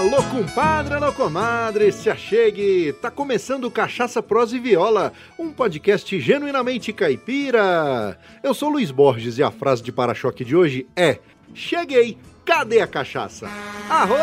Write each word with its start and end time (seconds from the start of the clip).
Alô, 0.00 0.22
compadre, 0.30 0.94
alô, 0.94 1.12
comadre, 1.12 1.92
se 1.92 2.08
achegue! 2.08 2.90
Tá 3.02 3.10
começando 3.10 3.70
Cachaça 3.70 4.22
Prosa 4.22 4.56
e 4.56 4.58
Viola, 4.58 5.12
um 5.38 5.52
podcast 5.52 6.18
genuinamente 6.18 6.90
caipira. 6.90 8.18
Eu 8.42 8.54
sou 8.54 8.70
Luiz 8.70 8.90
Borges 8.90 9.36
e 9.36 9.42
a 9.42 9.50
frase 9.50 9.82
de 9.82 9.92
para-choque 9.92 10.42
de 10.42 10.56
hoje 10.56 10.86
é: 10.96 11.18
Cheguei, 11.52 12.16
cadê 12.46 12.80
a 12.80 12.86
cachaça? 12.86 13.46
Arro, 13.90 14.16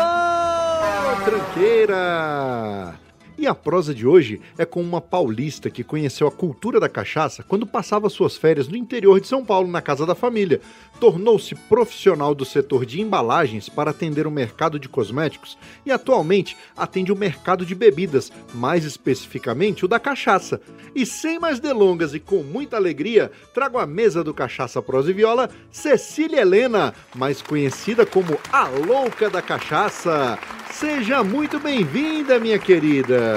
tranqueira! 1.24 2.98
E 3.38 3.46
a 3.46 3.54
prosa 3.54 3.94
de 3.94 4.04
hoje 4.04 4.40
é 4.58 4.64
com 4.64 4.82
uma 4.82 5.00
paulista 5.00 5.70
que 5.70 5.84
conheceu 5.84 6.26
a 6.26 6.32
cultura 6.32 6.80
da 6.80 6.88
cachaça 6.88 7.40
quando 7.40 7.68
passava 7.68 8.10
suas 8.10 8.36
férias 8.36 8.66
no 8.66 8.76
interior 8.76 9.20
de 9.20 9.28
São 9.28 9.44
Paulo, 9.44 9.70
na 9.70 9.80
casa 9.80 10.04
da 10.04 10.12
família. 10.12 10.60
Tornou-se 10.98 11.54
profissional 11.54 12.34
do 12.34 12.44
setor 12.44 12.84
de 12.84 13.00
embalagens 13.00 13.68
para 13.68 13.92
atender 13.92 14.26
o 14.26 14.30
mercado 14.30 14.76
de 14.76 14.88
cosméticos 14.88 15.56
e 15.86 15.92
atualmente 15.92 16.56
atende 16.76 17.12
o 17.12 17.16
mercado 17.16 17.64
de 17.64 17.76
bebidas, 17.76 18.32
mais 18.52 18.84
especificamente 18.84 19.84
o 19.84 19.88
da 19.88 20.00
cachaça. 20.00 20.60
E 20.92 21.06
sem 21.06 21.38
mais 21.38 21.60
delongas 21.60 22.14
e 22.14 22.18
com 22.18 22.42
muita 22.42 22.76
alegria, 22.76 23.30
trago 23.54 23.78
à 23.78 23.86
mesa 23.86 24.24
do 24.24 24.34
Cachaça 24.34 24.82
Prosa 24.82 25.12
e 25.12 25.14
Viola 25.14 25.48
Cecília 25.70 26.40
Helena, 26.40 26.92
mais 27.14 27.40
conhecida 27.40 28.04
como 28.04 28.36
a 28.52 28.66
Louca 28.66 29.30
da 29.30 29.40
Cachaça. 29.40 30.36
Seja 30.72 31.22
muito 31.22 31.60
bem-vinda, 31.60 32.40
minha 32.40 32.58
querida. 32.58 33.27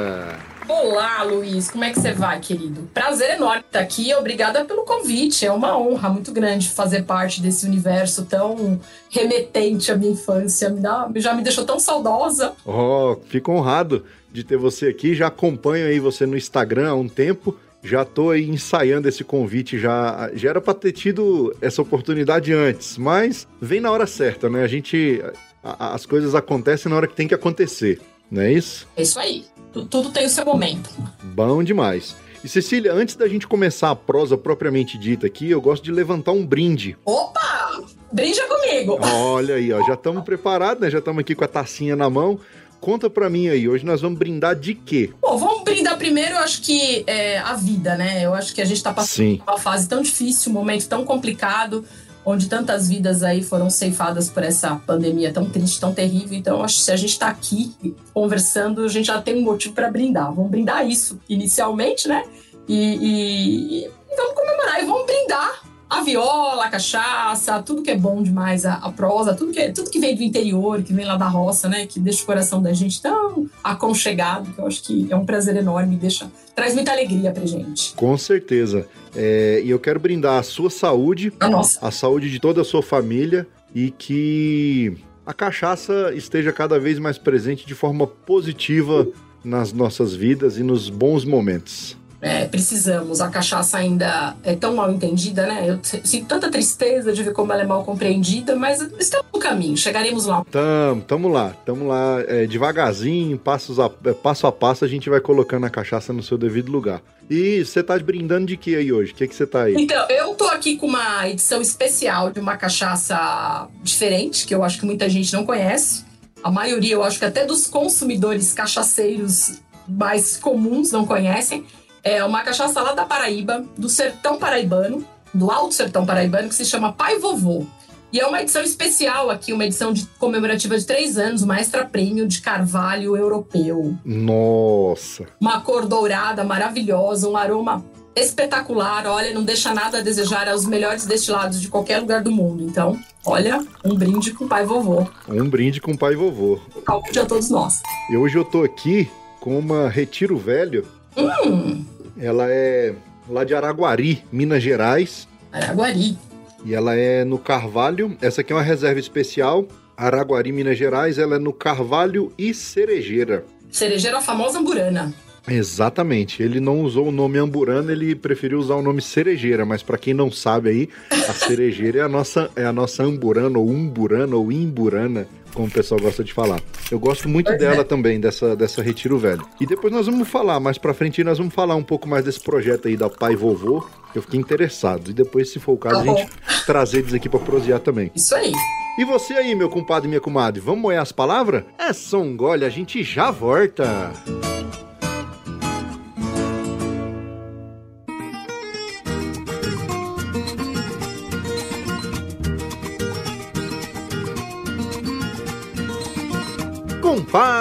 Olá, 0.67 1.23
Luiz. 1.23 1.69
Como 1.69 1.83
é 1.83 1.91
que 1.91 1.99
você 1.99 2.13
vai, 2.13 2.39
querido? 2.39 2.89
Prazer 2.93 3.35
enorme 3.35 3.63
estar 3.65 3.79
aqui. 3.79 4.13
Obrigada 4.13 4.63
pelo 4.63 4.83
convite. 4.83 5.45
É 5.45 5.51
uma 5.51 5.77
honra 5.77 6.09
muito 6.09 6.31
grande 6.31 6.69
fazer 6.69 7.03
parte 7.03 7.41
desse 7.41 7.65
universo 7.65 8.25
tão 8.25 8.79
remetente 9.09 9.91
à 9.91 9.97
minha 9.97 10.11
infância. 10.13 10.69
Me 10.69 10.79
dá, 10.79 11.09
já 11.15 11.33
me 11.33 11.43
deixou 11.43 11.65
tão 11.65 11.79
saudosa. 11.79 12.53
Oh, 12.65 13.17
fico 13.27 13.51
honrado 13.51 14.05
de 14.31 14.43
ter 14.43 14.57
você 14.57 14.87
aqui. 14.87 15.13
Já 15.13 15.27
acompanho 15.27 15.87
aí 15.87 15.99
você 15.99 16.25
no 16.25 16.37
Instagram 16.37 16.89
há 16.89 16.95
um 16.95 17.07
tempo. 17.07 17.57
Já 17.83 18.05
tô 18.05 18.29
aí 18.29 18.47
ensaiando 18.47 19.09
esse 19.09 19.23
convite, 19.23 19.79
já, 19.79 20.29
já 20.35 20.51
era 20.51 20.61
para 20.61 20.75
ter 20.75 20.91
tido 20.91 21.55
essa 21.59 21.81
oportunidade 21.81 22.53
antes, 22.53 22.95
mas 22.95 23.47
vem 23.59 23.81
na 23.81 23.89
hora 23.89 24.05
certa, 24.05 24.47
né? 24.51 24.63
A 24.63 24.67
gente 24.67 25.19
as 25.63 26.05
coisas 26.05 26.35
acontecem 26.35 26.91
na 26.91 26.95
hora 26.95 27.07
que 27.07 27.15
tem 27.15 27.27
que 27.27 27.33
acontecer, 27.33 27.99
não 28.29 28.43
é 28.43 28.53
isso? 28.53 28.87
É 28.95 29.01
isso 29.01 29.19
aí. 29.19 29.45
Tudo 29.71 30.09
tem 30.11 30.25
o 30.25 30.29
seu 30.29 30.45
momento. 30.45 30.89
Bom 31.23 31.63
demais. 31.63 32.15
E 32.43 32.49
Cecília, 32.49 32.91
antes 32.93 33.15
da 33.15 33.27
gente 33.27 33.47
começar 33.47 33.91
a 33.91 33.95
prosa 33.95 34.37
propriamente 34.37 34.97
dita 34.97 35.27
aqui, 35.27 35.49
eu 35.49 35.61
gosto 35.61 35.83
de 35.83 35.91
levantar 35.91 36.31
um 36.31 36.45
brinde. 36.45 36.97
Opa! 37.05 37.83
Brinde 38.11 38.41
comigo! 38.47 38.99
Olha 39.01 39.55
aí, 39.55 39.71
ó, 39.71 39.85
já 39.85 39.93
estamos 39.93 40.23
preparados, 40.25 40.81
né? 40.81 40.89
Já 40.89 40.99
estamos 40.99 41.21
aqui 41.21 41.35
com 41.35 41.43
a 41.43 41.47
tacinha 41.47 41.95
na 41.95 42.09
mão. 42.09 42.39
Conta 42.81 43.11
pra 43.11 43.29
mim 43.29 43.47
aí, 43.47 43.69
hoje 43.69 43.85
nós 43.85 44.01
vamos 44.01 44.17
brindar 44.17 44.55
de 44.55 44.73
quê? 44.73 45.11
Bom, 45.21 45.37
vamos 45.37 45.63
brindar 45.63 45.95
primeiro, 45.99 46.31
eu 46.31 46.39
acho 46.39 46.63
que 46.63 47.03
é, 47.05 47.37
a 47.37 47.53
vida, 47.53 47.95
né? 47.95 48.25
Eu 48.25 48.33
acho 48.33 48.55
que 48.55 48.61
a 48.61 48.65
gente 48.65 48.81
tá 48.81 48.91
passando 48.91 49.27
Sim. 49.27 49.41
uma 49.47 49.59
fase 49.59 49.87
tão 49.87 50.01
difícil, 50.01 50.51
um 50.51 50.55
momento 50.55 50.87
tão 50.87 51.05
complicado 51.05 51.85
onde 52.25 52.47
tantas 52.47 52.87
vidas 52.87 53.23
aí 53.23 53.43
foram 53.43 53.69
ceifadas 53.69 54.29
por 54.29 54.43
essa 54.43 54.75
pandemia 54.75 55.33
tão 55.33 55.49
triste, 55.49 55.79
tão 55.79 55.93
terrível. 55.93 56.37
Então, 56.37 56.63
acho 56.63 56.77
que 56.77 56.83
se 56.83 56.91
a 56.91 56.95
gente 56.95 57.11
está 57.11 57.27
aqui 57.27 57.75
conversando, 58.13 58.83
a 58.83 58.87
gente 58.87 59.07
já 59.07 59.21
tem 59.21 59.37
um 59.37 59.41
motivo 59.41 59.73
para 59.73 59.89
brindar. 59.89 60.33
Vamos 60.33 60.51
brindar 60.51 60.87
isso 60.87 61.19
inicialmente, 61.27 62.07
né? 62.07 62.23
E, 62.67 62.75
e, 62.75 63.85
e, 63.85 64.15
vamos 64.15 64.33
comemorar 64.33 64.81
e 64.81 64.85
vamos 64.85 65.05
brindar 65.05 65.70
a 65.91 66.01
viola, 66.01 66.65
a 66.65 66.69
cachaça, 66.69 67.61
tudo 67.61 67.81
que 67.81 67.91
é 67.91 67.97
bom 67.97 68.23
demais, 68.23 68.65
a, 68.65 68.75
a 68.75 68.89
prosa, 68.89 69.33
tudo 69.35 69.51
que, 69.51 69.71
tudo 69.73 69.89
que 69.89 69.99
vem 69.99 70.15
do 70.15 70.23
interior, 70.23 70.81
que 70.81 70.93
vem 70.93 71.05
lá 71.05 71.17
da 71.17 71.27
roça, 71.27 71.67
né? 71.67 71.85
Que 71.85 71.99
deixa 71.99 72.23
o 72.23 72.25
coração 72.25 72.61
da 72.61 72.71
gente 72.71 73.01
tão 73.01 73.49
aconchegado, 73.61 74.53
que 74.53 74.59
eu 74.59 74.65
acho 74.65 74.81
que 74.81 75.07
é 75.11 75.15
um 75.17 75.25
prazer 75.25 75.57
enorme, 75.57 75.97
deixa, 75.97 76.31
traz 76.55 76.73
muita 76.73 76.93
alegria 76.93 77.31
pra 77.31 77.45
gente. 77.45 77.93
Com 77.93 78.17
certeza. 78.17 78.87
É, 79.13 79.61
e 79.65 79.69
eu 79.69 79.79
quero 79.79 79.99
brindar 79.99 80.39
a 80.39 80.43
sua 80.43 80.69
saúde, 80.69 81.33
a, 81.37 81.49
nossa. 81.49 81.85
a 81.85 81.91
saúde 81.91 82.31
de 82.31 82.39
toda 82.39 82.61
a 82.61 82.63
sua 82.63 82.81
família 82.81 83.45
e 83.75 83.91
que 83.91 84.95
a 85.25 85.33
cachaça 85.33 86.13
esteja 86.15 86.53
cada 86.53 86.79
vez 86.79 86.99
mais 86.99 87.17
presente 87.17 87.67
de 87.67 87.75
forma 87.75 88.07
positiva 88.07 89.05
nas 89.43 89.73
nossas 89.73 90.15
vidas 90.15 90.57
e 90.57 90.63
nos 90.63 90.89
bons 90.89 91.25
momentos 91.25 91.99
é, 92.21 92.45
precisamos. 92.45 93.19
A 93.19 93.29
cachaça 93.29 93.77
ainda 93.77 94.35
é 94.43 94.55
tão 94.55 94.75
mal 94.75 94.91
entendida, 94.91 95.47
né? 95.47 95.65
Eu 95.67 95.79
sinto 96.03 96.27
tanta 96.27 96.51
tristeza 96.51 97.11
de 97.11 97.23
ver 97.23 97.33
como 97.33 97.51
ela 97.51 97.63
é 97.63 97.65
mal 97.65 97.83
compreendida, 97.83 98.55
mas 98.55 98.79
estamos 98.99 99.25
no 99.33 99.39
caminho, 99.39 99.75
chegaremos 99.75 100.27
lá. 100.27 100.45
Tamo, 100.51 101.01
tamo 101.01 101.27
lá, 101.27 101.55
tamo 101.65 101.87
lá. 101.87 102.21
É, 102.27 102.45
devagarzinho, 102.45 103.37
passos 103.39 103.79
a, 103.79 103.89
é, 104.05 104.13
passo 104.13 104.45
a 104.45 104.51
passo, 104.51 104.85
a 104.85 104.87
gente 104.87 105.09
vai 105.09 105.19
colocando 105.19 105.65
a 105.65 105.69
cachaça 105.69 106.13
no 106.13 106.21
seu 106.21 106.37
devido 106.37 106.71
lugar. 106.71 107.01
E 107.29 107.63
você 107.65 107.81
tá 107.81 107.97
brindando 107.97 108.45
de 108.45 108.57
que 108.57 108.75
aí 108.75 108.91
hoje? 108.91 109.13
O 109.13 109.15
que 109.15 109.27
que 109.27 109.35
você 109.35 109.47
tá 109.47 109.63
aí? 109.63 109.75
Então, 109.77 110.05
eu 110.09 110.35
tô 110.35 110.45
aqui 110.45 110.77
com 110.77 110.85
uma 110.85 111.27
edição 111.27 111.61
especial 111.61 112.29
de 112.29 112.39
uma 112.39 112.57
cachaça 112.57 113.67
diferente, 113.81 114.45
que 114.45 114.53
eu 114.53 114.63
acho 114.63 114.79
que 114.79 114.85
muita 114.85 115.09
gente 115.09 115.33
não 115.33 115.45
conhece. 115.45 116.03
A 116.43 116.51
maioria, 116.51 116.93
eu 116.93 117.03
acho 117.03 117.17
que 117.17 117.25
até 117.25 117.45
dos 117.45 117.67
consumidores 117.67 118.53
cachaceiros 118.53 119.61
mais 119.87 120.37
comuns 120.37 120.91
não 120.91 121.05
conhecem 121.05 121.65
é 122.03 122.23
uma 122.23 122.41
cachaça 122.41 122.81
lá 122.81 122.93
da 122.93 123.05
Paraíba, 123.05 123.63
do 123.77 123.89
sertão 123.89 124.37
paraibano, 124.37 125.05
do 125.33 125.49
Alto 125.49 125.73
Sertão 125.73 126.05
Paraibano, 126.05 126.49
que 126.49 126.55
se 126.55 126.65
chama 126.65 126.91
Pai 126.91 127.17
Vovô. 127.17 127.65
E 128.11 128.19
é 128.19 128.27
uma 128.27 128.41
edição 128.41 128.61
especial 128.61 129.29
aqui, 129.29 129.53
uma 129.53 129.65
edição 129.65 129.93
de, 129.93 130.05
comemorativa 130.19 130.77
de 130.77 130.85
três 130.85 131.17
anos, 131.17 131.43
uma 131.43 131.57
extra 131.59 131.85
prêmio 131.85 132.27
de 132.27 132.41
carvalho 132.41 133.15
europeu. 133.15 133.95
Nossa! 134.03 135.27
Uma 135.39 135.61
cor 135.61 135.85
dourada 135.85 136.43
maravilhosa, 136.43 137.29
um 137.29 137.37
aroma 137.37 137.85
espetacular. 138.13 139.07
Olha, 139.07 139.33
não 139.33 139.43
deixa 139.43 139.73
nada 139.73 139.99
a 139.99 140.01
desejar 140.01 140.49
aos 140.49 140.65
melhores 140.65 141.05
destilados 141.05 141.61
de 141.61 141.69
qualquer 141.69 141.99
lugar 141.99 142.21
do 142.21 142.31
mundo. 142.31 142.63
Então, 142.63 142.99
olha, 143.25 143.65
um 143.85 143.95
brinde 143.95 144.33
com 144.33 144.43
o 144.43 144.49
pai 144.49 144.65
vovô. 144.65 145.07
Um 145.29 145.49
brinde 145.49 145.79
com 145.79 145.93
o 145.93 145.97
pai 145.97 146.13
vovô. 146.13 146.59
Saúde 146.85 147.17
a 147.17 147.25
todos 147.25 147.49
nós. 147.49 147.81
E 148.09 148.17
hoje 148.17 148.37
eu 148.37 148.43
tô 148.43 148.63
aqui 148.63 149.09
com 149.39 149.57
uma 149.57 149.87
Retiro 149.87 150.37
Velho 150.37 150.85
Hum. 151.17 151.83
Ela 152.17 152.47
é 152.49 152.93
lá 153.29 153.43
de 153.43 153.53
Araguari, 153.55 154.23
Minas 154.31 154.61
Gerais. 154.61 155.27
Araguari. 155.51 156.17
E 156.65 156.73
ela 156.73 156.95
é 156.95 157.23
no 157.23 157.37
Carvalho. 157.37 158.15
Essa 158.21 158.41
aqui 158.41 158.53
é 158.53 158.55
uma 158.55 158.61
reserva 158.61 158.99
especial. 158.99 159.67
Araguari, 159.97 160.51
Minas 160.51 160.77
Gerais. 160.77 161.17
Ela 161.17 161.35
é 161.35 161.39
no 161.39 161.53
Carvalho 161.53 162.31
e 162.37 162.53
Cerejeira. 162.53 163.45
Cerejeira 163.71 164.17
é 164.17 164.19
a 164.19 164.23
famosa 164.23 164.59
amburana. 164.59 165.13
Exatamente. 165.47 166.43
Ele 166.43 166.59
não 166.59 166.81
usou 166.81 167.07
o 167.07 167.11
nome 167.11 167.39
amburana, 167.39 167.91
ele 167.91 168.13
preferiu 168.13 168.59
usar 168.59 168.75
o 168.75 168.81
nome 168.81 169.01
cerejeira, 169.01 169.65
mas 169.65 169.81
para 169.81 169.97
quem 169.97 170.13
não 170.13 170.31
sabe 170.31 170.69
aí, 170.69 170.89
a 171.09 171.33
cerejeira 171.33 171.99
é 171.99 172.01
a 172.03 172.09
nossa 172.09 172.49
é 172.55 172.63
a 172.63 172.71
nossa 172.71 173.03
amburana 173.03 173.57
ou 173.57 173.67
umburana 173.67 174.35
ou 174.35 174.51
imburana, 174.51 175.27
como 175.53 175.67
o 175.67 175.71
pessoal 175.71 175.99
gosta 175.99 176.23
de 176.23 176.33
falar. 176.33 176.59
Eu 176.89 176.99
gosto 176.99 177.27
muito 177.29 177.47
pois 177.47 177.59
dela 177.59 177.81
é. 177.81 177.83
também, 177.83 178.19
dessa, 178.19 178.55
dessa 178.55 178.81
Retiro 178.81 179.17
Velho. 179.17 179.45
E 179.59 179.65
depois 179.65 179.93
nós 179.93 180.05
vamos 180.05 180.27
falar, 180.27 180.59
mais 180.59 180.77
pra 180.77 180.93
frente 180.93 181.23
nós 181.23 181.37
vamos 181.37 181.53
falar 181.53 181.75
um 181.75 181.83
pouco 181.83 182.07
mais 182.07 182.25
desse 182.25 182.39
projeto 182.39 182.87
aí 182.87 182.97
da 182.97 183.09
Pai 183.09 183.35
Vovô, 183.35 183.85
que 184.11 184.17
eu 184.17 184.21
fiquei 184.21 184.39
interessado. 184.39 185.11
E 185.11 185.13
depois, 185.13 185.51
se 185.51 185.59
for 185.59 185.73
o 185.73 185.77
caso, 185.77 186.03
tá 186.03 186.11
a 186.11 186.15
gente 186.15 186.29
trazer 186.65 186.99
eles 186.99 187.13
aqui 187.13 187.29
pra 187.29 187.39
prosear 187.39 187.79
também. 187.79 188.11
Isso 188.15 188.35
aí. 188.35 188.51
E 188.97 189.05
você 189.05 189.33
aí, 189.33 189.55
meu 189.55 189.69
compadre 189.69 190.07
e 190.07 190.09
minha 190.09 190.21
comadre, 190.21 190.59
vamos 190.59 190.81
moer 190.81 190.99
as 190.99 191.11
palavras? 191.11 191.63
É 191.77 191.93
só 191.93 192.19
um 192.19 192.35
gole, 192.35 192.65
a 192.65 192.69
gente 192.69 193.01
já 193.03 193.31
volta. 193.31 194.11
Música 194.25 194.50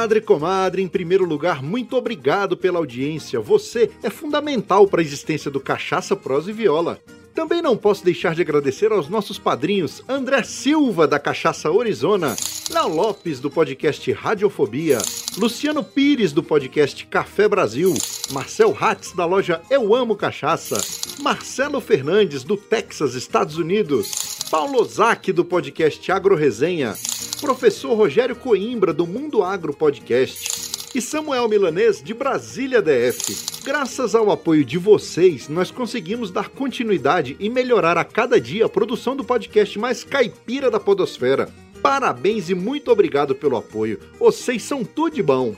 Compadre, 0.00 0.20
comadre, 0.23 0.82
em 0.82 0.88
primeiro 0.88 1.26
lugar, 1.26 1.62
muito 1.62 1.94
obrigado 1.94 2.56
pela 2.56 2.79
audiência. 2.79 3.38
Você 3.38 3.91
é 4.02 4.08
fundamental 4.08 4.87
para 4.87 5.02
a 5.02 5.05
existência 5.05 5.50
do 5.50 5.61
Cachaça, 5.61 6.17
Prosa 6.17 6.49
e 6.49 6.55
Viola. 6.55 6.99
Também 7.35 7.61
não 7.61 7.76
posso 7.76 8.02
deixar 8.02 8.35
de 8.35 8.41
agradecer 8.41 8.91
aos 8.93 9.11
nossos 9.11 9.38
padrinhos 9.38 10.02
André 10.08 10.43
Silva, 10.43 11.06
da 11.06 11.19
Cachaça 11.19 11.70
Orizona, 11.70 12.35
Léo 12.70 12.88
Lopes, 12.88 13.41
do 13.41 13.50
podcast 13.50 14.11
Radiofobia, 14.11 14.97
Luciano 15.37 15.85
Pires, 15.85 16.32
do 16.32 16.43
podcast 16.43 17.06
Café 17.06 17.46
Brasil, 17.46 17.93
Marcel 18.32 18.75
Hatz, 18.81 19.12
da 19.12 19.26
loja 19.26 19.61
Eu 19.69 19.94
Amo 19.94 20.17
Cachaça, 20.17 20.81
Marcelo 21.20 21.79
Fernandes, 21.79 22.43
do 22.43 22.56
Texas, 22.56 23.14
Estados 23.14 23.58
Unidos, 23.58 24.11
Paulo 24.50 24.81
Ozaki, 24.81 25.31
do 25.31 25.44
podcast 25.44 26.11
Agro 26.11 26.35
Resenha, 26.35 26.96
professor 27.41 27.95
Rogério 27.95 28.37
Coimbra, 28.37 28.93
do 28.93 29.07
Mundo 29.07 29.43
Agro 29.43 29.73
Podcast, 29.73 30.71
e 30.95 31.01
Samuel 31.01 31.49
Milanês, 31.49 32.03
de 32.03 32.13
Brasília 32.13 32.83
DF. 32.83 33.63
Graças 33.65 34.15
ao 34.15 34.31
apoio 34.31 34.65
de 34.65 34.77
vocês, 34.77 35.49
nós 35.49 35.71
conseguimos 35.71 36.31
dar 36.31 36.51
continuidade 36.51 37.37
e 37.41 37.49
melhorar 37.49 37.97
a 37.97 38.05
cada 38.05 38.41
dia 38.41 38.67
a 38.67 38.69
produção 38.69 39.17
do 39.17 39.25
podcast 39.25 39.79
mais 39.79 40.05
caipira 40.05 40.71
da 40.71 40.79
Podosfera. 40.79 41.49
Parabéns 41.81 42.51
e 42.51 42.55
muito 42.55 42.91
obrigado 42.91 43.35
pelo 43.35 43.57
apoio. 43.57 43.99
Vocês 44.19 44.63
são 44.63 44.85
tudo 44.85 45.15
de 45.15 45.23
bom. 45.23 45.57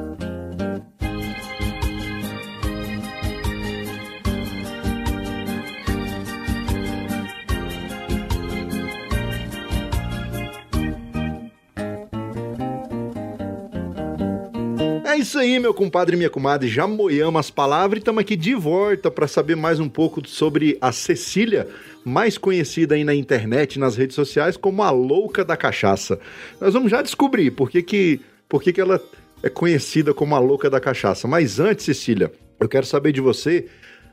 É 15.11 15.17
isso 15.17 15.37
aí, 15.37 15.59
meu 15.59 15.73
compadre 15.73 16.15
e 16.15 16.17
minha 16.17 16.29
comadre. 16.29 16.69
Já 16.69 16.87
moiamos 16.87 17.37
as 17.37 17.51
palavras 17.51 17.97
e 17.97 17.99
estamos 17.99 18.21
aqui 18.21 18.33
de 18.37 18.55
volta 18.55 19.11
para 19.11 19.27
saber 19.27 19.57
mais 19.57 19.77
um 19.77 19.89
pouco 19.89 20.25
sobre 20.25 20.77
a 20.79 20.93
Cecília, 20.93 21.67
mais 22.05 22.37
conhecida 22.37 22.95
aí 22.95 23.03
na 23.03 23.13
internet, 23.13 23.77
nas 23.77 23.97
redes 23.97 24.15
sociais, 24.15 24.55
como 24.55 24.81
a 24.81 24.89
louca 24.89 25.43
da 25.43 25.57
cachaça. 25.57 26.17
Nós 26.61 26.73
vamos 26.73 26.89
já 26.89 27.01
descobrir 27.01 27.51
por 27.51 27.69
que, 27.69 27.83
que, 27.83 28.21
por 28.47 28.63
que, 28.63 28.71
que 28.71 28.79
ela 28.79 29.01
é 29.43 29.49
conhecida 29.49 30.13
como 30.13 30.33
a 30.33 30.39
louca 30.39 30.69
da 30.69 30.79
cachaça. 30.79 31.27
Mas 31.27 31.59
antes, 31.59 31.83
Cecília, 31.83 32.31
eu 32.57 32.69
quero 32.69 32.85
saber 32.85 33.11
de 33.11 33.19
você 33.19 33.67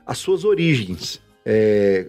as 0.04 0.18
suas 0.18 0.42
origens. 0.42 1.20
É, 1.46 2.08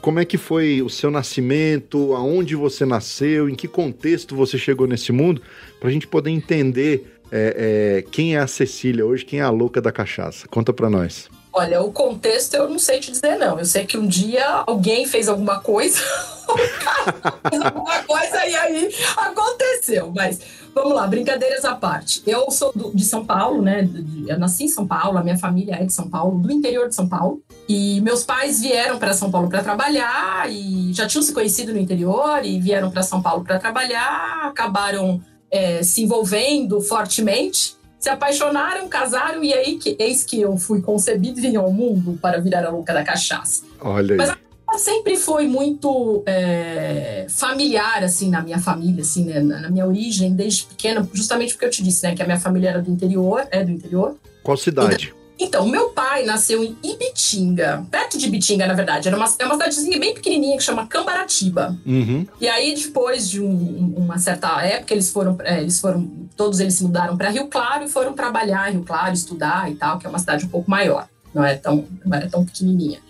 como 0.00 0.18
é 0.18 0.24
que 0.24 0.38
foi 0.38 0.80
o 0.80 0.88
seu 0.88 1.10
nascimento, 1.10 2.14
aonde 2.14 2.56
você 2.56 2.86
nasceu, 2.86 3.50
em 3.50 3.54
que 3.54 3.68
contexto 3.68 4.34
você 4.34 4.56
chegou 4.56 4.86
nesse 4.86 5.12
mundo, 5.12 5.42
para 5.78 5.90
a 5.90 5.92
gente 5.92 6.06
poder 6.06 6.30
entender 6.30 7.19
é, 7.32 8.02
é, 8.02 8.10
quem 8.10 8.36
é 8.36 8.40
a 8.40 8.46
Cecília 8.46 9.04
hoje, 9.06 9.24
quem 9.24 9.40
é 9.40 9.42
a 9.42 9.50
louca 9.50 9.80
da 9.80 9.92
cachaça? 9.92 10.48
Conta 10.48 10.72
pra 10.72 10.90
nós. 10.90 11.28
Olha, 11.52 11.82
o 11.82 11.90
contexto 11.90 12.54
eu 12.54 12.68
não 12.68 12.78
sei 12.78 13.00
te 13.00 13.10
dizer, 13.10 13.36
não. 13.36 13.58
Eu 13.58 13.64
sei 13.64 13.84
que 13.84 13.98
um 13.98 14.06
dia 14.06 14.62
alguém 14.66 15.04
fez 15.04 15.28
alguma 15.28 15.60
coisa, 15.60 15.98
fez 17.50 17.62
alguma 17.62 18.02
coisa 18.04 18.46
e 18.46 18.54
aí 18.54 18.94
aconteceu. 19.16 20.12
Mas 20.14 20.40
vamos 20.72 20.94
lá, 20.94 21.08
brincadeiras 21.08 21.64
à 21.64 21.74
parte. 21.74 22.22
Eu 22.24 22.48
sou 22.52 22.72
do, 22.72 22.94
de 22.94 23.04
São 23.04 23.24
Paulo, 23.24 23.62
né? 23.62 23.88
Eu 24.28 24.38
nasci 24.38 24.64
em 24.64 24.68
São 24.68 24.86
Paulo, 24.86 25.18
a 25.18 25.24
minha 25.24 25.36
família 25.36 25.74
é 25.74 25.84
de 25.84 25.92
São 25.92 26.08
Paulo, 26.08 26.38
do 26.38 26.52
interior 26.52 26.88
de 26.88 26.94
São 26.94 27.08
Paulo. 27.08 27.42
E 27.68 28.00
meus 28.00 28.22
pais 28.22 28.60
vieram 28.60 28.98
para 28.98 29.12
São 29.12 29.28
Paulo 29.28 29.48
para 29.48 29.62
trabalhar 29.62 30.48
e 30.48 30.92
já 30.92 31.08
tinham 31.08 31.22
se 31.22 31.32
conhecido 31.32 31.72
no 31.72 31.80
interior 31.80 32.44
e 32.44 32.60
vieram 32.60 32.92
para 32.92 33.02
São 33.02 33.20
Paulo 33.20 33.42
para 33.42 33.58
trabalhar, 33.58 34.44
acabaram 34.44 35.20
é, 35.50 35.82
se 35.82 36.02
envolvendo 36.02 36.80
fortemente, 36.80 37.74
se 37.98 38.08
apaixonaram, 38.08 38.88
casaram 38.88 39.44
e 39.44 39.52
aí 39.52 39.76
que, 39.76 39.96
eis 39.98 40.24
que 40.24 40.40
eu 40.40 40.56
fui 40.56 40.80
concebido 40.80 41.38
e 41.38 41.42
vim 41.42 41.56
ao 41.56 41.70
mundo 41.70 42.18
para 42.20 42.40
virar 42.40 42.64
a 42.64 42.70
louca 42.70 42.94
da 42.94 43.04
cachaça. 43.04 43.62
Olha 43.80 44.14
aí. 44.14 44.16
Mas 44.16 44.36
ela 44.70 44.78
sempre 44.78 45.16
foi 45.16 45.46
muito 45.46 46.22
é, 46.24 47.26
familiar, 47.28 48.02
assim, 48.04 48.30
na 48.30 48.40
minha 48.40 48.58
família, 48.58 49.02
assim, 49.02 49.24
né, 49.24 49.40
na 49.40 49.68
minha 49.68 49.86
origem, 49.86 50.32
desde 50.32 50.64
pequena, 50.64 51.06
justamente 51.12 51.54
porque 51.54 51.66
eu 51.66 51.70
te 51.70 51.82
disse, 51.82 52.04
né, 52.04 52.14
que 52.14 52.22
a 52.22 52.24
minha 52.24 52.38
família 52.40 52.70
era 52.70 52.80
do 52.80 52.90
interior, 52.90 53.46
é 53.50 53.64
do 53.64 53.70
interior. 53.70 54.16
Qual 54.42 54.56
cidade? 54.56 55.12
Então, 55.40 55.66
meu 55.66 55.88
pai 55.88 56.22
nasceu 56.24 56.62
em 56.62 56.76
Ibitinga, 56.84 57.86
perto 57.90 58.18
de 58.18 58.26
Ibitinga, 58.26 58.66
na 58.66 58.74
verdade. 58.74 59.08
Era 59.08 59.16
uma, 59.16 59.26
é 59.38 59.44
uma 59.46 59.54
cidadezinha 59.54 59.98
bem 59.98 60.12
pequenininha 60.12 60.58
que 60.58 60.62
chama 60.62 60.86
Cambaratiba. 60.86 61.78
Uhum. 61.86 62.26
E 62.38 62.46
aí, 62.46 62.74
depois 62.74 63.28
de 63.28 63.40
um, 63.40 63.94
uma 63.96 64.18
certa 64.18 64.60
época, 64.62 64.92
eles 64.92 65.10
foram, 65.10 65.38
é, 65.40 65.62
eles 65.62 65.80
foram, 65.80 66.06
todos 66.36 66.60
eles 66.60 66.74
se 66.74 66.82
mudaram 66.82 67.16
para 67.16 67.30
Rio 67.30 67.48
Claro 67.48 67.84
e 67.84 67.88
foram 67.88 68.12
trabalhar 68.12 68.68
em 68.68 68.74
Rio 68.74 68.84
Claro, 68.84 69.14
estudar 69.14 69.70
e 69.70 69.76
tal, 69.76 69.98
que 69.98 70.06
é 70.06 70.10
uma 70.10 70.18
cidade 70.18 70.44
um 70.44 70.48
pouco 70.48 70.70
maior, 70.70 71.08
não 71.34 71.42
é 71.42 71.54
tão, 71.54 71.86
não 72.04 72.16
era 72.16 72.28
tão 72.28 72.44
pequenininha. 72.44 73.00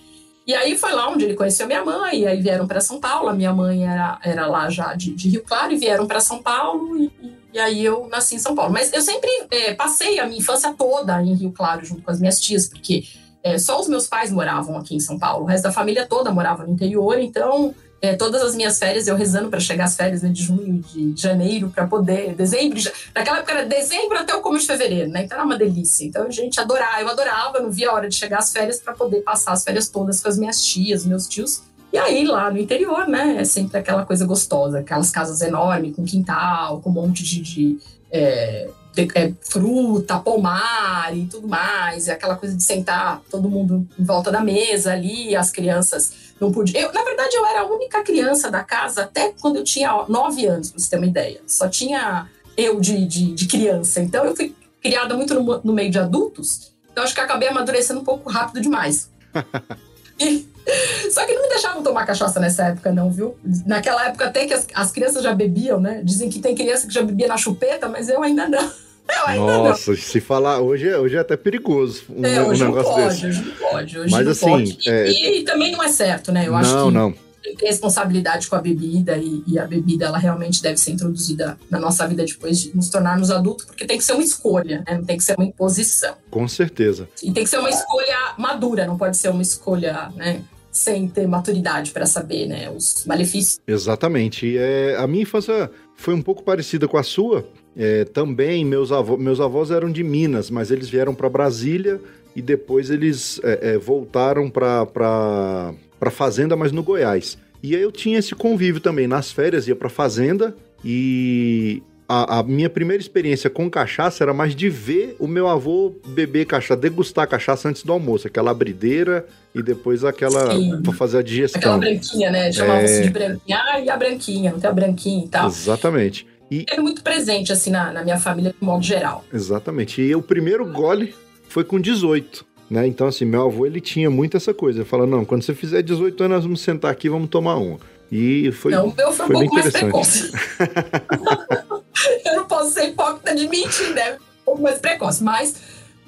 E 0.46 0.54
aí 0.54 0.76
foi 0.76 0.92
lá 0.92 1.08
onde 1.10 1.24
ele 1.24 1.34
conheceu 1.34 1.66
minha 1.66 1.84
mãe, 1.84 2.20
e 2.20 2.26
aí 2.28 2.40
vieram 2.40 2.66
para 2.66 2.80
São 2.80 3.00
Paulo. 3.00 3.28
A 3.28 3.32
minha 3.32 3.52
mãe 3.52 3.86
era, 3.86 4.18
era 4.22 4.46
lá 4.46 4.70
já 4.70 4.94
de, 4.94 5.14
de 5.14 5.28
Rio 5.28 5.42
Claro, 5.42 5.72
e 5.72 5.76
vieram 5.76 6.06
para 6.06 6.20
São 6.20 6.40
Paulo, 6.42 6.96
e, 6.96 7.10
e, 7.22 7.39
aí 7.58 7.84
eu 7.84 8.08
nasci 8.08 8.36
em 8.36 8.38
São 8.38 8.54
Paulo. 8.54 8.72
Mas 8.72 8.92
eu 8.92 9.02
sempre 9.02 9.28
é, 9.50 9.74
passei 9.74 10.18
a 10.18 10.26
minha 10.26 10.38
infância 10.38 10.72
toda 10.74 11.22
em 11.22 11.34
Rio 11.34 11.52
Claro, 11.52 11.84
junto 11.84 12.02
com 12.02 12.10
as 12.10 12.20
minhas 12.20 12.40
tias, 12.40 12.68
porque 12.68 13.04
é, 13.42 13.58
só 13.58 13.80
os 13.80 13.88
meus 13.88 14.06
pais 14.06 14.30
moravam 14.30 14.76
aqui 14.76 14.94
em 14.94 15.00
São 15.00 15.18
Paulo, 15.18 15.44
o 15.44 15.46
resto 15.46 15.64
da 15.64 15.72
família 15.72 16.06
toda 16.06 16.30
morava 16.30 16.64
no 16.64 16.72
interior, 16.72 17.18
então 17.18 17.74
é, 18.02 18.16
todas 18.16 18.42
as 18.42 18.54
minhas 18.54 18.78
férias 18.78 19.06
eu 19.06 19.14
rezando 19.14 19.50
para 19.50 19.60
chegar 19.60 19.84
as 19.84 19.94
férias 19.94 20.22
né, 20.22 20.30
de 20.30 20.42
junho, 20.42 20.80
de 20.80 21.14
janeiro, 21.20 21.68
para 21.68 21.86
poder. 21.86 22.34
Dezembro, 22.34 22.78
naquela 23.14 23.38
época 23.38 23.52
era 23.52 23.66
dezembro 23.66 24.18
até 24.18 24.34
o 24.34 24.40
começo 24.40 24.66
de 24.66 24.72
fevereiro, 24.72 25.10
né? 25.10 25.24
Então 25.24 25.36
era 25.36 25.44
uma 25.44 25.58
delícia. 25.58 26.04
Então 26.06 26.26
a 26.26 26.30
gente 26.30 26.58
adorava, 26.58 27.00
eu 27.02 27.08
adorava, 27.08 27.60
não 27.60 27.70
via 27.70 27.90
a 27.90 27.94
hora 27.94 28.08
de 28.08 28.14
chegar 28.14 28.38
as 28.38 28.52
férias 28.52 28.80
para 28.80 28.94
poder 28.94 29.20
passar 29.20 29.52
as 29.52 29.62
férias 29.62 29.88
todas 29.88 30.22
com 30.22 30.28
as 30.28 30.38
minhas 30.38 30.64
tias, 30.64 31.04
meus 31.04 31.26
tios. 31.26 31.62
E 31.92 31.98
aí 31.98 32.24
lá 32.24 32.50
no 32.50 32.58
interior, 32.58 33.08
né? 33.08 33.36
É 33.38 33.44
sempre 33.44 33.78
aquela 33.78 34.04
coisa 34.04 34.24
gostosa, 34.24 34.80
aquelas 34.80 35.10
casas 35.10 35.40
enormes, 35.40 35.94
com 35.94 36.04
quintal, 36.04 36.80
com 36.80 36.90
um 36.90 36.92
monte 36.92 37.22
de. 37.22 37.40
de 37.40 37.78
é, 38.10 38.68
é, 39.14 39.32
fruta, 39.40 40.18
pomar 40.18 41.16
e 41.16 41.26
tudo 41.26 41.48
mais, 41.48 42.06
e 42.06 42.10
aquela 42.10 42.36
coisa 42.36 42.56
de 42.56 42.62
sentar 42.62 43.22
todo 43.30 43.48
mundo 43.48 43.88
em 43.98 44.04
volta 44.04 44.30
da 44.30 44.40
mesa 44.40 44.92
ali, 44.92 45.34
as 45.34 45.50
crianças 45.50 46.12
não 46.40 46.50
podiam. 46.50 46.82
Eu, 46.82 46.92
na 46.92 47.02
verdade, 47.02 47.34
eu 47.34 47.46
era 47.46 47.60
a 47.60 47.66
única 47.66 48.02
criança 48.02 48.50
da 48.50 48.62
casa 48.64 49.02
até 49.02 49.32
quando 49.40 49.56
eu 49.56 49.64
tinha 49.64 50.04
nove 50.08 50.44
anos, 50.44 50.70
pra 50.70 50.80
você 50.80 50.90
ter 50.90 50.96
uma 50.96 51.06
ideia. 51.06 51.40
Só 51.46 51.68
tinha 51.68 52.28
eu 52.56 52.80
de, 52.80 53.06
de, 53.06 53.32
de 53.32 53.46
criança. 53.46 54.00
Então 54.00 54.24
eu 54.24 54.34
fui 54.34 54.54
criada 54.82 55.16
muito 55.16 55.34
no, 55.34 55.60
no, 55.62 55.72
meio 55.72 55.90
de 55.90 55.98
adultos, 55.98 56.72
então 56.90 57.04
acho 57.04 57.14
que 57.14 57.20
acabei 57.20 57.48
amadurecendo 57.48 58.00
um 58.00 58.04
pouco 58.04 58.28
rápido 58.28 58.60
demais. 58.60 59.10
e, 60.18 60.48
só 61.10 61.24
que 61.26 61.34
não 61.34 61.42
me 61.42 61.48
deixavam 61.48 61.82
tomar 61.82 62.06
cachaça 62.06 62.40
nessa 62.40 62.64
época, 62.66 62.92
não, 62.92 63.10
viu? 63.10 63.36
Naquela 63.66 64.06
época, 64.06 64.26
até 64.26 64.46
que 64.46 64.54
as, 64.54 64.66
as 64.74 64.92
crianças 64.92 65.22
já 65.22 65.34
bebiam, 65.34 65.80
né? 65.80 66.00
Dizem 66.04 66.30
que 66.30 66.40
tem 66.40 66.54
criança 66.54 66.86
que 66.86 66.94
já 66.94 67.02
bebia 67.02 67.28
na 67.28 67.36
chupeta, 67.36 67.88
mas 67.88 68.08
eu 68.08 68.22
ainda 68.22 68.48
não. 68.48 68.70
Nossa, 69.36 69.96
se 69.96 70.20
falar 70.20 70.60
hoje, 70.60 70.88
é, 70.88 70.96
hoje 70.96 71.16
é 71.16 71.18
até 71.18 71.36
perigoso 71.36 72.04
um, 72.08 72.24
é, 72.24 72.42
hoje 72.42 72.62
um 72.62 72.68
negócio 72.68 72.90
não 72.90 72.96
pode, 72.96 73.08
desse. 73.08 73.26
Hoje 73.26 73.42
não 73.42 73.70
pode, 73.70 73.98
hoje 73.98 74.12
Mas 74.12 74.24
não 74.24 74.32
assim, 74.32 74.46
pode. 74.46 74.88
É... 74.88 75.08
E, 75.08 75.40
e, 75.40 75.44
também 75.44 75.72
não 75.72 75.82
é 75.82 75.88
certo, 75.88 76.30
né? 76.30 76.46
Eu 76.46 76.54
acho 76.54 76.72
não, 76.72 76.86
que 76.86 76.94
não. 76.94 77.14
Responsabilidade 77.60 78.48
com 78.48 78.56
a 78.56 78.60
bebida 78.60 79.16
e, 79.16 79.42
e, 79.46 79.58
a 79.58 79.66
bebida 79.66 80.06
ela 80.06 80.18
realmente 80.18 80.62
deve 80.62 80.76
ser 80.76 80.92
introduzida 80.92 81.58
na 81.70 81.78
nossa 81.78 82.06
vida 82.06 82.24
depois 82.24 82.60
de 82.60 82.76
nos 82.76 82.88
tornarmos 82.88 83.30
adultos, 83.30 83.64
porque 83.64 83.86
tem 83.86 83.98
que 83.98 84.04
ser 84.04 84.12
uma 84.12 84.22
escolha, 84.22 84.82
né? 84.86 84.98
Não 84.98 85.04
tem 85.04 85.16
que 85.16 85.24
ser 85.24 85.36
uma 85.36 85.44
imposição. 85.46 86.14
Com 86.30 86.46
certeza. 86.46 87.08
E 87.22 87.32
tem 87.32 87.44
que 87.44 87.50
ser 87.50 87.58
uma 87.58 87.70
escolha 87.70 88.34
madura, 88.38 88.86
não 88.86 88.96
pode 88.96 89.16
ser 89.16 89.28
uma 89.30 89.42
escolha, 89.42 90.10
né? 90.14 90.42
sem 90.72 91.08
ter 91.08 91.26
maturidade 91.26 91.90
para 91.90 92.06
saber, 92.06 92.46
né, 92.46 92.70
os 92.70 93.04
malefícios. 93.04 93.60
Exatamente. 93.66 94.56
É, 94.56 94.96
a 94.96 95.06
minha 95.06 95.22
infância 95.22 95.70
foi 95.96 96.14
um 96.14 96.22
pouco 96.22 96.42
parecida 96.42 96.86
com 96.86 96.96
a 96.96 97.02
sua. 97.02 97.44
É, 97.76 98.04
também 98.04 98.64
meus, 98.64 98.92
avô, 98.92 99.16
meus 99.16 99.40
avós 99.40 99.70
eram 99.70 99.90
de 99.90 100.02
Minas, 100.02 100.50
mas 100.50 100.70
eles 100.70 100.88
vieram 100.88 101.14
para 101.14 101.28
Brasília 101.28 102.00
e 102.34 102.42
depois 102.42 102.90
eles 102.90 103.40
é, 103.42 103.72
é, 103.72 103.78
voltaram 103.78 104.48
para 104.48 105.74
para 106.00 106.10
fazenda, 106.10 106.56
mas 106.56 106.72
no 106.72 106.82
Goiás. 106.82 107.38
E 107.62 107.76
aí 107.76 107.82
eu 107.82 107.92
tinha 107.92 108.18
esse 108.18 108.34
convívio 108.34 108.80
também. 108.80 109.06
Nas 109.06 109.30
férias 109.30 109.68
ia 109.68 109.76
para 109.76 109.90
fazenda 109.90 110.56
e 110.82 111.82
a, 112.08 112.38
a, 112.38 112.42
minha 112.42 112.68
primeira 112.68 113.00
experiência 113.00 113.48
com 113.48 113.70
cachaça 113.70 114.24
era 114.24 114.34
mais 114.34 114.56
de 114.56 114.68
ver 114.68 115.14
o 115.18 115.28
meu 115.28 115.46
avô 115.46 115.94
beber 116.08 116.46
cachaça, 116.46 116.74
degustar 116.74 117.28
cachaça 117.28 117.68
antes 117.68 117.84
do 117.84 117.92
almoço, 117.92 118.26
aquela 118.26 118.50
abrideira 118.50 119.26
e 119.54 119.62
depois 119.62 120.02
aquela 120.02 120.48
para 120.82 120.92
fazer 120.92 121.18
a 121.18 121.22
digestão. 121.22 121.60
Aquela 121.60 121.78
branquinha, 121.78 122.30
né? 122.30 122.50
Chamava 122.50 122.80
é... 122.80 123.00
de 123.02 123.10
branquinha. 123.10 123.62
Ah, 123.62 123.80
e 123.80 123.90
a 123.90 123.96
branquinha, 123.96 124.52
não 124.52 124.58
tem 124.58 124.70
a 124.70 124.72
branquinha 124.72 125.24
e 125.24 125.28
tal. 125.28 125.46
Exatamente. 125.46 126.26
E... 126.50 126.66
É 126.68 126.80
muito 126.80 127.02
presente, 127.02 127.52
assim, 127.52 127.70
na, 127.70 127.92
na 127.92 128.02
minha 128.02 128.18
família, 128.18 128.52
de 128.58 128.66
modo 128.66 128.82
geral. 128.82 129.24
Exatamente. 129.32 130.02
E 130.02 130.12
o 130.12 130.22
primeiro 130.22 130.66
gole 130.66 131.14
foi 131.48 131.62
com 131.62 131.78
18. 131.78 132.44
Né? 132.70 132.86
Então, 132.86 133.08
assim, 133.08 133.24
meu 133.24 133.46
avô 133.46 133.66
ele 133.66 133.80
tinha 133.80 134.08
muito 134.08 134.36
essa 134.36 134.54
coisa. 134.54 134.78
Ele 134.78 134.88
fala: 134.88 135.06
não, 135.06 135.24
quando 135.24 135.42
você 135.42 135.54
fizer 135.54 135.82
18 135.82 136.22
anos, 136.22 136.36
nós 136.36 136.44
vamos 136.44 136.60
sentar 136.60 136.90
aqui 136.92 137.08
e 137.08 137.10
vamos 137.10 137.28
tomar 137.28 137.56
uma. 137.56 137.78
E 138.12 138.52
foi. 138.52 138.72
Não, 138.72 138.86
o 138.86 138.94
meu 138.94 139.12
foi, 139.12 139.26
foi 139.26 139.36
um 139.36 139.38
pouco 139.40 139.54
mais 139.54 139.70
precoce. 139.70 140.32
eu 142.24 142.36
não 142.36 142.46
posso 142.46 142.70
ser 142.72 142.88
hipócrita 142.88 143.34
de 143.34 143.48
mentir, 143.48 143.92
né? 143.94 144.14
Um 144.14 144.44
pouco 144.44 144.62
mais 144.62 144.78
precoce. 144.78 145.22
Mas 145.22 145.56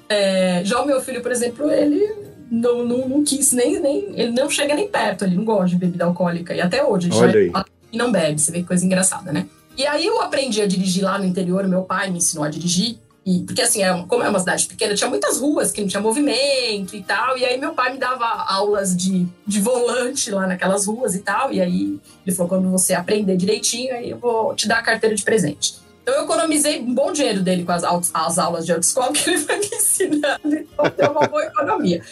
é, 0.07 0.61
já 0.63 0.81
o 0.81 0.85
meu 0.85 1.01
filho, 1.01 1.21
por 1.21 1.31
exemplo, 1.31 1.69
ele 1.69 2.13
não, 2.49 2.85
não, 2.85 3.07
não, 3.09 3.23
quis 3.23 3.51
nem, 3.51 3.79
nem. 3.79 4.19
Ele 4.19 4.31
não 4.31 4.49
chega 4.49 4.73
nem 4.73 4.87
perto, 4.87 5.25
ele 5.25 5.35
não 5.35 5.43
gosta 5.43 5.69
de 5.69 5.75
bebida 5.75 6.05
alcoólica. 6.05 6.53
E 6.53 6.61
até 6.61 6.83
hoje, 6.83 7.09
ele 7.09 7.17
Olha 7.17 7.51
já 7.51 7.65
e 7.91 7.97
não 7.97 8.11
bebe. 8.11 8.39
Você 8.39 8.51
vê 8.51 8.59
que 8.59 8.67
coisa 8.67 8.85
engraçada, 8.85 9.31
né? 9.31 9.47
E 9.77 9.85
aí 9.85 10.05
eu 10.05 10.21
aprendi 10.21 10.61
a 10.61 10.67
dirigir 10.67 11.03
lá 11.03 11.17
no 11.17 11.25
interior, 11.25 11.67
meu 11.67 11.83
pai 11.83 12.09
me 12.09 12.17
ensinou 12.17 12.43
a 12.43 12.49
dirigir. 12.49 12.97
E, 13.25 13.41
porque 13.43 13.61
assim, 13.61 13.81
é, 13.81 14.05
como 14.07 14.21
é 14.21 14.29
uma 14.29 14.39
cidade 14.39 14.65
pequena, 14.67 14.95
tinha 14.95 15.09
muitas 15.09 15.39
ruas 15.39 15.71
que 15.71 15.79
não 15.79 15.87
tinha 15.87 16.01
movimento 16.01 16.95
e 16.95 17.03
tal. 17.03 17.37
E 17.37 17.45
aí 17.45 17.57
meu 17.57 17.73
pai 17.73 17.93
me 17.93 17.97
dava 17.97 18.25
aulas 18.25 18.95
de, 18.95 19.25
de 19.47 19.61
volante 19.61 20.29
lá 20.29 20.45
naquelas 20.45 20.85
ruas 20.85 21.15
e 21.15 21.19
tal. 21.19 21.51
E 21.51 21.61
aí 21.61 21.99
ele 22.25 22.35
falou: 22.35 22.49
quando 22.49 22.69
você 22.69 22.93
aprender 22.93 23.37
direitinho, 23.37 23.93
aí 23.93 24.09
eu 24.09 24.17
vou 24.17 24.53
te 24.55 24.67
dar 24.67 24.79
a 24.79 24.83
carteira 24.83 25.15
de 25.15 25.23
presente. 25.23 25.75
Então 26.01 26.13
eu 26.15 26.25
economizei 26.25 26.81
um 26.81 26.93
bom 26.93 27.13
dinheiro 27.13 27.41
dele 27.41 27.63
com 27.63 27.71
as, 27.71 27.83
as 28.13 28.37
aulas 28.37 28.65
de 28.65 28.73
autoescola 28.73 29.13
que 29.13 29.29
ele 29.29 29.37
foi 29.37 29.57
me 29.57 29.67
ensinando. 29.67 30.53
Então 30.53 30.91
deu 30.97 31.11
uma 31.11 31.25
boa 31.27 31.45
economia. 31.45 32.03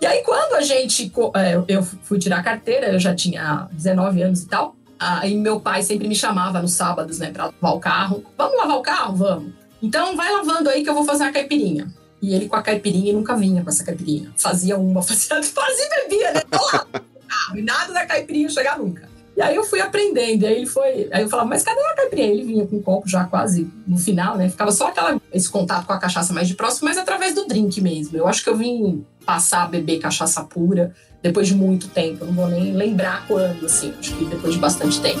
E 0.00 0.06
aí, 0.06 0.22
quando 0.22 0.54
a 0.54 0.62
gente. 0.62 1.12
É, 1.36 1.62
eu 1.68 1.82
fui 1.82 2.18
tirar 2.18 2.38
a 2.38 2.42
carteira, 2.42 2.90
eu 2.90 2.98
já 2.98 3.14
tinha 3.14 3.68
19 3.72 4.22
anos 4.22 4.42
e 4.42 4.48
tal. 4.48 4.74
Aí 4.98 5.34
meu 5.36 5.60
pai 5.60 5.82
sempre 5.82 6.08
me 6.08 6.14
chamava 6.14 6.62
nos 6.62 6.72
sábados, 6.72 7.18
né, 7.18 7.30
pra 7.30 7.46
lavar 7.46 7.76
o 7.76 7.80
carro. 7.80 8.24
Vamos 8.38 8.56
lavar 8.56 8.76
o 8.78 8.82
carro? 8.82 9.16
Vamos. 9.16 9.63
Então 9.84 10.16
vai 10.16 10.32
lavando 10.32 10.70
aí 10.70 10.82
que 10.82 10.88
eu 10.88 10.94
vou 10.94 11.04
fazer 11.04 11.24
a 11.24 11.32
caipirinha. 11.32 11.86
E 12.22 12.34
ele 12.34 12.48
com 12.48 12.56
a 12.56 12.62
caipirinha 12.62 13.12
nunca 13.12 13.36
vinha 13.36 13.62
com 13.62 13.68
essa 13.68 13.84
caipirinha. 13.84 14.32
Fazia 14.34 14.78
uma, 14.78 15.02
fazia, 15.04 15.42
fazia 15.42 15.84
e 15.84 16.08
bebia, 16.08 16.32
né? 16.32 16.40
Tô 16.50 16.64
lá. 16.72 16.86
nada 17.54 17.92
da 17.92 18.06
caipirinha 18.06 18.48
chegar 18.48 18.78
nunca. 18.78 19.12
E 19.36 19.42
aí 19.42 19.54
eu 19.54 19.64
fui 19.64 19.80
aprendendo. 19.80 20.44
E 20.44 20.46
aí 20.46 20.56
ele 20.56 20.66
foi. 20.66 21.08
Aí 21.12 21.22
eu 21.22 21.28
falava, 21.28 21.50
mas 21.50 21.62
cadê 21.62 21.80
a 21.80 21.96
caipirinha? 21.96 22.28
Ele 22.28 22.44
vinha 22.44 22.66
com 22.66 22.76
o 22.76 22.82
copo 22.82 23.06
já 23.06 23.24
quase 23.24 23.70
no 23.86 23.98
final, 23.98 24.38
né? 24.38 24.48
Ficava 24.48 24.72
só 24.72 24.88
aquela, 24.88 25.20
esse 25.30 25.50
contato 25.50 25.86
com 25.86 25.92
a 25.92 25.98
cachaça 25.98 26.32
mais 26.32 26.48
de 26.48 26.54
próximo, 26.54 26.88
mas 26.88 26.96
através 26.96 27.34
do 27.34 27.46
drink 27.46 27.78
mesmo. 27.82 28.16
Eu 28.16 28.26
acho 28.26 28.42
que 28.42 28.48
eu 28.48 28.56
vim 28.56 29.04
passar 29.26 29.64
a 29.64 29.66
beber 29.66 29.98
cachaça 29.98 30.42
pura 30.44 30.94
depois 31.22 31.46
de 31.46 31.54
muito 31.54 31.88
tempo. 31.88 32.24
Eu 32.24 32.28
não 32.28 32.34
vou 32.34 32.48
nem 32.48 32.72
lembrar 32.72 33.26
quando, 33.26 33.66
assim. 33.66 33.92
Acho 33.98 34.16
que 34.16 34.24
depois 34.24 34.54
de 34.54 34.60
bastante 34.60 34.98
tempo. 35.02 35.20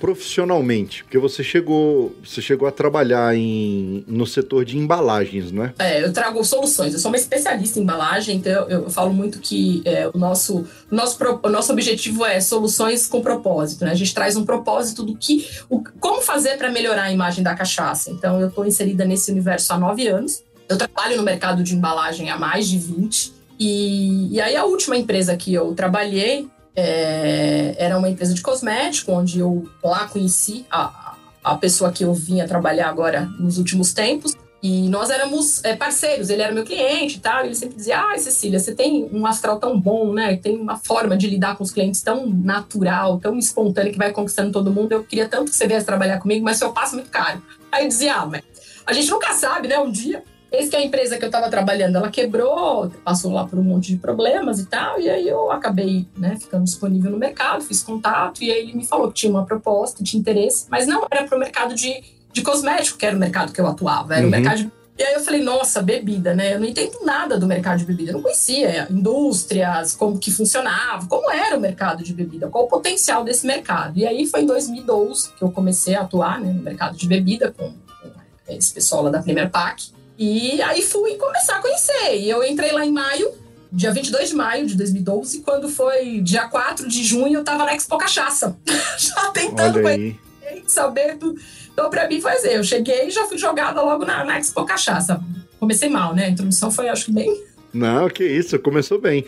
profissionalmente? 0.00 1.04
Porque 1.04 1.18
você 1.18 1.44
chegou, 1.44 2.16
você 2.24 2.40
chegou 2.40 2.66
a 2.66 2.72
trabalhar 2.72 3.36
em, 3.36 4.02
no 4.08 4.26
setor 4.26 4.64
de 4.64 4.78
embalagens, 4.78 5.52
não 5.52 5.64
é? 5.64 6.02
Eu 6.02 6.12
trago 6.12 6.42
soluções. 6.42 6.94
Eu 6.94 6.98
sou 6.98 7.10
uma 7.10 7.18
especialista 7.18 7.78
em 7.78 7.82
embalagem, 7.82 8.38
então 8.38 8.52
eu, 8.52 8.84
eu 8.84 8.90
falo 8.90 9.12
muito 9.12 9.38
que 9.38 9.82
é, 9.84 10.08
o, 10.08 10.16
nosso, 10.16 10.66
nosso, 10.90 11.18
o 11.42 11.48
nosso 11.50 11.72
objetivo 11.72 12.24
é 12.24 12.40
soluções 12.40 13.06
com 13.06 13.20
propósito, 13.20 13.84
né? 13.84 13.90
A 13.90 13.94
gente 13.94 14.14
traz 14.14 14.36
um 14.36 14.44
propósito 14.44 15.04
do 15.04 15.14
que, 15.14 15.46
o, 15.68 15.84
como 16.00 16.22
fazer 16.22 16.56
para 16.56 16.70
melhorar 16.70 17.04
a 17.04 17.12
imagem 17.12 17.44
da 17.44 17.54
cachaça. 17.54 18.10
Então 18.10 18.40
eu 18.40 18.48
estou 18.48 18.64
inserida 18.64 19.04
nesse 19.04 19.30
universo 19.30 19.72
há 19.74 19.78
nove 19.78 20.08
anos. 20.08 20.42
Eu 20.66 20.78
trabalho 20.78 21.16
no 21.18 21.22
mercado 21.22 21.62
de 21.62 21.74
embalagem 21.74 22.30
há 22.30 22.38
mais 22.38 22.66
de 22.66 22.78
20. 22.78 23.34
E, 23.58 24.34
e 24.34 24.40
aí 24.40 24.56
a 24.56 24.64
última 24.64 24.96
empresa 24.96 25.36
que 25.36 25.52
eu 25.52 25.74
trabalhei 25.74 26.48
é, 26.80 27.74
era 27.78 27.98
uma 27.98 28.08
empresa 28.08 28.32
de 28.32 28.40
cosmético, 28.40 29.12
onde 29.12 29.40
eu 29.40 29.68
lá 29.82 30.08
conheci 30.08 30.64
a, 30.70 31.14
a 31.44 31.56
pessoa 31.56 31.92
que 31.92 32.04
eu 32.04 32.14
vinha 32.14 32.48
trabalhar 32.48 32.88
agora 32.88 33.26
nos 33.38 33.58
últimos 33.58 33.92
tempos. 33.92 34.34
E 34.62 34.90
nós 34.90 35.08
éramos 35.08 35.64
é, 35.64 35.74
parceiros, 35.74 36.28
ele 36.28 36.42
era 36.42 36.52
meu 36.52 36.64
cliente 36.64 37.16
e 37.16 37.20
tal. 37.20 37.42
E 37.42 37.48
ele 37.48 37.54
sempre 37.54 37.76
dizia: 37.76 37.98
Ah, 37.98 38.18
Cecília, 38.18 38.58
você 38.58 38.74
tem 38.74 39.08
um 39.12 39.24
astral 39.26 39.58
tão 39.58 39.78
bom, 39.78 40.12
né? 40.12 40.36
Tem 40.36 40.58
uma 40.58 40.76
forma 40.76 41.16
de 41.16 41.26
lidar 41.26 41.56
com 41.56 41.64
os 41.64 41.70
clientes 41.70 42.02
tão 42.02 42.26
natural, 42.26 43.18
tão 43.18 43.38
espontânea 43.38 43.90
que 43.92 43.98
vai 43.98 44.12
conquistando 44.12 44.52
todo 44.52 44.70
mundo. 44.70 44.92
Eu 44.92 45.02
queria 45.02 45.28
tanto 45.28 45.50
que 45.50 45.56
você 45.56 45.66
viesse 45.66 45.86
trabalhar 45.86 46.18
comigo, 46.18 46.44
mas 46.44 46.58
seu 46.58 46.72
passo 46.72 46.94
é 46.94 46.96
muito 46.96 47.10
caro. 47.10 47.42
Aí 47.72 47.84
eu 47.84 47.88
dizia: 47.88 48.16
Ah, 48.16 48.26
mas 48.26 48.42
a 48.86 48.92
gente 48.92 49.10
nunca 49.10 49.32
sabe, 49.32 49.68
né? 49.68 49.78
Um 49.78 49.90
dia 49.90 50.22
Eis 50.52 50.68
que 50.68 50.76
a 50.76 50.84
empresa 50.84 51.16
que 51.16 51.24
eu 51.24 51.28
estava 51.28 51.48
trabalhando, 51.48 51.96
ela 51.96 52.10
quebrou, 52.10 52.90
passou 53.04 53.32
lá 53.32 53.46
por 53.46 53.58
um 53.58 53.62
monte 53.62 53.92
de 53.92 53.98
problemas 53.98 54.58
e 54.58 54.66
tal, 54.66 55.00
e 55.00 55.08
aí 55.08 55.28
eu 55.28 55.50
acabei 55.50 56.06
né, 56.16 56.36
ficando 56.40 56.64
disponível 56.64 57.10
no 57.10 57.18
mercado, 57.18 57.62
fiz 57.62 57.82
contato, 57.82 58.42
e 58.42 58.50
aí 58.50 58.60
ele 58.60 58.74
me 58.74 58.84
falou 58.84 59.08
que 59.08 59.14
tinha 59.14 59.30
uma 59.30 59.46
proposta, 59.46 60.02
tinha 60.02 60.20
interesse, 60.20 60.66
mas 60.68 60.86
não 60.86 61.06
era 61.10 61.24
para 61.24 61.36
o 61.36 61.38
mercado 61.40 61.74
de, 61.74 62.02
de 62.32 62.42
cosmético, 62.42 62.98
que 62.98 63.06
era 63.06 63.16
o 63.16 63.18
mercado 63.18 63.52
que 63.52 63.60
eu 63.60 63.66
atuava, 63.66 64.14
era 64.14 64.22
uhum. 64.22 64.28
o 64.28 64.30
mercado 64.30 64.56
de 64.58 64.80
e 65.00 65.02
aí 65.02 65.14
eu 65.14 65.20
falei, 65.20 65.42
nossa, 65.42 65.80
bebida, 65.80 66.34
né? 66.34 66.52
Eu 66.54 66.60
não 66.60 66.66
entendo 66.66 66.98
nada 67.02 67.38
do 67.38 67.46
mercado 67.46 67.78
de 67.78 67.86
bebida. 67.86 68.10
Eu 68.10 68.16
não 68.16 68.22
conhecia 68.22 68.86
indústrias, 68.90 69.96
como 69.96 70.18
que 70.18 70.30
funcionava, 70.30 71.06
como 71.06 71.30
era 71.30 71.56
o 71.56 71.60
mercado 71.60 72.04
de 72.04 72.12
bebida, 72.12 72.48
qual 72.48 72.64
o 72.64 72.68
potencial 72.68 73.24
desse 73.24 73.46
mercado. 73.46 73.98
E 73.98 74.06
aí 74.06 74.26
foi 74.26 74.42
em 74.42 74.46
2012 74.46 75.32
que 75.32 75.42
eu 75.42 75.50
comecei 75.50 75.94
a 75.94 76.02
atuar 76.02 76.38
né, 76.38 76.52
no 76.52 76.62
mercado 76.62 76.98
de 76.98 77.08
bebida 77.08 77.50
com, 77.50 77.72
com 77.72 78.52
esse 78.52 78.74
pessoal 78.74 79.04
lá 79.04 79.10
da 79.10 79.22
Premier 79.22 79.48
Pack. 79.48 79.90
E 80.22 80.60
aí 80.60 80.82
fui 80.82 81.14
começar 81.14 81.56
a 81.56 81.62
conhecer. 81.62 82.18
E 82.18 82.28
eu 82.28 82.44
entrei 82.44 82.72
lá 82.72 82.84
em 82.84 82.92
maio, 82.92 83.32
dia 83.72 83.90
22 83.90 84.28
de 84.28 84.36
maio 84.36 84.66
de 84.66 84.76
2012, 84.76 85.40
quando 85.40 85.66
foi 85.66 86.20
dia 86.20 86.46
4 86.46 86.86
de 86.86 87.02
junho, 87.02 87.38
eu 87.38 87.42
tava 87.42 87.64
na 87.64 87.74
Expo 87.74 87.96
Cachaça. 87.96 88.54
já 88.98 89.30
tentando 89.30 89.80
conhecer, 89.80 90.18
saber 90.66 91.16
tudo. 91.16 91.40
Então, 91.72 91.88
pra 91.88 92.06
mim, 92.06 92.20
foi 92.20 92.32
assim, 92.32 92.48
eu 92.48 92.62
cheguei 92.62 93.06
e 93.06 93.10
já 93.10 93.26
fui 93.26 93.38
jogada 93.38 93.80
logo 93.80 94.04
na, 94.04 94.22
na 94.22 94.38
Expo 94.38 94.62
Cachaça. 94.66 95.24
Comecei 95.58 95.88
mal, 95.88 96.14
né? 96.14 96.26
A 96.26 96.28
introdução 96.28 96.70
foi, 96.70 96.90
acho 96.90 97.06
que, 97.06 97.12
bem... 97.12 97.42
Não, 97.72 98.06
que 98.10 98.22
isso, 98.22 98.58
começou 98.58 99.00
bem. 99.00 99.24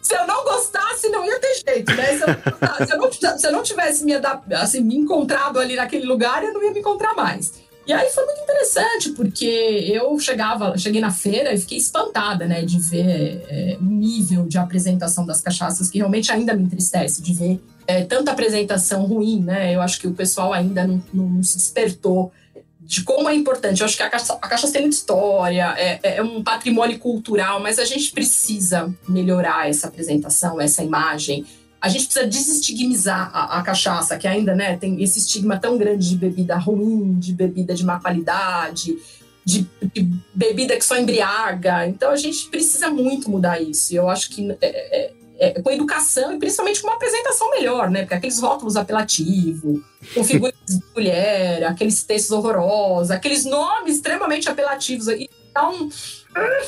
Se 0.00 0.14
eu 0.14 0.28
não 0.28 0.44
gostasse, 0.44 1.08
não 1.08 1.24
ia 1.24 1.40
ter 1.40 1.54
jeito, 1.66 1.92
né? 1.92 2.18
Se 2.18 2.22
eu, 2.22 2.86
se 2.86 2.92
eu, 2.92 2.98
não, 2.98 3.38
se 3.38 3.46
eu 3.48 3.52
não 3.52 3.62
tivesse 3.64 4.04
me, 4.04 4.12
assim, 4.54 4.80
me 4.80 4.94
encontrado 4.94 5.58
ali 5.58 5.74
naquele 5.74 6.06
lugar, 6.06 6.44
eu 6.44 6.52
não 6.52 6.62
ia 6.62 6.70
me 6.70 6.78
encontrar 6.78 7.14
mais. 7.16 7.65
E 7.86 7.92
aí 7.92 8.10
foi 8.10 8.24
muito 8.24 8.40
interessante, 8.40 9.10
porque 9.10 9.44
eu 9.44 10.18
chegava, 10.18 10.76
cheguei 10.76 11.00
na 11.00 11.12
feira 11.12 11.54
e 11.54 11.58
fiquei 11.58 11.78
espantada, 11.78 12.46
né, 12.46 12.62
de 12.62 12.80
ver 12.80 13.44
é, 13.48 13.78
o 13.80 13.84
nível 13.84 14.46
de 14.46 14.58
apresentação 14.58 15.24
das 15.24 15.40
cachaças, 15.40 15.88
que 15.88 15.98
realmente 15.98 16.32
ainda 16.32 16.52
me 16.52 16.64
entristece, 16.64 17.22
de 17.22 17.32
ver 17.32 17.60
é, 17.86 18.02
tanta 18.02 18.32
apresentação 18.32 19.06
ruim, 19.06 19.40
né? 19.40 19.74
Eu 19.74 19.80
acho 19.80 20.00
que 20.00 20.08
o 20.08 20.12
pessoal 20.12 20.52
ainda 20.52 20.86
não, 20.86 21.00
não 21.14 21.42
se 21.42 21.56
despertou 21.56 22.32
de 22.80 23.02
como 23.02 23.28
é 23.28 23.34
importante. 23.34 23.80
Eu 23.80 23.86
acho 23.86 23.96
que 23.96 24.02
a 24.02 24.10
cachaça, 24.10 24.34
a 24.34 24.48
cachaça 24.48 24.72
tem 24.72 24.82
muita 24.82 24.96
história, 24.96 25.74
é, 25.76 25.98
é, 26.02 26.22
um 26.22 26.42
patrimônio 26.42 26.98
cultural, 26.98 27.60
mas 27.60 27.78
a 27.78 27.84
gente 27.84 28.12
precisa 28.12 28.92
melhorar 29.08 29.68
essa 29.68 29.88
apresentação, 29.88 30.60
essa 30.60 30.82
imagem. 30.82 31.44
A 31.86 31.88
gente 31.88 32.06
precisa 32.06 32.26
desestigmatizar 32.26 33.30
a, 33.32 33.58
a, 33.58 33.62
cachaça, 33.62 34.18
que 34.18 34.26
ainda 34.26 34.54
né, 34.54 34.76
tem 34.76 35.02
esse 35.02 35.18
estigma 35.18 35.58
tão 35.58 35.78
grande 35.78 36.08
de 36.08 36.16
bebida 36.16 36.56
ruim, 36.56 37.18
de 37.18 37.32
bebida 37.32 37.74
de 37.74 37.84
má 37.84 38.00
qualidade, 38.00 38.96
de, 39.44 39.66
de 39.94 40.08
bebida 40.34 40.76
que 40.76 40.84
só 40.84 40.98
embriaga. 40.98 41.86
Então 41.86 42.10
a 42.10 42.16
gente 42.16 42.48
precisa 42.48 42.90
muito 42.90 43.30
mudar 43.30 43.60
isso. 43.60 43.92
E 43.92 43.96
eu 43.96 44.08
acho 44.08 44.30
que 44.30 44.50
é, 44.60 44.66
é 45.00 45.12
é, 45.38 45.60
com 45.60 45.70
educação 45.70 46.32
e 46.32 46.38
principalmente 46.38 46.80
com 46.80 46.88
uma 46.88 46.96
apresentação 46.96 47.50
melhor, 47.50 47.90
né? 47.90 48.00
Porque 48.00 48.14
aqueles 48.14 48.40
rótulos 48.40 48.76
apelativos, 48.76 49.82
com 50.14 50.24
figuras 50.24 50.54
de 50.66 50.80
mulher, 50.94 51.64
aqueles 51.64 52.02
textos 52.04 52.30
horrorosos, 52.30 53.10
aqueles 53.10 53.44
nomes 53.44 53.96
extremamente 53.96 54.48
apelativos. 54.48 55.08
E 55.08 55.28
dá 55.52 55.68
um, 55.68 55.90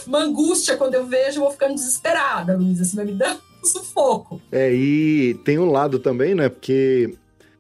uma 0.07 0.21
angústia 0.21 0.77
quando 0.77 0.95
eu 0.95 1.07
vejo, 1.07 1.39
eu 1.39 1.45
vou 1.45 1.51
ficando 1.51 1.75
desesperada, 1.75 2.57
Luísa, 2.57 2.83
assim, 2.83 2.97
vai 2.97 3.07
me 3.07 3.13
um 3.13 3.48
sufoco. 3.67 4.41
É, 4.51 4.73
e 4.73 5.35
tem 5.45 5.59
um 5.59 5.71
lado 5.71 5.99
também, 5.99 6.35
né? 6.35 6.49
Porque 6.49 7.15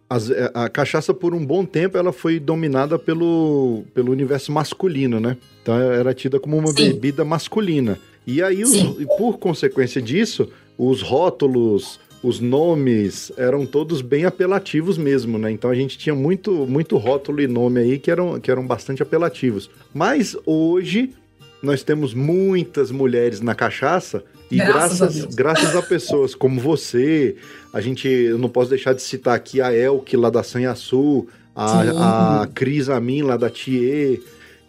as, 0.09 0.31
é, 0.31 0.51
a 0.55 0.69
cachaça, 0.69 1.13
por 1.13 1.35
um 1.35 1.45
bom 1.45 1.65
tempo, 1.65 1.99
ela 1.99 2.13
foi 2.13 2.41
dominada 2.41 2.99
pelo, 2.99 3.85
pelo 3.93 4.11
universo 4.11 4.51
masculino, 4.51 5.21
né? 5.21 5.37
Então 5.63 5.79
era 5.79 6.15
tida 6.15 6.41
como 6.41 6.57
uma 6.57 6.69
Sim. 6.69 6.93
bebida 6.93 7.25
masculina. 7.25 7.99
E 8.27 8.43
aí, 8.43 8.63
os, 8.63 8.77
por 9.17 9.39
consequência 9.39 10.01
disso, 10.01 10.49
os 10.77 11.03
rótulos, 11.03 11.99
os 12.23 12.41
nomes 12.41 13.33
eram 13.37 13.65
todos 13.67 14.01
bem 14.01 14.25
apelativos 14.25 14.99
mesmo, 14.99 15.39
né? 15.39 15.51
Então 15.51 15.71
a 15.71 15.75
gente 15.75 15.97
tinha 15.99 16.15
muito, 16.15 16.67
muito 16.67 16.97
rótulo 16.97 17.41
e 17.41 17.47
nome 17.47 17.81
aí 17.81 17.99
que 17.99 18.11
eram, 18.11 18.41
que 18.41 18.51
eram 18.51 18.67
bastante 18.67 19.03
apelativos. 19.03 19.71
Mas 19.95 20.37
hoje 20.47 21.15
nós 21.63 21.83
temos 21.83 22.15
muitas 22.15 22.91
mulheres 22.91 23.41
na 23.41 23.55
cachaça 23.55 24.23
e 24.51 24.57
graças, 24.57 24.99
graças, 24.99 25.25
a, 25.25 25.37
graças 25.37 25.77
a 25.77 25.83
pessoas 25.83 26.35
como 26.35 26.61
você, 26.61 27.37
a 27.73 27.81
gente, 27.81 28.09
eu 28.09 28.39
não 28.39 28.49
posso 28.49 28.71
deixar 28.71 28.95
de 28.95 29.03
citar 29.03 29.35
aqui 29.35 29.61
a 29.61 29.75
Elke 29.75 30.17
lá 30.17 30.31
da 30.31 30.43
Sanhaçu, 30.43 31.27
a, 31.55 32.43
a 32.43 32.47
Cris 32.47 32.89
Amin 32.89 33.23
lá 33.23 33.37
da 33.37 33.51
Thier, 33.51 34.21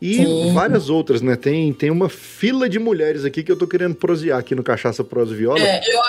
e 0.02 0.16
Sim. 0.16 0.54
várias 0.54 0.90
outras, 0.90 1.22
né? 1.22 1.36
Tem, 1.36 1.74
tem 1.74 1.92
uma 1.92 2.08
fila 2.08 2.70
de 2.70 2.80
mulheres 2.80 3.26
aqui 3.26 3.44
que 3.44 3.52
eu 3.52 3.58
tô 3.58 3.68
querendo 3.68 3.96
prosear 3.96 4.40
aqui 4.40 4.56
no 4.56 4.64
Cachaça 4.64 5.04
Pros 5.04 5.32
Viola. 5.32 5.60
É, 5.60 5.82
eu, 5.86 6.00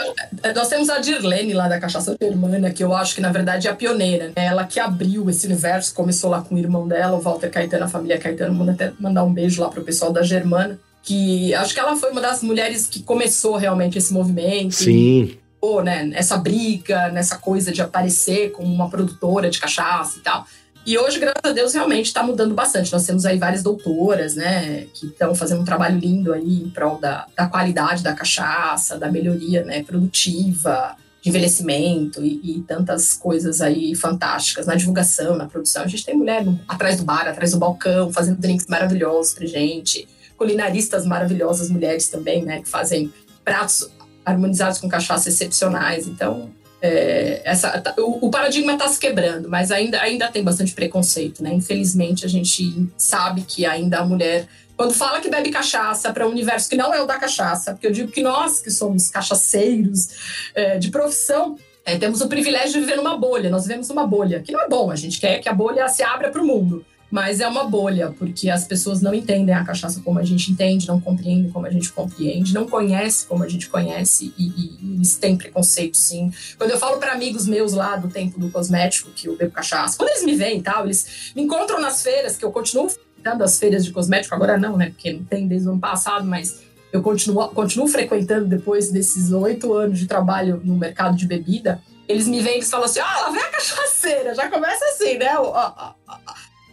é, 0.44 0.54
nós 0.54 0.68
temos 0.68 0.88
a 0.88 0.98
Dirlene 0.98 1.52
lá 1.52 1.66
da 1.66 1.80
Cachaça 1.80 2.16
Germana, 2.20 2.70
que 2.70 2.84
eu 2.84 2.94
acho 2.94 3.16
que 3.16 3.20
na 3.20 3.32
verdade 3.32 3.66
é 3.66 3.70
a 3.70 3.74
pioneira, 3.74 4.28
né? 4.28 4.46
Ela 4.46 4.64
que 4.64 4.78
abriu 4.78 5.28
esse 5.28 5.46
universo, 5.46 5.92
começou 5.92 6.30
lá 6.30 6.40
com 6.40 6.54
o 6.54 6.58
irmão 6.58 6.86
dela, 6.86 7.16
o 7.16 7.20
Walter 7.20 7.50
Caetano, 7.50 7.84
a 7.84 7.88
família 7.88 8.18
Caetano. 8.18 8.54
Manda 8.54 8.72
até 8.72 8.92
mandar 9.00 9.24
um 9.24 9.32
beijo 9.32 9.60
lá 9.60 9.68
pro 9.68 9.82
pessoal 9.82 10.12
da 10.12 10.22
Germana, 10.22 10.78
que 11.02 11.52
acho 11.54 11.74
que 11.74 11.80
ela 11.80 11.96
foi 11.96 12.12
uma 12.12 12.20
das 12.20 12.42
mulheres 12.42 12.86
que 12.86 13.02
começou 13.02 13.56
realmente 13.56 13.98
esse 13.98 14.12
movimento. 14.12 14.74
Sim. 14.74 15.36
E, 15.62 15.82
né, 15.82 16.10
essa 16.14 16.36
briga, 16.36 17.08
nessa 17.10 17.36
coisa 17.36 17.72
de 17.72 17.82
aparecer 17.82 18.52
como 18.52 18.72
uma 18.72 18.88
produtora 18.88 19.50
de 19.50 19.58
cachaça 19.58 20.18
e 20.18 20.22
tal. 20.22 20.46
E 20.86 20.96
hoje, 20.96 21.18
graças 21.18 21.44
a 21.44 21.52
Deus, 21.52 21.74
realmente 21.74 22.06
está 22.06 22.22
mudando 22.22 22.54
bastante. 22.54 22.92
Nós 22.92 23.04
temos 23.04 23.26
aí 23.26 23.38
várias 23.38 23.62
doutoras, 23.62 24.34
né, 24.34 24.86
que 24.94 25.06
estão 25.06 25.34
fazendo 25.34 25.60
um 25.60 25.64
trabalho 25.64 25.98
lindo 25.98 26.32
aí 26.32 26.62
em 26.62 26.70
prol 26.70 26.98
da, 26.98 27.26
da 27.36 27.46
qualidade 27.46 28.02
da 28.02 28.14
cachaça, 28.14 28.98
da 28.98 29.10
melhoria 29.10 29.62
né, 29.62 29.82
produtiva, 29.82 30.96
de 31.20 31.28
envelhecimento 31.28 32.24
e, 32.24 32.58
e, 32.58 32.62
tantas 32.62 33.12
coisas 33.12 33.60
aí 33.60 33.94
fantásticas 33.94 34.66
na 34.66 34.74
divulgação, 34.74 35.36
na 35.36 35.46
produção. 35.46 35.82
A 35.82 35.86
gente 35.86 36.04
tem 36.04 36.16
mulher 36.16 36.44
no, 36.44 36.58
atrás 36.66 36.96
do 36.96 37.04
bar, 37.04 37.28
atrás 37.28 37.50
do 37.50 37.58
balcão, 37.58 38.10
fazendo 38.10 38.40
drinks 38.40 38.66
maravilhosos 38.66 39.34
pra 39.34 39.46
gente, 39.46 40.08
culinaristas 40.38 41.04
maravilhosas, 41.04 41.68
mulheres 41.68 42.08
também, 42.08 42.42
né, 42.42 42.62
que 42.62 42.68
fazem 42.68 43.12
pratos 43.44 43.90
harmonizados 44.24 44.78
com 44.78 44.88
cachaça 44.88 45.28
excepcionais. 45.28 46.08
Então, 46.08 46.50
é, 46.82 47.42
essa, 47.44 47.80
tá, 47.80 47.94
o, 47.98 48.26
o, 48.26 48.30
paradigma 48.30 48.72
está 48.72 48.88
se 48.88 48.98
quebrando, 48.98 49.48
mas 49.48 49.70
ainda, 49.70 50.00
ainda 50.00 50.28
tem 50.28 50.42
bastante 50.42 50.72
preconceito, 50.72 51.42
né? 51.42 51.52
Infelizmente, 51.52 52.24
a 52.24 52.28
gente 52.28 52.88
sabe 52.96 53.42
que 53.42 53.66
ainda 53.66 53.98
a 53.98 54.04
mulher, 54.04 54.46
quando 54.76 54.94
fala 54.94 55.20
que 55.20 55.28
bebe 55.28 55.50
cachaça 55.50 56.12
para 56.12 56.26
um 56.26 56.30
universo 56.30 56.68
que 56.70 56.76
não 56.76 56.92
é 56.94 57.00
o 57.02 57.06
da 57.06 57.18
cachaça, 57.18 57.72
porque 57.72 57.86
eu 57.86 57.92
digo 57.92 58.10
que 58.10 58.22
nós 58.22 58.60
que 58.60 58.70
somos 58.70 59.08
cachaceiros 59.08 60.08
é, 60.54 60.78
de 60.78 60.90
profissão, 60.90 61.56
é, 61.84 61.98
temos 61.98 62.20
o 62.20 62.28
privilégio 62.28 62.72
de 62.74 62.80
viver 62.80 62.96
numa 62.96 63.16
bolha, 63.16 63.50
nós 63.50 63.64
vivemos 63.66 63.88
numa 63.88 64.06
bolha, 64.06 64.40
que 64.40 64.52
não 64.52 64.60
é 64.60 64.68
bom, 64.68 64.90
a 64.90 64.96
gente 64.96 65.20
quer 65.20 65.38
que 65.38 65.48
a 65.48 65.54
bolha 65.54 65.86
se 65.88 66.02
abra 66.02 66.30
para 66.30 66.40
o 66.40 66.46
mundo. 66.46 66.84
Mas 67.10 67.40
é 67.40 67.48
uma 67.48 67.64
bolha, 67.64 68.14
porque 68.16 68.48
as 68.48 68.64
pessoas 68.64 69.02
não 69.02 69.12
entendem 69.12 69.54
a 69.54 69.64
cachaça 69.64 70.00
como 70.04 70.18
a 70.18 70.24
gente 70.24 70.52
entende, 70.52 70.86
não 70.86 71.00
compreendem 71.00 71.50
como 71.50 71.66
a 71.66 71.70
gente 71.70 71.92
compreende, 71.92 72.54
não 72.54 72.66
conhecem 72.66 73.26
como 73.28 73.42
a 73.42 73.48
gente 73.48 73.68
conhece 73.68 74.32
e, 74.38 74.46
e 74.46 74.94
eles 74.94 75.16
têm 75.16 75.36
preconceito, 75.36 75.96
sim. 75.96 76.32
Quando 76.56 76.70
eu 76.70 76.78
falo 76.78 76.98
para 76.98 77.12
amigos 77.12 77.46
meus 77.46 77.72
lá 77.72 77.96
do 77.96 78.08
tempo 78.08 78.38
do 78.38 78.50
cosmético 78.50 79.10
que 79.10 79.26
eu 79.26 79.36
bebo 79.36 79.52
cachaça, 79.52 79.96
quando 79.96 80.10
eles 80.10 80.24
me 80.24 80.36
veem 80.36 80.58
e 80.58 80.62
tal, 80.62 80.84
eles 80.84 81.32
me 81.34 81.42
encontram 81.42 81.80
nas 81.80 82.02
feiras, 82.02 82.36
que 82.36 82.44
eu 82.44 82.52
continuo 82.52 82.88
frequentando 82.88 83.42
as 83.42 83.58
feiras 83.58 83.84
de 83.84 83.92
cosmético, 83.92 84.34
agora 84.34 84.56
não, 84.56 84.76
né? 84.76 84.90
Porque 84.90 85.12
não 85.12 85.24
tem 85.24 85.48
desde 85.48 85.68
o 85.68 85.72
ano 85.72 85.80
passado, 85.80 86.24
mas 86.24 86.62
eu 86.92 87.02
continuo, 87.02 87.48
continuo 87.48 87.86
frequentando 87.86 88.46
depois 88.46 88.90
desses 88.90 89.32
oito 89.32 89.72
anos 89.74 89.98
de 89.98 90.06
trabalho 90.06 90.60
no 90.64 90.76
mercado 90.76 91.16
de 91.16 91.26
bebida. 91.26 91.80
Eles 92.08 92.26
me 92.26 92.40
veem 92.40 92.58
e 92.58 92.62
falam 92.64 92.86
assim: 92.86 92.98
ah, 92.98 93.20
lá 93.20 93.30
vem 93.30 93.42
a 93.42 93.48
cachaceira. 93.48 94.34
Já 94.34 94.48
começa 94.48 94.84
assim, 94.86 95.16
né? 95.16 95.30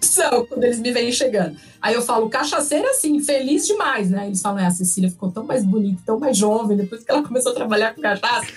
São 0.01 0.45
quando 0.45 0.63
eles 0.63 0.79
me 0.79 0.91
veem 0.91 1.11
chegando. 1.11 1.57
Aí 1.81 1.93
eu 1.93 2.01
falo, 2.01 2.29
cachaceira, 2.29 2.89
assim, 2.89 3.19
feliz 3.21 3.65
demais, 3.65 4.09
né? 4.09 4.27
Eles 4.27 4.41
falam, 4.41 4.59
é, 4.59 4.65
a 4.65 4.71
Cecília 4.71 5.09
ficou 5.09 5.31
tão 5.31 5.43
mais 5.43 5.63
bonita, 5.63 6.01
tão 6.05 6.19
mais 6.19 6.37
jovem, 6.37 6.77
depois 6.77 7.03
que 7.03 7.11
ela 7.11 7.23
começou 7.23 7.51
a 7.51 7.55
trabalhar 7.55 7.93
com 7.93 8.01
cachaça. 8.01 8.47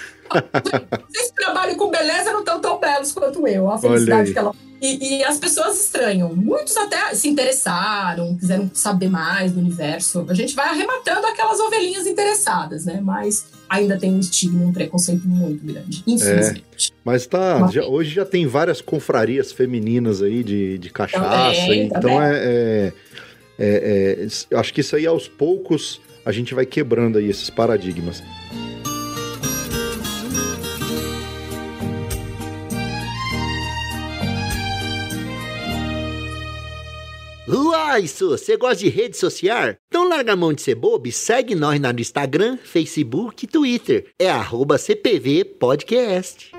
Vocês 1.08 1.30
que 1.30 1.36
trabalham 1.36 1.76
com 1.76 1.90
beleza 1.90 2.32
não 2.32 2.40
estão 2.40 2.60
tão 2.60 2.78
belos 2.78 3.12
quanto 3.12 3.46
eu. 3.46 3.70
A 3.70 3.78
felicidade 3.78 4.32
que 4.32 4.38
ela. 4.38 4.54
E, 4.80 5.18
e, 5.18 5.24
as 5.24 5.38
pessoas 5.38 5.78
estranham. 5.78 6.34
Muitos 6.34 6.74
até 6.76 7.14
se 7.14 7.28
interessaram, 7.28 8.34
quiseram 8.38 8.70
saber 8.72 9.10
mais 9.10 9.52
do 9.52 9.60
universo. 9.60 10.24
A 10.28 10.32
gente 10.32 10.54
vai 10.54 10.68
arrematando 10.68 11.26
aquelas 11.26 11.60
ovelhinhas 11.60 12.06
interessadas, 12.06 12.86
né? 12.86 12.98
Mas 13.02 13.44
ainda 13.68 13.98
tem 13.98 14.14
um 14.14 14.18
estigma, 14.18 14.64
um 14.64 14.72
preconceito 14.72 15.28
muito 15.28 15.64
grande, 15.66 16.02
infelizmente. 16.06 16.90
É, 16.90 16.94
mas 17.04 17.26
tá, 17.26 17.68
já, 17.70 17.84
hoje 17.84 18.10
já 18.10 18.24
tem 18.24 18.46
várias 18.46 18.80
confrarias 18.80 19.52
femininas 19.52 20.22
aí 20.22 20.42
de, 20.42 20.78
de 20.78 20.88
cachaça, 20.88 21.60
também, 21.60 21.84
então 21.84 22.00
também. 22.00 22.18
É, 22.18 22.92
é, 23.58 23.62
é, 23.62 24.26
é, 24.26 24.56
acho 24.56 24.72
que 24.72 24.80
isso 24.80 24.96
aí 24.96 25.06
aos 25.06 25.28
poucos 25.28 26.00
a 26.24 26.32
gente 26.32 26.54
vai 26.54 26.64
quebrando 26.64 27.18
aí 27.18 27.28
esses 27.28 27.50
paradigmas. 27.50 28.22
Uai, 37.52 38.02
isso, 38.02 38.28
você 38.28 38.56
gosta 38.56 38.76
de 38.76 38.88
rede 38.88 39.16
social? 39.16 39.74
Então 39.88 40.08
larga 40.08 40.34
a 40.34 40.36
mão 40.36 40.52
de 40.52 40.62
ser 40.62 40.76
bobo 40.76 41.08
e 41.08 41.12
segue 41.12 41.56
nós 41.56 41.80
no 41.80 41.90
Instagram, 42.00 42.56
Facebook 42.62 43.44
e 43.44 43.48
Twitter. 43.48 44.06
É 44.16 44.30
arroba 44.30 44.78
CPV 44.78 45.44
Podcast. 45.58 46.52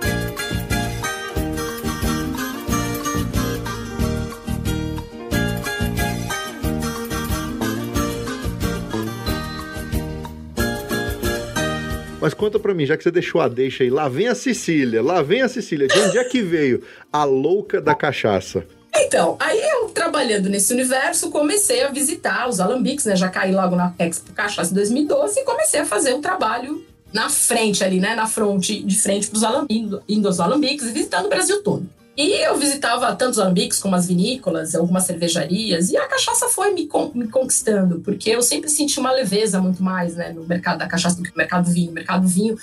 Mas 12.19 12.34
conta 12.34 12.60
pra 12.60 12.73
mim, 12.73 12.86
já 12.86 12.97
que 12.97 13.04
você 13.04 13.12
deixou 13.12 13.39
a 13.39 13.47
deixa 13.47 13.86
aí, 13.86 13.89
lá 13.89 14.10
vem 14.10 14.27
a 14.27 14.36
Cecília, 14.36 15.01
lá 15.01 15.21
vem 15.21 15.41
a 15.41 15.47
Cecília. 15.47 15.88
De 15.88 15.97
onde 15.97 16.17
é 16.17 16.23
que 16.25 16.41
veio 16.41 16.84
a 17.13 17.23
louca 17.23 17.80
da 17.80 17.95
cachaça? 17.95 18.67
Então, 18.93 19.38
aí 19.39 19.60
eu 19.60 19.89
trabalhando 19.89 20.49
nesse 20.49 20.73
universo, 20.73 21.32
comecei 21.32 21.84
a 21.84 21.89
visitar 21.89 22.49
os 22.49 22.60
alambiques, 22.60 23.06
né? 23.06 23.15
Já 23.15 23.30
caí 23.30 23.51
logo 23.51 23.75
na 23.75 23.93
Expo 23.97 24.34
Cachaça 24.34 24.73
2012 24.73 25.39
e 25.39 25.43
comecei 25.43 25.80
a 25.80 25.86
fazer 25.86 26.13
um 26.13 26.21
trabalho 26.21 26.86
na 27.13 27.30
frente 27.30 27.84
ali, 27.84 27.99
né? 27.99 28.15
Na 28.15 28.27
fronte, 28.27 28.84
de 28.84 28.99
frente 28.99 29.27
para 29.27 29.38
os 29.38 29.43
alambiques, 29.43 29.99
indo 30.08 30.27
aos 30.27 30.39
alambiques 30.39 30.88
e 30.88 30.91
visitando 30.91 31.25
o 31.25 31.30
Brasil 31.30 31.63
todo. 31.63 31.89
E 32.17 32.34
eu 32.45 32.58
visitava 32.58 33.15
tantos 33.15 33.39
alambiques 33.39 33.80
como 33.80 33.95
as 33.95 34.08
vinícolas, 34.08 34.75
algumas 34.75 35.06
cervejarias, 35.06 35.89
e 35.89 35.97
a 35.97 36.08
cachaça 36.08 36.49
foi 36.49 36.73
me, 36.73 36.89
me 37.15 37.27
conquistando, 37.30 38.01
porque 38.01 38.30
eu 38.30 38.41
sempre 38.41 38.69
senti 38.69 38.99
uma 38.99 39.12
leveza 39.12 39.62
muito 39.62 39.82
mais 39.82 40.15
né, 40.15 40.34
no 40.34 40.43
mercado 40.43 40.80
da 40.80 40.88
cachaça 40.88 41.15
do 41.15 41.23
que 41.23 41.32
no 41.32 41.38
mercado 41.38 41.65
do 41.65 41.71
vinho. 41.71 41.91
O 41.91 41.93
mercado 41.93 42.23
do 42.23 42.27
vinho 42.27 42.58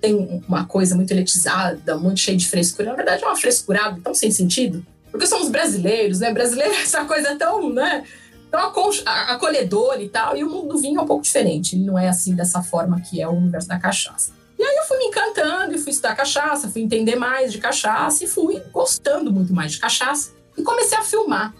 tem 0.00 0.42
uma 0.48 0.64
coisa 0.64 0.94
muito 0.94 1.10
elitizada, 1.10 1.96
muito 1.98 2.20
cheia 2.20 2.36
de 2.36 2.48
frescura. 2.48 2.90
Na 2.90 2.94
verdade, 2.94 3.24
é 3.24 3.26
uma 3.26 3.36
frescurada 3.36 4.00
tão 4.02 4.14
sem 4.14 4.30
sentido 4.30 4.84
porque 5.12 5.26
somos 5.26 5.50
brasileiros, 5.50 6.18
né? 6.18 6.32
Brasileiro 6.32 6.72
é 6.74 6.82
essa 6.82 7.04
coisa 7.04 7.36
tão, 7.36 7.70
né? 7.70 8.02
Tão 8.50 8.72
acolhedora 9.06 10.02
e 10.02 10.08
tal. 10.08 10.36
E 10.36 10.42
o 10.42 10.50
mundo 10.50 10.68
do 10.68 10.78
vinho 10.78 10.98
é 10.98 11.02
um 11.02 11.06
pouco 11.06 11.22
diferente. 11.22 11.76
Ele 11.76 11.84
não 11.84 11.98
é 11.98 12.08
assim 12.08 12.34
dessa 12.34 12.62
forma 12.62 13.00
que 13.00 13.20
é 13.20 13.28
o 13.28 13.32
universo 13.32 13.68
da 13.68 13.78
cachaça. 13.78 14.32
E 14.58 14.62
aí 14.62 14.76
eu 14.76 14.84
fui 14.84 14.98
me 14.98 15.04
encantando 15.04 15.74
e 15.74 15.78
fui 15.78 15.90
estudar 15.90 16.14
cachaça, 16.14 16.68
fui 16.68 16.82
entender 16.82 17.16
mais 17.16 17.52
de 17.52 17.58
cachaça 17.58 18.24
e 18.24 18.26
fui 18.26 18.60
gostando 18.72 19.32
muito 19.32 19.52
mais 19.52 19.72
de 19.72 19.78
cachaça. 19.78 20.32
E 20.56 20.62
comecei 20.62 20.96
a 20.96 21.02
filmar 21.02 21.54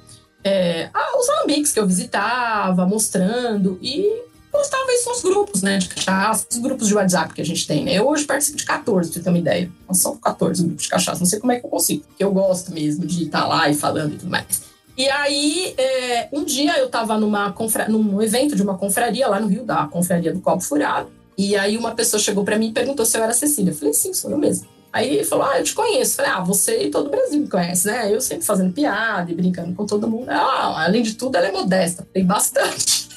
é, 0.44 0.90
os 1.18 1.28
alambiques 1.28 1.72
que 1.72 1.80
eu 1.80 1.86
visitava, 1.86 2.86
mostrando. 2.86 3.78
E 3.82 4.22
postava 4.52 4.92
isso 4.92 5.08
nos 5.08 5.22
grupos, 5.22 5.62
né, 5.62 5.78
de 5.78 5.88
cachaça, 5.88 6.46
os 6.50 6.58
grupos 6.58 6.86
de 6.86 6.94
WhatsApp 6.94 7.32
que 7.32 7.40
a 7.40 7.44
gente 7.44 7.66
tem, 7.66 7.84
né? 7.84 7.94
Eu 7.94 8.06
hoje 8.06 8.24
participo 8.24 8.58
de 8.58 8.66
14, 8.66 9.08
pra 9.10 9.14
você 9.14 9.24
ter 9.24 9.28
uma 9.30 9.38
ideia. 9.38 9.70
São 9.92 10.16
14 10.16 10.62
grupos 10.62 10.84
de 10.84 10.90
cachaça, 10.90 11.20
não 11.20 11.26
sei 11.26 11.40
como 11.40 11.52
é 11.52 11.58
que 11.58 11.64
eu 11.64 11.70
consigo, 11.70 12.04
porque 12.06 12.22
eu 12.22 12.30
gosto 12.30 12.72
mesmo 12.72 13.06
de 13.06 13.24
estar 13.24 13.46
lá 13.46 13.68
e 13.70 13.74
falando 13.74 14.14
e 14.14 14.18
tudo 14.18 14.30
mais. 14.30 14.70
E 14.96 15.08
aí, 15.08 15.74
é, 15.78 16.28
um 16.32 16.44
dia 16.44 16.78
eu 16.78 16.86
estava 16.86 17.18
numa 17.18 17.50
confra... 17.52 17.88
num 17.88 18.20
evento 18.20 18.54
de 18.54 18.62
uma 18.62 18.76
confraria 18.76 19.26
lá 19.26 19.40
no 19.40 19.46
Rio, 19.46 19.64
da 19.64 19.86
confraria 19.86 20.32
do 20.32 20.40
Copo 20.40 20.62
Furado, 20.62 21.10
e 21.36 21.56
aí 21.56 21.78
uma 21.78 21.94
pessoa 21.94 22.20
chegou 22.20 22.44
para 22.44 22.58
mim 22.58 22.68
e 22.68 22.72
perguntou 22.72 23.06
se 23.06 23.16
eu 23.16 23.24
era 23.24 23.32
Cecília. 23.32 23.70
Eu 23.70 23.74
falei, 23.74 23.94
sim, 23.94 24.12
sou 24.12 24.30
eu 24.30 24.38
mesmo. 24.38 24.68
Aí 24.92 25.08
ele 25.14 25.24
falou, 25.24 25.46
ah, 25.46 25.58
eu 25.58 25.64
te 25.64 25.74
conheço. 25.74 26.12
Eu 26.12 26.16
falei, 26.16 26.30
ah, 26.32 26.44
você 26.44 26.84
e 26.84 26.90
todo 26.90 27.06
o 27.06 27.10
Brasil 27.10 27.40
me 27.40 27.48
conhece, 27.48 27.86
né? 27.86 28.14
Eu 28.14 28.20
sempre 28.20 28.44
fazendo 28.44 28.72
piada 28.72 29.30
e 29.30 29.34
brincando 29.34 29.74
com 29.74 29.86
todo 29.86 30.08
mundo. 30.08 30.28
Ah, 30.28 30.84
além 30.84 31.02
de 31.02 31.14
tudo, 31.14 31.36
ela 31.36 31.48
é 31.48 31.52
modesta. 31.52 32.06
Tem 32.12 32.24
bastante. 32.24 33.08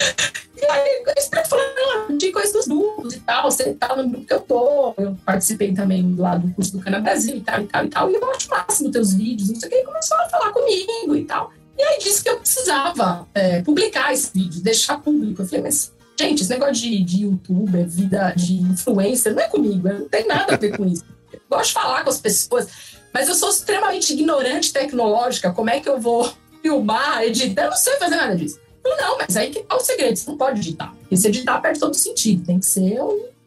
E 0.60 0.66
aí, 0.66 1.02
eles 1.06 1.30
falando 1.48 2.18
de 2.18 2.32
coisas 2.32 2.66
dos 2.66 3.14
e 3.14 3.20
tal, 3.20 3.50
você 3.50 3.72
tá 3.74 3.94
no 3.94 4.08
grupo 4.08 4.26
que 4.26 4.34
eu 4.34 4.40
tô. 4.40 4.94
Eu 4.98 5.16
participei 5.24 5.72
também 5.72 6.14
lá 6.16 6.36
do 6.36 6.52
curso 6.52 6.72
do 6.72 6.80
Cana 6.80 7.00
Brasil 7.00 7.36
e 7.36 7.40
tal, 7.40 7.60
e 7.62 7.66
tal, 7.66 7.84
e 7.84 7.88
tal. 7.88 8.10
E 8.10 8.14
eu 8.14 8.30
acho 8.30 8.50
máximo 8.50 8.90
teus 8.90 9.14
vídeos, 9.14 9.50
não 9.50 9.60
sei 9.60 9.68
o 9.68 9.72
que. 9.72 9.78
E 9.78 9.84
começou 9.84 10.16
a 10.16 10.28
falar 10.28 10.52
comigo 10.52 11.16
e 11.16 11.24
tal. 11.24 11.52
E 11.78 11.82
aí 11.82 11.98
disse 12.00 12.22
que 12.22 12.28
eu 12.28 12.38
precisava 12.38 13.26
é, 13.32 13.62
publicar 13.62 14.12
esse 14.12 14.32
vídeo, 14.34 14.60
deixar 14.60 14.98
público. 15.00 15.42
Eu 15.42 15.46
falei, 15.46 15.62
mas, 15.62 15.92
gente, 16.18 16.42
esse 16.42 16.50
negócio 16.50 16.74
de, 16.74 17.04
de 17.04 17.22
youtuber, 17.22 17.86
vida 17.86 18.32
de 18.36 18.54
influencer, 18.54 19.32
não 19.32 19.42
é 19.42 19.48
comigo, 19.48 19.88
não 19.88 20.08
tem 20.08 20.26
nada 20.26 20.54
a 20.54 20.56
ver 20.56 20.76
com 20.76 20.84
isso. 20.84 21.04
Eu 21.32 21.40
gosto 21.48 21.68
de 21.68 21.74
falar 21.74 22.02
com 22.02 22.10
as 22.10 22.20
pessoas, 22.20 22.66
mas 23.14 23.28
eu 23.28 23.34
sou 23.34 23.48
extremamente 23.48 24.12
ignorante 24.12 24.72
tecnológica. 24.72 25.52
Como 25.52 25.70
é 25.70 25.78
que 25.78 25.88
eu 25.88 26.00
vou 26.00 26.28
filmar, 26.60 27.22
editar? 27.22 27.66
Eu 27.66 27.70
não 27.70 27.76
sei 27.76 27.94
fazer 27.94 28.16
nada 28.16 28.34
disso. 28.34 28.58
Não, 28.84 29.18
mas 29.18 29.36
aí 29.36 29.50
que 29.50 29.62
tá 29.62 29.76
o 29.76 29.80
segredo, 29.80 30.16
você 30.16 30.30
não 30.30 30.38
pode 30.38 30.60
editar. 30.60 30.94
Porque 31.00 31.16
se 31.16 31.28
editar 31.28 31.60
perde 31.60 31.78
todo 31.78 31.94
sentido, 31.94 32.46
tem 32.46 32.58
que 32.58 32.66
ser 32.66 32.98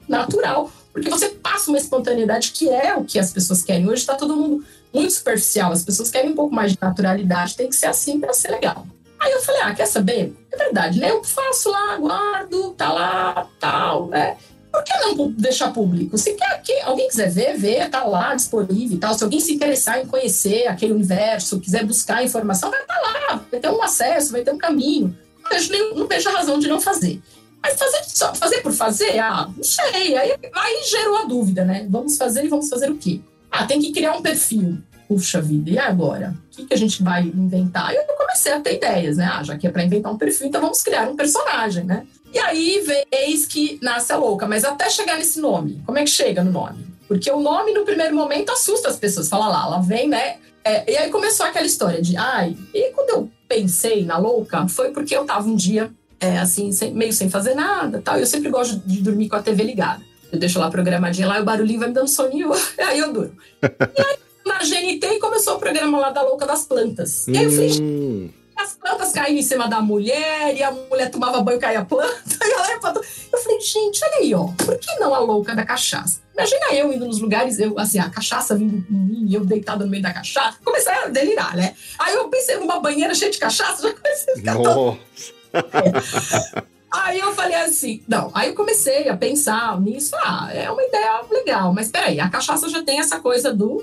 natural. 0.08 0.72
Porque 0.92 1.10
você 1.10 1.30
passa 1.30 1.70
uma 1.70 1.78
espontaneidade 1.78 2.52
que 2.52 2.70
é 2.70 2.96
o 2.96 3.04
que 3.04 3.18
as 3.18 3.32
pessoas 3.32 3.64
querem. 3.64 3.88
Hoje 3.88 4.02
está 4.02 4.16
todo 4.16 4.36
mundo 4.36 4.64
muito 4.94 5.14
superficial, 5.14 5.72
as 5.72 5.84
pessoas 5.84 6.10
querem 6.12 6.32
um 6.32 6.36
pouco 6.36 6.54
mais 6.54 6.74
de 6.74 6.78
naturalidade, 6.82 7.56
tem 7.56 7.70
que 7.70 7.76
ser 7.76 7.88
assim 7.88 8.20
para 8.20 8.34
ser 8.34 8.52
legal. 8.52 8.86
Aí 9.20 9.32
eu 9.32 9.42
falei, 9.42 9.62
ah, 9.62 9.74
quer 9.74 9.86
saber? 9.86 10.36
É 10.52 10.58
verdade, 10.58 11.00
né? 11.00 11.12
Eu 11.12 11.24
faço 11.24 11.70
lá, 11.70 11.96
guardo, 11.98 12.72
tá 12.72 12.92
lá, 12.92 13.48
tal, 13.60 14.08
né? 14.08 14.36
Por 14.72 14.84
que 14.84 14.98
não 15.00 15.32
deixar 15.32 15.74
público? 15.74 16.18
Se 16.18 16.34
quer 16.34 16.62
que 16.62 16.80
alguém 16.82 17.08
quiser 17.08 17.30
ver, 17.30 17.58
vê, 17.58 17.90
tá 17.90 18.04
lá 18.04 18.34
disponível 18.34 18.96
e 18.96 19.00
tal. 19.00 19.14
Se 19.14 19.24
alguém 19.24 19.40
se 19.40 19.54
interessar 19.54 20.00
em 20.00 20.06
conhecer 20.06 20.68
aquele 20.68 20.94
universo, 20.94 21.60
quiser 21.60 21.86
buscar 21.86 22.24
informação, 22.24 22.72
vai 22.72 22.82
estar 22.82 22.94
tá 22.94 23.02
lá, 23.02 23.46
vai 23.52 23.60
ter 23.60 23.70
um 23.70 23.84
acesso, 23.84 24.32
vai 24.32 24.44
ter 24.44 24.52
um 24.52 24.58
caminho 24.58 25.16
vejo, 25.52 25.72
nem, 25.72 25.96
não 25.96 26.08
vejo 26.08 26.30
razão 26.30 26.60
de 26.60 26.68
não 26.68 26.80
fazer. 26.80 27.22
Mas 27.62 27.78
fazer 27.78 28.04
só 28.08 28.34
fazer 28.34 28.62
por 28.62 28.74
fazer, 28.74 29.20
ah, 29.20 29.48
não 29.56 29.64
sei. 29.64 30.18
Aí, 30.18 30.32
aí 30.54 30.84
gerou 30.90 31.18
a 31.18 31.26
dúvida, 31.26 31.64
né? 31.64 31.86
Vamos 31.90 32.18
fazer 32.18 32.46
e 32.46 32.48
vamos 32.48 32.70
fazer 32.70 32.90
o 32.90 32.98
quê? 32.98 33.22
Ah, 33.52 33.66
tem 33.66 33.80
que 33.80 33.92
criar 33.92 34.16
um 34.16 34.22
perfil. 34.22 34.80
Puxa 35.12 35.42
vida, 35.42 35.70
e 35.70 35.78
agora? 35.78 36.34
O 36.48 36.56
que, 36.56 36.68
que 36.68 36.74
a 36.74 36.78
gente 36.78 37.04
vai 37.04 37.24
inventar? 37.24 37.92
E 37.92 37.98
eu 37.98 38.04
comecei 38.16 38.54
a 38.54 38.62
ter 38.62 38.76
ideias, 38.76 39.18
né? 39.18 39.30
Ah, 39.30 39.44
já 39.44 39.58
que 39.58 39.68
é 39.68 39.70
para 39.70 39.84
inventar 39.84 40.10
um 40.10 40.18
perfil, 40.18 40.48
então 40.48 40.62
vamos 40.62 40.82
criar 40.82 41.10
um 41.10 41.18
personagem, 41.18 41.84
né? 41.84 42.08
E 42.34 42.40
aí 42.40 42.82
eis 43.12 43.46
que 43.46 43.78
nasce 43.82 44.14
a 44.14 44.16
louca. 44.16 44.48
Mas 44.48 44.64
até 44.64 44.90
chegar 44.90 45.18
nesse 45.18 45.42
nome, 45.42 45.84
como 45.86 45.98
é 45.98 46.06
que 46.06 46.10
chega 46.10 46.42
no 46.46 46.52
nome? 46.54 46.88
Porque 47.10 47.30
o 47.30 47.42
nome, 47.42 47.74
no 47.74 47.84
primeiro 47.84 48.16
momento, 48.16 48.54
assusta 48.54 48.88
as 48.88 48.96
pessoas. 48.96 49.28
Fala 49.28 49.50
lá, 49.50 49.66
ela 49.66 49.82
vem, 49.82 50.08
né? 50.08 50.38
É, 50.64 50.90
e 50.90 50.96
aí 50.96 51.10
começou 51.10 51.46
aquela 51.46 51.66
história 51.66 52.02
de, 52.02 52.16
ai, 52.16 52.56
e 52.74 52.92
quando 52.92 53.10
eu 53.10 53.30
pensei 53.50 54.06
na 54.06 54.18
louca 54.18 54.66
foi 54.70 54.92
porque 54.92 55.14
eu 55.14 55.26
tava 55.26 55.46
um 55.46 55.58
dia, 55.58 55.92
é, 56.22 56.38
assim, 56.38 56.72
sem, 56.72 56.94
meio 56.94 57.12
sem 57.12 57.30
fazer 57.30 57.54
nada 57.54 58.02
tal. 58.02 58.18
Eu 58.18 58.26
sempre 58.26 58.50
gosto 58.50 58.78
de 58.78 59.02
dormir 59.02 59.28
com 59.28 59.36
a 59.36 59.42
TV 59.42 59.62
ligada. 59.62 60.02
Eu 60.32 60.40
deixo 60.40 60.58
lá 60.58 60.72
programadinha 60.72 61.28
lá 61.28 61.38
e 61.38 61.42
o 61.42 61.46
barulhinho 61.46 61.80
vai 61.80 61.90
me 61.90 61.94
dando 61.94 62.08
soninho, 62.08 62.52
aí 62.80 63.00
eu 63.00 63.12
durmo. 63.12 63.36
e 63.62 64.02
aí, 64.02 64.18
GNT, 64.62 65.20
começou 65.20 65.56
o 65.56 65.60
programa 65.60 66.00
lá 66.00 66.10
da 66.10 66.22
louca 66.22 66.46
das 66.46 66.64
plantas. 66.66 67.28
E 67.28 67.38
aí 67.38 67.46
eu 67.46 67.52
falei, 67.52 67.82
hum. 67.82 68.30
as 68.58 68.74
plantas 68.74 69.12
caíam 69.12 69.38
em 69.38 69.42
cima 69.42 69.68
da 69.68 69.82
mulher, 69.82 70.56
e 70.56 70.64
a 70.64 70.72
mulher 70.72 71.10
tomava 71.10 71.42
banho, 71.42 71.60
caía 71.60 71.80
a 71.80 71.86
planta, 71.86 72.14
e 72.44 72.52
ela 72.52 72.72
Eu 73.32 73.40
falei, 73.40 73.60
gente, 73.60 74.04
olha 74.04 74.18
aí, 74.18 74.34
ó, 74.34 74.46
por 74.58 74.78
que 74.78 74.96
não 75.00 75.14
a 75.14 75.20
louca 75.20 75.56
da 75.56 75.66
cachaça? 75.66 76.22
Imagina 76.34 76.74
eu 76.74 76.92
indo 76.94 77.06
nos 77.06 77.20
lugares, 77.20 77.60
eu, 77.60 77.78
assim, 77.78 78.00
a 78.00 78.10
cachaça 78.10 78.56
vindo 78.56 78.82
por 78.82 78.94
mim, 78.94 79.32
eu 79.32 79.46
deitada 79.46 79.84
no 79.84 79.92
meio 79.92 80.02
da 80.02 80.14
cachaça. 80.14 80.58
Comecei 80.64 80.92
a 80.92 81.08
delirar, 81.08 81.56
né? 81.56 81.76
Aí 82.00 82.16
eu 82.16 82.30
pensei 82.30 82.58
numa 82.58 82.80
banheira 82.80 83.14
cheia 83.14 83.30
de 83.30 83.38
cachaça, 83.38 83.84
já 83.88 83.94
comecei 83.94 84.34
a 84.34 84.38
ficar 84.38 84.54
Nossa. 84.56 85.00
É. 85.54 86.72
Aí 86.92 87.20
eu 87.20 87.34
falei 87.34 87.56
assim, 87.56 88.04
não, 88.06 88.30
aí 88.34 88.50
eu 88.50 88.54
comecei 88.54 89.08
a 89.08 89.16
pensar 89.16 89.80
nisso, 89.80 90.14
ah, 90.26 90.50
é 90.52 90.70
uma 90.70 90.84
ideia 90.84 91.22
legal, 91.32 91.74
mas 91.74 91.88
peraí, 91.88 92.20
a 92.20 92.30
cachaça 92.30 92.68
já 92.68 92.84
tem 92.84 93.00
essa 93.00 93.18
coisa 93.18 93.54
do, 93.54 93.82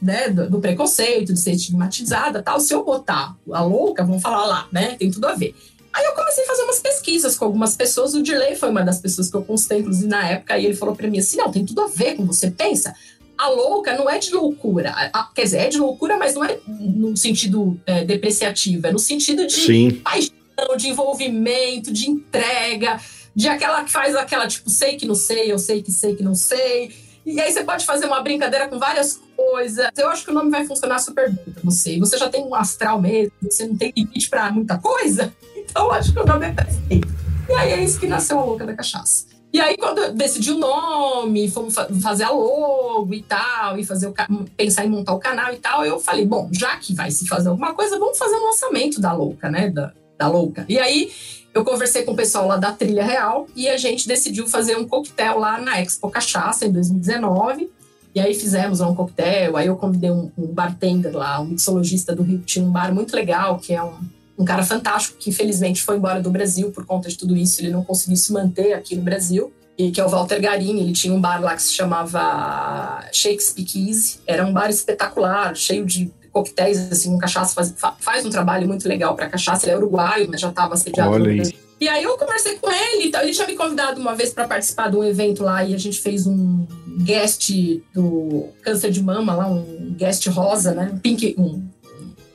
né, 0.00 0.28
do, 0.28 0.50
do 0.50 0.60
preconceito, 0.60 1.32
de 1.32 1.40
ser 1.40 1.52
estigmatizada 1.52 2.42
tal. 2.42 2.60
Se 2.60 2.74
eu 2.74 2.84
botar 2.84 3.36
a 3.50 3.62
louca, 3.62 4.04
vão 4.04 4.20
falar 4.20 4.44
lá, 4.46 4.68
né? 4.72 4.96
Tem 4.98 5.10
tudo 5.10 5.26
a 5.26 5.34
ver. 5.34 5.54
Aí 5.94 6.04
eu 6.04 6.12
comecei 6.12 6.42
a 6.42 6.46
fazer 6.48 6.62
umas 6.64 6.80
pesquisas 6.80 7.38
com 7.38 7.44
algumas 7.44 7.76
pessoas. 7.76 8.14
O 8.14 8.22
Dilei 8.22 8.56
foi 8.56 8.68
uma 8.68 8.82
das 8.82 8.98
pessoas 8.98 9.30
que 9.30 9.36
eu 9.36 9.44
consultei, 9.44 9.78
inclusive, 9.78 10.08
na 10.08 10.28
época, 10.28 10.58
e 10.58 10.66
ele 10.66 10.74
falou 10.74 10.96
para 10.96 11.08
mim 11.08 11.20
assim: 11.20 11.36
não, 11.36 11.52
tem 11.52 11.64
tudo 11.64 11.82
a 11.82 11.86
ver 11.86 12.16
com 12.16 12.26
você 12.26 12.50
pensa. 12.50 12.94
A 13.38 13.48
louca 13.48 13.96
não 13.96 14.10
é 14.10 14.18
de 14.18 14.32
loucura. 14.32 14.90
A, 15.12 15.30
quer 15.32 15.44
dizer, 15.44 15.58
é 15.58 15.68
de 15.68 15.78
loucura, 15.78 16.16
mas 16.16 16.34
não 16.34 16.44
é 16.44 16.58
no 16.66 17.16
sentido 17.16 17.80
é, 17.86 18.04
depreciativo, 18.04 18.86
é 18.86 18.92
no 18.92 18.98
sentido 18.98 19.46
de 19.46 19.52
Sim. 19.54 19.90
paixão, 20.02 20.76
de 20.76 20.88
envolvimento, 20.88 21.92
de 21.92 22.10
entrega, 22.10 23.00
de 23.34 23.48
aquela 23.48 23.84
que 23.84 23.90
faz 23.90 24.16
aquela 24.16 24.46
tipo, 24.48 24.68
sei 24.70 24.96
que 24.96 25.06
não 25.06 25.14
sei, 25.14 25.50
eu 25.50 25.58
sei 25.58 25.82
que 25.82 25.92
sei 25.92 26.16
que 26.16 26.22
não 26.22 26.34
sei. 26.34 26.92
E 27.26 27.40
aí 27.40 27.52
você 27.52 27.64
pode 27.64 27.86
fazer 27.86 28.06
uma 28.06 28.20
brincadeira 28.20 28.68
com 28.68 28.78
várias 28.78 29.20
coisas. 29.50 29.88
Eu 29.96 30.08
acho 30.08 30.24
que 30.24 30.30
o 30.30 30.34
nome 30.34 30.50
vai 30.50 30.64
funcionar 30.64 30.98
super 30.98 31.30
bem 31.30 31.52
pra 31.52 31.62
você. 31.62 31.98
Você 31.98 32.16
já 32.16 32.28
tem 32.28 32.42
um 32.42 32.54
astral 32.54 33.00
mesmo, 33.00 33.32
você 33.42 33.66
não 33.66 33.76
tem 33.76 33.92
limite 33.96 34.28
pra 34.28 34.50
muita 34.50 34.78
coisa. 34.78 35.32
Então, 35.66 35.90
acho 35.90 36.12
que 36.12 36.20
o 36.20 36.26
nome 36.26 36.46
é 36.46 36.52
perfeito. 36.52 37.08
E 37.48 37.52
aí 37.52 37.72
é 37.72 37.82
isso 37.82 37.98
que 37.98 38.06
nasceu 38.06 38.38
a 38.38 38.44
Louca 38.44 38.64
da 38.64 38.74
Cachaça. 38.74 39.26
E 39.52 39.60
aí, 39.60 39.76
quando 39.76 39.98
eu 39.98 40.12
decidi 40.12 40.52
o 40.52 40.58
nome, 40.58 41.50
fomos 41.50 41.74
fazer 42.02 42.24
a 42.24 42.30
logo 42.30 43.12
e 43.12 43.22
tal, 43.22 43.78
e 43.78 43.84
fazer 43.84 44.06
o 44.06 44.14
pensar 44.56 44.84
em 44.84 44.90
montar 44.90 45.14
o 45.14 45.18
canal 45.18 45.52
e 45.52 45.56
tal, 45.56 45.84
eu 45.84 45.98
falei, 45.98 46.26
bom, 46.26 46.48
já 46.52 46.76
que 46.76 46.94
vai 46.94 47.10
se 47.10 47.26
fazer 47.26 47.48
alguma 47.48 47.72
coisa, 47.72 47.98
vamos 47.98 48.18
fazer 48.18 48.36
um 48.36 48.44
lançamento 48.44 49.00
da 49.00 49.12
Louca, 49.12 49.50
né? 49.50 49.70
Da, 49.70 49.92
da 50.18 50.28
Louca. 50.28 50.64
E 50.68 50.78
aí, 50.78 51.10
eu 51.54 51.64
conversei 51.64 52.02
com 52.02 52.12
o 52.12 52.16
pessoal 52.16 52.46
lá 52.46 52.56
da 52.56 52.72
Trilha 52.72 53.04
Real 53.04 53.46
e 53.54 53.68
a 53.68 53.76
gente 53.76 54.06
decidiu 54.06 54.46
fazer 54.46 54.76
um 54.76 54.86
coquetel 54.86 55.38
lá 55.38 55.58
na 55.58 55.80
Expo 55.80 56.10
Cachaça 56.10 56.66
em 56.66 56.72
2019. 56.72 57.70
E 58.14 58.20
aí 58.20 58.34
fizemos 58.34 58.80
um 58.80 58.94
coquetel, 58.94 59.56
aí 59.56 59.66
eu 59.66 59.76
convidei 59.76 60.10
um, 60.10 60.30
um 60.38 60.46
bartender 60.46 61.16
lá, 61.16 61.40
um 61.40 61.46
mixologista 61.46 62.14
do 62.14 62.22
Rio, 62.22 62.38
que 62.38 62.46
tinha 62.46 62.64
um 62.64 62.70
bar 62.70 62.94
muito 62.94 63.14
legal, 63.14 63.58
que 63.58 63.72
é 63.72 63.82
um 63.82 63.94
um 64.38 64.44
cara 64.44 64.62
fantástico 64.64 65.16
que 65.18 65.30
infelizmente 65.30 65.82
foi 65.82 65.96
embora 65.96 66.20
do 66.20 66.30
Brasil 66.30 66.70
por 66.70 66.84
conta 66.84 67.08
de 67.08 67.16
tudo 67.16 67.36
isso, 67.36 67.60
ele 67.60 67.70
não 67.70 67.84
conseguiu 67.84 68.16
se 68.16 68.32
manter 68.32 68.72
aqui 68.72 68.96
no 68.96 69.02
Brasil. 69.02 69.52
E 69.76 69.90
que 69.90 70.00
é 70.00 70.04
o 70.04 70.08
Walter 70.08 70.40
Garini, 70.40 70.80
ele 70.80 70.92
tinha 70.92 71.12
um 71.12 71.20
bar 71.20 71.40
lá 71.40 71.56
que 71.56 71.62
se 71.62 71.72
chamava 71.72 73.04
Shakespeare 73.12 73.64
Keys. 73.64 74.20
Era 74.24 74.46
um 74.46 74.52
bar 74.52 74.70
espetacular, 74.70 75.56
cheio 75.56 75.84
de 75.84 76.12
coquetéis, 76.30 76.92
assim, 76.92 77.10
com 77.10 77.18
cachaça. 77.18 77.52
Faz, 77.52 77.74
faz 77.98 78.24
um 78.24 78.30
trabalho 78.30 78.68
muito 78.68 78.88
legal 78.88 79.16
para 79.16 79.28
cachaça. 79.28 79.66
Ele 79.66 79.72
é 79.72 79.76
uruguaio, 79.76 80.28
mas 80.30 80.40
já 80.40 80.50
estava 80.50 80.76
sediado 80.76 81.10
Olha 81.10 81.28
no 81.28 81.34
Brasil. 81.34 81.58
E 81.80 81.88
aí 81.88 82.04
eu 82.04 82.16
conversei 82.16 82.56
com 82.56 82.70
ele, 82.70 83.12
ele 83.14 83.32
tinha 83.32 83.46
me 83.46 83.56
convidado 83.56 84.00
uma 84.00 84.14
vez 84.14 84.32
para 84.32 84.46
participar 84.46 84.90
de 84.90 84.96
um 84.96 85.04
evento 85.04 85.42
lá 85.42 85.64
e 85.64 85.74
a 85.74 85.78
gente 85.78 86.00
fez 86.00 86.26
um 86.26 86.66
guest 87.02 87.50
do 87.92 88.48
câncer 88.62 88.90
de 88.90 89.02
mama 89.02 89.34
lá, 89.34 89.48
um 89.48 89.94
guest 89.96 90.26
rosa, 90.28 90.72
né? 90.72 90.98
Pink, 91.02 91.34
um, 91.36 91.62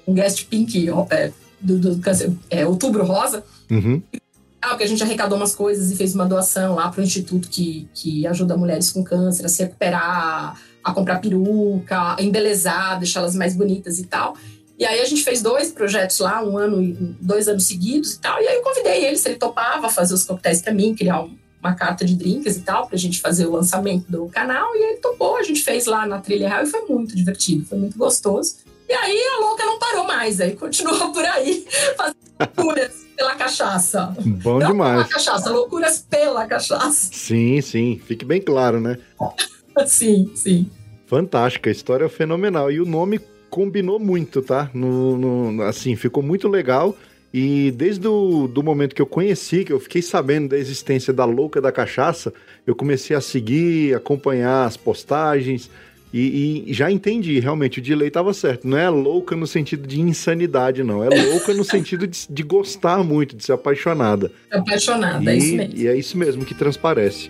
um 0.05 0.13
guest 0.13 0.45
pink 0.47 0.89
é, 1.09 1.31
do, 1.59 1.79
do 1.79 1.99
câncer, 1.99 2.31
é, 2.49 2.65
Outubro 2.65 3.03
Rosa. 3.03 3.43
Uhum. 3.69 4.01
Ah, 4.61 4.69
porque 4.69 4.83
a 4.83 4.87
gente 4.87 5.01
arrecadou 5.01 5.37
umas 5.37 5.55
coisas 5.55 5.89
e 5.89 5.95
fez 5.95 6.13
uma 6.13 6.25
doação 6.25 6.75
lá 6.75 6.89
para 6.89 6.99
o 6.99 7.03
instituto 7.03 7.47
que, 7.47 7.87
que 7.93 8.27
ajuda 8.27 8.57
mulheres 8.57 8.91
com 8.91 9.03
câncer 9.03 9.45
a 9.45 9.49
se 9.49 9.63
recuperar, 9.63 10.59
a 10.83 10.93
comprar 10.93 11.19
peruca, 11.19 12.15
a 12.15 12.21
embelezar, 12.21 12.97
deixá-las 12.99 13.35
mais 13.35 13.55
bonitas 13.55 13.99
e 13.99 14.05
tal. 14.05 14.35
E 14.79 14.85
aí 14.85 15.01
a 15.01 15.05
gente 15.05 15.23
fez 15.23 15.41
dois 15.41 15.73
projetos 15.73 16.19
lá, 16.19 16.41
um 16.41 16.57
ano 16.57 16.81
e 16.81 16.93
dois 17.19 17.49
anos 17.49 17.67
seguidos 17.67 18.13
e 18.13 18.19
tal. 18.21 18.41
E 18.41 18.47
aí 18.47 18.55
eu 18.55 18.61
convidei 18.61 19.05
ele 19.05 19.17
se 19.17 19.27
ele 19.27 19.37
topava 19.37 19.89
fazer 19.89 20.13
os 20.13 20.23
coquetéis 20.23 20.61
para 20.61 20.73
mim, 20.73 20.95
criar 20.95 21.27
uma 21.61 21.75
carta 21.75 22.05
de 22.05 22.15
drinks 22.15 22.55
e 22.55 22.61
tal, 22.61 22.87
para 22.87 22.95
a 22.95 22.99
gente 22.99 23.19
fazer 23.19 23.45
o 23.45 23.51
lançamento 23.51 24.09
do 24.09 24.27
canal. 24.29 24.73
E 24.77 24.91
ele 24.91 24.97
topou, 24.99 25.35
a 25.35 25.43
gente 25.43 25.61
fez 25.61 25.85
lá 25.85 26.05
na 26.05 26.19
Trilha 26.19 26.47
Real 26.47 26.63
e 26.63 26.65
foi 26.65 26.85
muito 26.85 27.13
divertido, 27.13 27.65
foi 27.65 27.77
muito 27.77 27.97
gostoso. 27.97 28.55
E 28.87 28.93
aí 28.93 29.21
a 29.35 29.41
louca 29.41 29.65
não 29.65 29.77
parou 29.77 30.07
mais, 30.07 30.39
aí 30.39 30.55
continuou 30.55 31.11
por 31.11 31.25
aí, 31.25 31.67
fazendo 31.97 32.17
loucuras 32.39 33.05
pela 33.17 33.35
cachaça. 33.35 34.15
Bom 34.41 34.59
não 34.59 34.67
demais. 34.67 35.07
Pela 35.07 35.09
cachaça, 35.09 35.49
loucuras 35.51 36.05
pela 36.09 36.47
cachaça. 36.47 37.09
Sim, 37.11 37.59
sim, 37.59 38.01
fique 38.07 38.23
bem 38.23 38.41
claro, 38.41 38.79
né? 38.79 38.97
sim, 39.85 40.31
sim. 40.35 40.71
Fantástica, 41.05 41.69
a 41.69 41.71
história 41.71 42.05
é 42.05 42.09
fenomenal. 42.09 42.71
E 42.71 42.79
o 42.79 42.85
nome 42.85 43.19
combinou 43.49 43.99
muito, 43.99 44.41
tá? 44.41 44.69
No, 44.73 45.17
no, 45.17 45.63
assim, 45.63 45.95
ficou 45.95 46.23
muito 46.23 46.47
legal. 46.47 46.95
E 47.31 47.71
desde 47.71 48.07
o 48.07 48.47
do 48.47 48.63
momento 48.63 48.95
que 48.95 49.01
eu 49.01 49.05
conheci, 49.05 49.63
que 49.63 49.71
eu 49.71 49.79
fiquei 49.79 50.01
sabendo 50.01 50.49
da 50.49 50.57
existência 50.57 51.13
da 51.13 51.25
Louca 51.25 51.61
da 51.61 51.71
Cachaça, 51.71 52.33
eu 52.65 52.73
comecei 52.73 53.15
a 53.15 53.21
seguir, 53.21 53.95
acompanhar 53.95 54.65
as 54.65 54.75
postagens 54.75 55.69
e, 56.11 56.65
e 56.67 56.73
já 56.73 56.91
entendi, 56.91 57.39
realmente, 57.39 57.79
o 57.79 57.81
delay 57.81 58.07
estava 58.07 58.33
certo. 58.33 58.67
Não 58.67 58.77
é 58.77 58.89
louca 58.89 59.35
no 59.35 59.45
sentido 59.45 59.87
de 59.87 60.01
insanidade, 60.01 60.83
não. 60.83 61.03
É 61.03 61.09
louca 61.09 61.53
no 61.53 61.63
sentido 61.63 62.07
de, 62.07 62.25
de 62.27 62.43
gostar 62.43 63.03
muito, 63.03 63.35
de 63.35 63.43
ser 63.43 63.53
apaixonada. 63.53 64.31
Apaixonada, 64.51 65.23
e, 65.23 65.29
é 65.29 65.37
isso 65.37 65.55
mesmo. 65.55 65.77
E 65.77 65.87
é 65.87 65.95
isso 65.95 66.17
mesmo 66.17 66.45
que 66.45 66.55
transparece. 66.55 67.29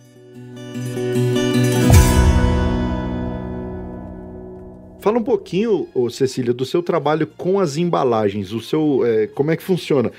Fala 5.01 5.17
um 5.17 5.23
pouquinho, 5.23 5.87
Cecília, 6.11 6.53
do 6.53 6.63
seu 6.63 6.83
trabalho 6.83 7.25
com 7.25 7.59
as 7.59 7.75
embalagens. 7.75 8.53
O 8.53 8.61
seu, 8.61 9.01
é, 9.03 9.25
como 9.25 9.49
é 9.49 9.57
que 9.57 9.63
funciona? 9.63 10.11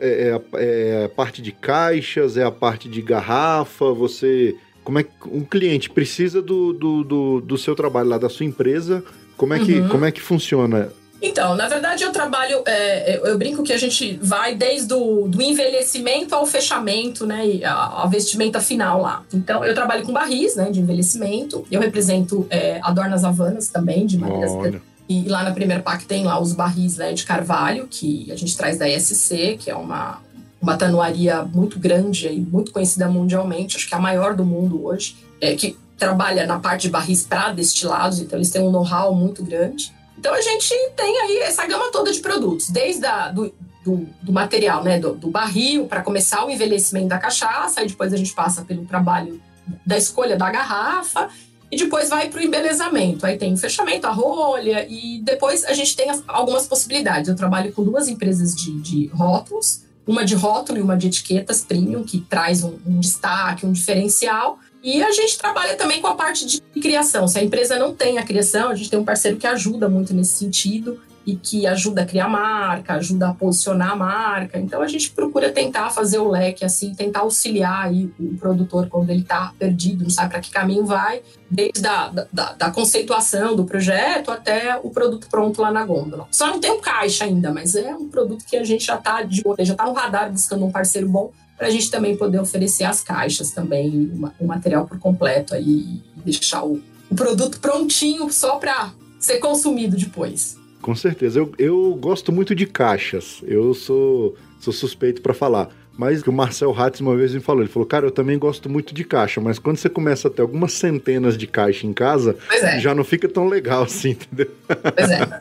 É, 0.00 0.40
é, 0.54 1.00
é, 1.00 1.04
a 1.04 1.08
parte 1.08 1.40
de 1.40 1.52
caixas, 1.52 2.36
é 2.36 2.42
a 2.42 2.50
parte 2.50 2.88
de 2.88 3.00
garrafa. 3.00 3.92
Você, 3.92 4.56
como 4.82 4.98
é 4.98 5.04
que 5.04 5.10
um 5.30 5.44
cliente 5.44 5.88
precisa 5.88 6.42
do, 6.42 6.72
do, 6.72 7.04
do, 7.04 7.40
do 7.40 7.56
seu 7.56 7.76
trabalho 7.76 8.08
lá 8.08 8.18
da 8.18 8.28
sua 8.28 8.44
empresa? 8.44 9.04
Como 9.36 9.54
é 9.54 9.60
que, 9.60 9.74
uhum. 9.74 9.88
como 9.88 10.04
é 10.04 10.10
que 10.10 10.20
funciona 10.20 10.90
então, 11.20 11.54
na 11.54 11.66
verdade, 11.68 12.04
eu 12.04 12.12
trabalho, 12.12 12.62
é, 12.66 13.20
eu 13.24 13.38
brinco 13.38 13.62
que 13.62 13.72
a 13.72 13.78
gente 13.78 14.18
vai 14.22 14.54
desde 14.54 14.92
o 14.92 15.26
do 15.26 15.40
envelhecimento 15.40 16.34
ao 16.34 16.46
fechamento, 16.46 17.26
né, 17.26 17.46
e 17.46 17.64
a, 17.64 18.02
a, 18.02 18.06
vestimenta 18.06 18.60
final 18.60 19.00
lá. 19.00 19.22
Então, 19.32 19.64
eu 19.64 19.74
trabalho 19.74 20.04
com 20.04 20.12
barris, 20.12 20.56
né, 20.56 20.70
de 20.70 20.80
envelhecimento. 20.80 21.66
Eu 21.70 21.80
represento 21.80 22.46
é, 22.50 22.78
Adornas 22.82 23.24
Havanas 23.24 23.68
também, 23.68 24.06
de 24.06 24.18
madeiras. 24.18 24.80
E 25.08 25.28
lá 25.28 25.44
na 25.44 25.52
Primeira 25.52 25.82
PAC 25.82 26.04
tem 26.04 26.24
lá 26.24 26.38
os 26.40 26.52
barris 26.52 26.96
né, 26.96 27.12
de 27.12 27.24
carvalho, 27.24 27.86
que 27.88 28.30
a 28.30 28.36
gente 28.36 28.56
traz 28.56 28.76
da 28.76 28.88
ESC, 28.88 29.56
que 29.58 29.70
é 29.70 29.74
uma, 29.74 30.20
uma 30.60 30.76
tanuaria 30.76 31.42
muito 31.44 31.78
grande 31.78 32.26
e 32.26 32.40
muito 32.40 32.72
conhecida 32.72 33.08
mundialmente, 33.08 33.76
acho 33.76 33.88
que 33.88 33.94
é 33.94 33.96
a 33.96 34.00
maior 34.00 34.34
do 34.34 34.44
mundo 34.44 34.84
hoje, 34.84 35.16
é, 35.40 35.54
que 35.54 35.78
trabalha 35.96 36.46
na 36.46 36.58
parte 36.58 36.82
de 36.82 36.90
barris 36.90 37.24
para 37.24 37.52
destilados, 37.52 38.20
então 38.20 38.38
eles 38.38 38.50
têm 38.50 38.62
um 38.62 38.70
know-how 38.70 39.14
muito 39.14 39.42
grande. 39.44 39.94
Então 40.18 40.34
a 40.34 40.40
gente 40.40 40.74
tem 40.96 41.18
aí 41.20 41.38
essa 41.38 41.66
gama 41.66 41.90
toda 41.90 42.12
de 42.12 42.20
produtos, 42.20 42.70
desde 42.70 43.04
a, 43.06 43.28
do, 43.28 43.52
do, 43.84 44.08
do 44.22 44.32
material, 44.32 44.82
né, 44.82 44.98
do, 44.98 45.14
do 45.14 45.30
barril, 45.30 45.86
para 45.86 46.02
começar 46.02 46.44
o 46.44 46.50
envelhecimento 46.50 47.08
da 47.08 47.18
cachaça, 47.18 47.80
aí 47.80 47.86
depois 47.86 48.12
a 48.12 48.16
gente 48.16 48.32
passa 48.32 48.64
pelo 48.64 48.84
trabalho 48.84 49.40
da 49.84 49.96
escolha 49.96 50.36
da 50.36 50.50
garrafa, 50.50 51.28
e 51.70 51.76
depois 51.76 52.08
vai 52.08 52.28
para 52.28 52.40
o 52.40 52.42
embelezamento. 52.42 53.26
Aí 53.26 53.36
tem 53.36 53.52
o 53.52 53.56
fechamento, 53.56 54.06
a 54.06 54.10
rolha, 54.10 54.86
e 54.88 55.20
depois 55.22 55.64
a 55.64 55.72
gente 55.72 55.96
tem 55.96 56.08
algumas 56.28 56.66
possibilidades. 56.66 57.28
Eu 57.28 57.34
trabalho 57.34 57.72
com 57.72 57.82
duas 57.82 58.08
empresas 58.08 58.54
de, 58.54 58.80
de 58.80 59.06
rótulos, 59.08 59.82
uma 60.06 60.24
de 60.24 60.34
rótulo 60.34 60.78
e 60.78 60.82
uma 60.82 60.96
de 60.96 61.08
etiquetas 61.08 61.64
premium, 61.64 62.04
que 62.04 62.20
traz 62.20 62.62
um, 62.62 62.78
um 62.86 63.00
destaque, 63.00 63.66
um 63.66 63.72
diferencial. 63.72 64.58
E 64.86 65.02
a 65.02 65.10
gente 65.10 65.36
trabalha 65.36 65.74
também 65.74 66.00
com 66.00 66.06
a 66.06 66.14
parte 66.14 66.46
de 66.46 66.60
criação. 66.80 67.26
Se 67.26 67.36
a 67.40 67.42
empresa 67.42 67.76
não 67.76 67.92
tem 67.92 68.18
a 68.18 68.22
criação, 68.22 68.68
a 68.68 68.74
gente 68.76 68.88
tem 68.88 68.96
um 68.96 69.04
parceiro 69.04 69.36
que 69.36 69.44
ajuda 69.44 69.88
muito 69.88 70.14
nesse 70.14 70.38
sentido 70.38 71.00
e 71.26 71.34
que 71.34 71.66
ajuda 71.66 72.02
a 72.02 72.06
criar 72.06 72.28
marca, 72.28 72.94
ajuda 72.94 73.30
a 73.30 73.34
posicionar 73.34 73.90
a 73.90 73.96
marca. 73.96 74.60
Então 74.60 74.80
a 74.80 74.86
gente 74.86 75.10
procura 75.10 75.50
tentar 75.50 75.90
fazer 75.90 76.18
o 76.18 76.28
leque 76.28 76.64
assim, 76.64 76.94
tentar 76.94 77.22
auxiliar 77.22 77.86
aí 77.86 78.08
o 78.16 78.36
produtor 78.36 78.88
quando 78.88 79.10
ele 79.10 79.22
está 79.22 79.52
perdido, 79.58 80.04
não 80.04 80.10
sabe 80.10 80.30
para 80.30 80.40
que 80.40 80.52
caminho 80.52 80.86
vai, 80.86 81.20
desde 81.50 81.84
a 81.84 82.06
da, 82.32 82.52
da, 82.52 82.70
conceituação 82.70 83.56
do 83.56 83.64
projeto 83.64 84.30
até 84.30 84.78
o 84.80 84.90
produto 84.90 85.26
pronto 85.28 85.60
lá 85.60 85.72
na 85.72 85.84
gôndola. 85.84 86.28
Só 86.30 86.46
não 86.46 86.60
tem 86.60 86.70
um 86.70 86.80
caixa 86.80 87.24
ainda, 87.24 87.52
mas 87.52 87.74
é 87.74 87.92
um 87.92 88.08
produto 88.08 88.44
que 88.44 88.56
a 88.56 88.62
gente 88.62 88.84
já 88.84 88.94
está 88.94 89.20
de 89.24 89.42
já 89.58 89.72
está 89.72 89.84
no 89.84 89.94
radar 89.94 90.30
buscando 90.30 90.64
um 90.64 90.70
parceiro 90.70 91.08
bom 91.08 91.32
para 91.56 91.68
a 91.68 91.70
gente 91.70 91.90
também 91.90 92.16
poder 92.16 92.38
oferecer 92.38 92.84
as 92.84 93.02
caixas 93.02 93.50
também, 93.50 94.12
o 94.38 94.46
material 94.46 94.86
por 94.86 94.98
completo 94.98 95.54
aí, 95.54 95.64
e 95.66 96.02
deixar 96.24 96.64
o, 96.64 96.82
o 97.10 97.14
produto 97.14 97.60
prontinho 97.60 98.30
só 98.30 98.56
para 98.56 98.92
ser 99.18 99.38
consumido 99.38 99.96
depois. 99.96 100.58
Com 100.82 100.94
certeza. 100.94 101.38
Eu, 101.38 101.52
eu 101.58 101.94
gosto 102.00 102.30
muito 102.30 102.54
de 102.54 102.66
caixas. 102.66 103.42
Eu 103.44 103.74
sou, 103.74 104.36
sou 104.60 104.72
suspeito 104.72 105.22
para 105.22 105.34
falar. 105.34 105.68
Mas 105.98 106.22
o 106.22 106.32
Marcel 106.32 106.78
Hatz 106.78 107.00
uma 107.00 107.16
vez 107.16 107.34
me 107.34 107.40
falou, 107.40 107.62
ele 107.62 107.70
falou, 107.70 107.86
cara, 107.86 108.06
eu 108.06 108.10
também 108.10 108.38
gosto 108.38 108.68
muito 108.68 108.94
de 108.94 109.02
caixa, 109.02 109.40
mas 109.40 109.58
quando 109.58 109.78
você 109.78 109.88
começa 109.88 110.28
a 110.28 110.30
ter 110.30 110.42
algumas 110.42 110.74
centenas 110.74 111.38
de 111.38 111.46
caixas 111.46 111.84
em 111.84 111.92
casa, 111.94 112.36
é. 112.52 112.78
já 112.78 112.94
não 112.94 113.02
fica 113.02 113.26
tão 113.26 113.48
legal 113.48 113.84
assim, 113.84 114.10
entendeu? 114.30 114.50
Pois 114.66 115.10
é. 115.10 115.40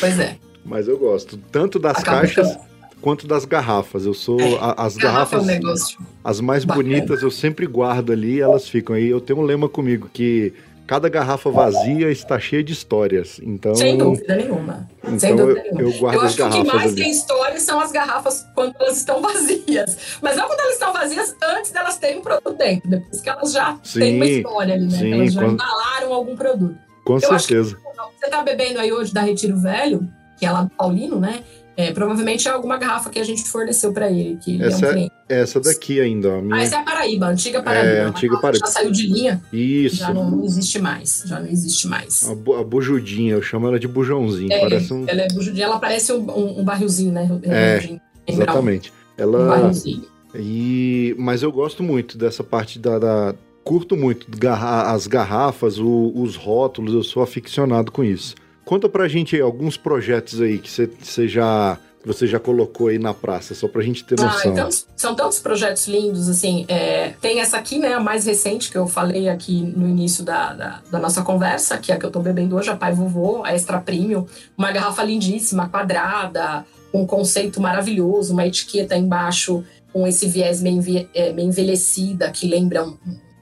Pois 0.00 0.18
é. 0.18 0.36
Mas 0.64 0.88
eu 0.88 0.98
gosto 0.98 1.36
tanto 1.52 1.78
das 1.78 2.02
caixas 2.02 2.52
ficando 2.52 2.67
quanto 3.00 3.26
das 3.26 3.44
garrafas. 3.44 4.04
Eu 4.06 4.14
sou 4.14 4.40
é, 4.40 4.58
as 4.76 4.96
garrafas, 4.96 5.46
garrafas 5.46 5.48
é 5.48 6.00
um 6.00 6.04
as 6.24 6.40
mais 6.40 6.64
bacana. 6.64 6.88
bonitas 6.88 7.22
eu 7.22 7.30
sempre 7.30 7.66
guardo 7.66 8.12
ali, 8.12 8.40
elas 8.40 8.68
ficam 8.68 8.94
aí. 8.94 9.08
Eu 9.08 9.20
tenho 9.20 9.38
um 9.38 9.42
lema 9.42 9.68
comigo 9.68 10.08
que 10.12 10.52
cada 10.88 11.06
garrafa 11.08 11.50
vazia 11.50 12.10
está 12.10 12.40
cheia 12.40 12.64
de 12.64 12.72
histórias. 12.72 13.38
Então 13.42 13.74
sem 13.74 13.98
dúvida 13.98 14.36
nenhuma. 14.36 14.88
Então 15.02 15.18
sem 15.18 15.36
dúvida 15.36 15.60
eu, 15.60 15.74
nenhuma. 15.74 15.82
eu 15.82 15.98
guardo 15.98 16.20
eu 16.20 16.26
as 16.26 16.34
garrafas. 16.34 16.60
O 16.60 16.64
que 16.64 16.76
mais 16.76 16.92
ali. 16.92 17.02
tem 17.02 17.10
histórias 17.10 17.62
são 17.62 17.80
as 17.80 17.92
garrafas 17.92 18.46
quando 18.54 18.74
elas 18.80 18.96
estão 18.96 19.20
vazias. 19.22 20.18
Mas 20.22 20.36
não 20.36 20.46
quando 20.46 20.60
elas 20.60 20.72
estão 20.72 20.92
vazias 20.92 21.36
antes 21.42 21.70
delas 21.70 21.98
terem 21.98 22.18
um 22.18 22.22
produto 22.22 22.56
dentro, 22.56 22.88
depois 22.88 23.20
que 23.20 23.28
elas 23.28 23.52
já 23.52 23.78
sim, 23.84 24.00
têm 24.00 24.16
uma 24.16 24.26
história 24.26 24.74
ali, 24.74 24.86
né? 24.86 24.98
Sim, 24.98 25.12
elas 25.12 25.32
já 25.34 25.40
quando... 25.42 25.52
embalaram 25.52 26.12
algum 26.14 26.34
produto. 26.34 26.78
Com 27.04 27.14
eu 27.14 27.20
certeza. 27.20 27.76
você 28.18 28.26
está 28.26 28.42
bebendo 28.42 28.80
aí 28.80 28.92
hoje 28.92 29.12
da 29.12 29.22
Retiro 29.22 29.58
Velho, 29.58 30.06
que 30.38 30.46
é 30.46 30.50
lá 30.50 30.62
do 30.62 30.70
Paulino, 30.70 31.20
né? 31.20 31.42
É, 31.78 31.92
provavelmente 31.92 32.48
é 32.48 32.50
alguma 32.50 32.76
garrafa 32.76 33.08
que 33.08 33.20
a 33.20 33.24
gente 33.24 33.44
forneceu 33.44 33.92
para 33.92 34.10
ele. 34.10 34.36
Que 34.42 34.60
essa, 34.60 34.86
é 34.86 34.96
um 34.96 35.08
essa 35.28 35.60
daqui 35.60 36.00
ainda. 36.00 36.38
A 36.38 36.42
minha... 36.42 36.56
Ah, 36.56 36.62
essa 36.62 36.74
é 36.74 36.78
a 36.80 36.82
Paraíba, 36.82 37.26
a 37.26 37.28
antiga 37.28 37.62
Paraíba. 37.62 37.88
É, 37.88 38.00
a 38.00 38.08
antiga 38.08 38.36
Paraíba. 38.40 38.66
Já 38.66 38.72
saiu 38.72 38.90
de 38.90 39.06
linha. 39.06 39.40
Isso. 39.52 39.98
Já 39.98 40.12
não, 40.12 40.44
existe 40.44 40.80
mais. 40.80 41.22
Já 41.24 41.38
não 41.38 41.48
existe 41.48 41.86
mais. 41.86 42.28
A, 42.28 42.34
bu 42.34 42.56
a 42.56 42.64
bujudinha, 42.64 43.34
eu 43.34 43.42
chamo 43.42 43.68
ela 43.68 43.78
de 43.78 43.86
bujãozinho. 43.86 44.52
É, 44.52 44.58
parece 44.58 44.92
um... 44.92 45.04
Ela 45.06 45.22
é 45.22 45.28
bujudinha, 45.28 45.66
ela 45.66 45.78
parece 45.78 46.12
um, 46.12 46.28
um, 46.28 46.60
um 46.60 46.64
barrilzinho, 46.64 47.12
né? 47.12 47.28
É, 47.44 48.00
exatamente. 48.26 48.92
Ela... 49.16 49.38
Um 49.38 49.46
barrilzinho. 49.46 50.04
E... 50.34 51.14
Mas 51.16 51.44
eu 51.44 51.52
gosto 51.52 51.84
muito 51.84 52.18
dessa 52.18 52.42
parte 52.42 52.80
da... 52.80 52.98
da... 52.98 53.34
Curto 53.62 53.96
muito 53.96 54.26
as 54.90 55.06
garrafas, 55.06 55.78
o, 55.78 56.10
os 56.16 56.34
rótulos, 56.34 56.92
eu 56.94 57.04
sou 57.04 57.22
aficionado 57.22 57.92
com 57.92 58.02
isso. 58.02 58.34
Conta 58.68 58.86
pra 58.86 59.08
gente 59.08 59.34
aí 59.34 59.40
alguns 59.40 59.78
projetos 59.78 60.42
aí 60.42 60.58
que 60.58 60.70
você 60.70 61.26
já 61.26 61.78
você 62.04 62.26
já 62.26 62.38
colocou 62.38 62.88
aí 62.88 62.98
na 62.98 63.14
praça, 63.14 63.54
só 63.54 63.66
pra 63.66 63.80
gente 63.80 64.04
ter 64.04 64.20
ah, 64.20 64.24
noção. 64.24 64.50
Ah, 64.50 64.52
então, 64.52 64.68
são 64.94 65.14
tantos 65.14 65.38
projetos 65.38 65.88
lindos, 65.88 66.28
assim, 66.28 66.66
é, 66.68 67.14
tem 67.18 67.40
essa 67.40 67.56
aqui, 67.56 67.78
né, 67.78 67.94
a 67.94 68.00
mais 68.00 68.26
recente 68.26 68.70
que 68.70 68.76
eu 68.76 68.86
falei 68.86 69.26
aqui 69.26 69.62
no 69.62 69.88
início 69.88 70.22
da, 70.22 70.52
da, 70.52 70.82
da, 70.90 70.98
nossa 70.98 71.22
conversa, 71.22 71.78
que 71.78 71.90
é 71.90 71.94
a 71.94 71.98
que 71.98 72.04
eu 72.04 72.10
tô 72.10 72.20
bebendo 72.20 72.56
hoje, 72.56 72.68
a 72.68 72.76
Pai 72.76 72.92
Vovô, 72.92 73.42
a 73.42 73.54
Extra 73.54 73.80
Premium, 73.80 74.26
uma 74.56 74.70
garrafa 74.70 75.02
lindíssima, 75.02 75.68
quadrada, 75.68 76.66
um 76.92 77.06
conceito 77.06 77.62
maravilhoso, 77.62 78.34
uma 78.34 78.46
etiqueta 78.46 78.94
embaixo 78.94 79.64
com 79.92 80.06
esse 80.06 80.28
viés 80.28 80.60
meio, 80.60 81.08
é, 81.14 81.32
meio 81.32 81.48
envelhecida, 81.48 82.30
que 82.30 82.46
lembra 82.46 82.84
um, 82.84 82.98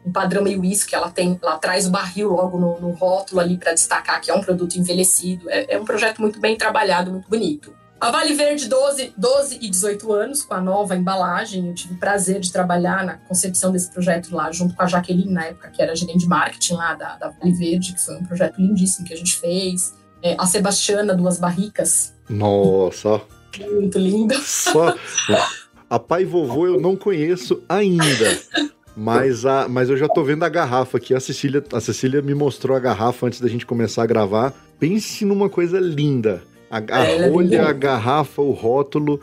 um 0.06 0.12
padrão 0.12 0.42
meio 0.42 0.60
uísque, 0.60 0.94
ela 0.94 1.10
tem, 1.10 1.38
ela 1.42 1.58
traz 1.58 1.86
o 1.86 1.90
barril 1.90 2.30
logo 2.30 2.58
no, 2.58 2.80
no 2.80 2.90
rótulo 2.92 3.40
ali 3.40 3.58
para 3.58 3.72
destacar 3.74 4.20
que 4.20 4.30
é 4.30 4.34
um 4.34 4.40
produto 4.40 4.76
envelhecido. 4.76 5.50
É, 5.50 5.74
é, 5.74 5.80
um 5.80 5.84
projeto 5.84 6.20
muito 6.20 6.38
bem 6.38 6.56
trabalhado, 6.56 7.10
muito 7.10 7.28
bonito. 7.28 7.74
A 7.98 8.10
Vale 8.10 8.34
Verde, 8.34 8.68
12, 8.68 9.14
12 9.16 9.58
e 9.60 9.70
18 9.70 10.12
anos, 10.12 10.42
com 10.42 10.54
a 10.54 10.60
nova 10.60 10.94
embalagem. 10.94 11.66
Eu 11.66 11.74
tive 11.74 11.94
o 11.94 11.98
prazer 11.98 12.40
de 12.40 12.52
trabalhar 12.52 13.04
na 13.04 13.14
concepção 13.14 13.72
desse 13.72 13.90
projeto 13.90 14.34
lá, 14.34 14.52
junto 14.52 14.74
com 14.74 14.82
a 14.82 14.86
Jaqueline, 14.86 15.32
na 15.32 15.46
época, 15.46 15.70
que 15.70 15.82
era 15.82 15.96
gerente 15.96 16.18
de 16.18 16.28
marketing 16.28 16.74
lá 16.74 16.94
da, 16.94 17.16
da 17.16 17.28
Vale 17.30 17.52
Verde, 17.52 17.94
que 17.94 18.00
foi 18.00 18.16
um 18.16 18.24
projeto 18.24 18.58
lindíssimo 18.58 19.06
que 19.06 19.14
a 19.14 19.16
gente 19.16 19.38
fez. 19.38 19.94
É, 20.22 20.36
a 20.38 20.46
Sebastiana, 20.46 21.14
Duas 21.14 21.38
Barricas. 21.38 22.14
Nossa! 22.28 23.22
Muito 23.58 23.98
linda. 23.98 24.38
Só. 24.40 24.94
A 25.88 26.00
pai 26.00 26.24
vovô 26.24 26.66
eu 26.66 26.80
não 26.80 26.96
conheço 26.96 27.62
ainda. 27.68 28.40
Mas, 28.96 29.44
a, 29.44 29.68
mas 29.68 29.90
eu 29.90 29.96
já 29.96 30.08
tô 30.08 30.24
vendo 30.24 30.42
a 30.42 30.48
garrafa 30.48 30.96
aqui. 30.96 31.14
A 31.14 31.20
Cecília, 31.20 31.62
a 31.70 31.80
Cecília 31.80 32.22
me 32.22 32.34
mostrou 32.34 32.74
a 32.74 32.80
garrafa 32.80 33.26
antes 33.26 33.40
da 33.40 33.48
gente 33.48 33.66
começar 33.66 34.02
a 34.02 34.06
gravar. 34.06 34.54
Pense 34.80 35.24
numa 35.24 35.50
coisa 35.50 35.78
linda. 35.78 36.42
A, 36.70 36.78
a 36.78 37.04
é, 37.04 37.28
rolha, 37.28 37.56
é 37.56 37.60
a 37.60 37.72
garrafa, 37.72 38.40
o 38.40 38.52
rótulo. 38.52 39.20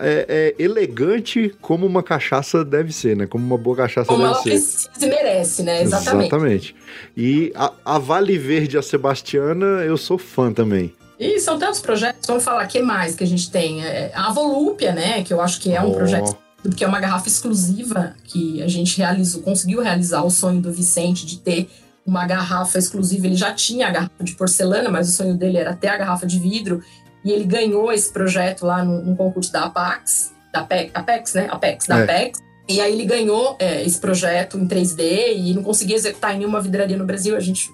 É, 0.00 0.54
é, 0.58 0.62
elegante 0.62 1.54
como 1.60 1.84
uma 1.86 2.02
cachaça 2.02 2.64
deve 2.64 2.90
ser, 2.90 3.14
né? 3.14 3.26
Como 3.26 3.44
uma 3.44 3.58
boa 3.58 3.76
cachaça 3.76 4.08
como 4.08 4.22
deve 4.22 4.32
ela 4.32 4.42
ser. 4.42 4.50
precisa 4.50 4.88
e 4.98 5.06
merece, 5.06 5.62
né? 5.62 5.82
Exatamente. 5.82 6.26
Exatamente. 6.26 6.76
E 7.14 7.52
a, 7.54 7.70
a 7.84 7.98
Vale 7.98 8.38
Verde, 8.38 8.78
a 8.78 8.82
Sebastiana, 8.82 9.84
eu 9.84 9.98
sou 9.98 10.16
fã 10.16 10.50
também. 10.50 10.92
E 11.20 11.38
são 11.38 11.58
tantos 11.58 11.80
projetos, 11.80 12.26
vamos 12.26 12.42
falar, 12.42 12.66
que 12.66 12.80
mais 12.80 13.14
que 13.14 13.22
a 13.22 13.26
gente 13.26 13.50
tem? 13.50 13.84
É, 13.84 14.10
a 14.14 14.32
Volúpia, 14.32 14.92
né? 14.92 15.22
Que 15.22 15.34
eu 15.34 15.40
acho 15.40 15.60
que 15.60 15.72
é 15.72 15.82
um 15.82 15.90
oh. 15.90 15.94
projeto 15.94 16.34
porque 16.68 16.82
é 16.82 16.88
uma 16.88 16.98
garrafa 16.98 17.28
exclusiva 17.28 18.14
que 18.24 18.62
a 18.62 18.68
gente 18.68 18.96
realizou, 18.96 19.42
conseguiu 19.42 19.82
realizar 19.82 20.22
o 20.22 20.30
sonho 20.30 20.62
do 20.62 20.72
Vicente 20.72 21.26
de 21.26 21.38
ter 21.38 21.68
uma 22.06 22.26
garrafa 22.26 22.78
exclusiva. 22.78 23.26
Ele 23.26 23.36
já 23.36 23.52
tinha 23.52 23.88
a 23.88 23.90
garrafa 23.90 24.24
de 24.24 24.34
porcelana, 24.34 24.90
mas 24.90 25.08
o 25.10 25.12
sonho 25.12 25.36
dele 25.36 25.58
era 25.58 25.74
ter 25.74 25.88
a 25.88 25.98
garrafa 25.98 26.26
de 26.26 26.38
vidro. 26.38 26.82
E 27.22 27.30
ele 27.30 27.44
ganhou 27.44 27.92
esse 27.92 28.10
projeto 28.10 28.64
lá 28.64 28.82
no, 28.82 29.02
no 29.02 29.14
concurso 29.14 29.52
da 29.52 29.64
Apax, 29.64 30.32
da 30.50 30.60
Apex, 30.60 30.90
Apex 30.94 31.34
né? 31.34 31.48
Apex, 31.50 31.86
da 31.86 31.98
é. 31.98 32.02
Apex. 32.04 32.38
E 32.66 32.80
aí 32.80 32.94
ele 32.94 33.04
ganhou 33.04 33.56
é, 33.58 33.84
esse 33.84 33.98
projeto 33.98 34.58
em 34.58 34.66
3D 34.66 35.34
e 35.36 35.52
não 35.52 35.62
conseguia 35.62 35.96
executar 35.96 36.34
em 36.34 36.38
nenhuma 36.38 36.62
vidraria 36.62 36.96
no 36.96 37.04
Brasil. 37.04 37.36
A 37.36 37.40
gente 37.40 37.70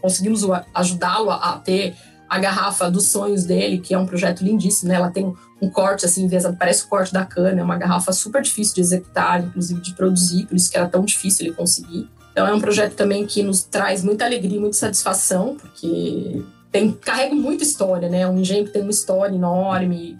conseguimos 0.00 0.42
ajudá-lo 0.72 1.30
a, 1.30 1.54
a 1.54 1.58
ter 1.58 1.96
a 2.28 2.38
garrafa 2.38 2.90
dos 2.90 3.08
sonhos 3.08 3.44
dele, 3.44 3.78
que 3.78 3.94
é 3.94 3.98
um 3.98 4.06
projeto 4.06 4.42
lindíssimo, 4.42 4.88
né? 4.88 4.96
Ela 4.96 5.10
tem 5.10 5.32
um 5.60 5.70
corte 5.70 6.04
assim, 6.04 6.28
parece 6.58 6.84
o 6.84 6.88
corte 6.88 7.12
da 7.12 7.24
cana, 7.24 7.60
é 7.60 7.64
uma 7.64 7.76
garrafa 7.76 8.12
super 8.12 8.42
difícil 8.42 8.74
de 8.74 8.80
executar, 8.80 9.42
inclusive 9.42 9.80
de 9.80 9.94
produzir, 9.94 10.46
por 10.46 10.56
isso 10.56 10.70
que 10.70 10.76
era 10.76 10.88
tão 10.88 11.04
difícil 11.04 11.46
ele 11.46 11.54
conseguir. 11.54 12.08
Então 12.32 12.46
é 12.46 12.52
um 12.52 12.60
projeto 12.60 12.94
também 12.94 13.24
que 13.24 13.42
nos 13.42 13.62
traz 13.62 14.04
muita 14.04 14.24
alegria, 14.24 14.60
muita 14.60 14.76
satisfação, 14.76 15.56
porque 15.56 16.42
tem 16.70 16.92
carrega 16.92 17.34
muita 17.34 17.62
história, 17.62 18.08
né? 18.08 18.20
É 18.20 18.28
um 18.28 18.38
engenho 18.38 18.64
que 18.66 18.72
tem 18.72 18.82
uma 18.82 18.90
história 18.90 19.34
enorme, 19.34 20.18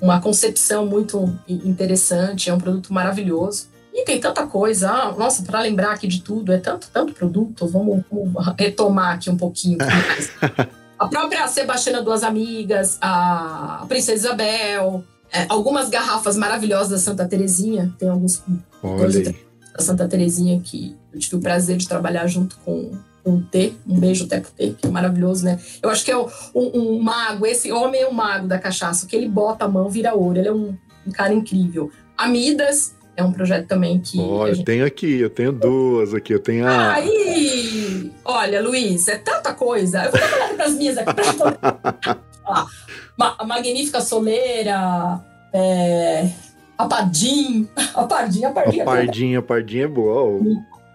uma 0.00 0.20
concepção 0.20 0.86
muito 0.86 1.36
interessante, 1.48 2.50
é 2.50 2.54
um 2.54 2.58
produto 2.58 2.92
maravilhoso. 2.92 3.72
E 3.94 4.04
tem 4.04 4.18
tanta 4.18 4.46
coisa, 4.46 4.90
ah, 4.90 5.12
nossa, 5.12 5.42
para 5.42 5.60
lembrar 5.60 5.92
aqui 5.92 6.06
de 6.06 6.22
tudo, 6.22 6.50
é 6.52 6.58
tanto, 6.58 6.88
tanto 6.90 7.12
produto, 7.12 7.66
vamos, 7.66 8.02
vamos 8.10 8.54
retomar 8.58 9.16
aqui 9.16 9.28
um 9.28 9.36
pouquinho. 9.36 9.78
A 11.02 11.08
própria 11.08 11.48
Sebastiana 11.48 12.00
Duas 12.00 12.22
Amigas, 12.22 12.96
a 13.00 13.84
Princesa 13.88 14.28
Isabel, 14.28 15.02
é, 15.32 15.46
algumas 15.48 15.88
garrafas 15.88 16.36
maravilhosas 16.36 16.90
da 16.90 16.98
Santa 16.98 17.26
Terezinha. 17.26 17.92
Tem 17.98 18.08
alguns 18.08 18.40
da 19.72 19.82
Santa 19.82 20.06
Terezinha 20.06 20.60
que 20.60 20.96
eu 21.12 21.18
tive 21.18 21.36
o 21.36 21.40
prazer 21.40 21.76
de 21.76 21.88
trabalhar 21.88 22.28
junto 22.28 22.56
com 22.64 22.92
o 23.24 23.40
T, 23.40 23.74
um 23.84 23.98
beijo 23.98 24.26
até 24.26 24.38
pro 24.38 24.52
T, 24.52 24.76
que 24.78 24.86
é 24.86 24.90
maravilhoso, 24.90 25.44
né? 25.44 25.58
Eu 25.82 25.90
acho 25.90 26.04
que 26.04 26.10
é 26.12 26.16
um, 26.16 26.28
um, 26.54 27.02
mago, 27.02 27.46
esse 27.46 27.72
homem 27.72 28.02
é 28.02 28.08
um 28.08 28.12
mago 28.12 28.46
da 28.46 28.58
cachaça, 28.58 29.04
que 29.04 29.16
ele 29.16 29.28
bota 29.28 29.64
a 29.64 29.68
mão, 29.68 29.88
vira 29.88 30.14
ouro, 30.14 30.38
ele 30.38 30.48
é 30.48 30.52
um, 30.52 30.76
um 31.04 31.10
cara 31.10 31.34
incrível. 31.34 31.90
Amidas, 32.16 32.94
é 33.16 33.22
um 33.22 33.32
projeto 33.32 33.66
também 33.66 34.00
que. 34.00 34.18
Olha, 34.18 34.54
gente... 34.54 34.60
eu 34.60 34.64
tenho 34.64 34.86
aqui, 34.86 35.20
eu 35.20 35.30
tenho 35.30 35.52
duas 35.52 36.14
aqui, 36.14 36.32
eu 36.32 36.40
tenho 36.40 36.66
a. 36.66 36.94
Aí! 36.94 38.10
Olha, 38.24 38.62
Luiz, 38.62 39.08
é 39.08 39.18
tanta 39.18 39.52
coisa. 39.52 40.04
Eu 40.04 40.12
vou 40.12 40.20
falar 40.20 40.54
para 40.54 40.64
as 40.64 40.74
minhas 40.74 40.96
aqui 40.98 41.14
pra 41.14 42.18
A 43.38 43.44
magnífica 43.44 44.00
soleira, 44.00 45.20
é... 45.52 46.28
a 46.76 46.86
Pardim, 46.86 47.68
a 47.94 48.04
Pardim, 48.04 48.44
a 48.44 48.50
Pardim. 48.50 48.80
A 48.80 48.84
Pardim, 48.84 49.34
a 49.36 49.42
Pardim 49.42 49.78
é 49.78 49.86
boa. 49.86 50.40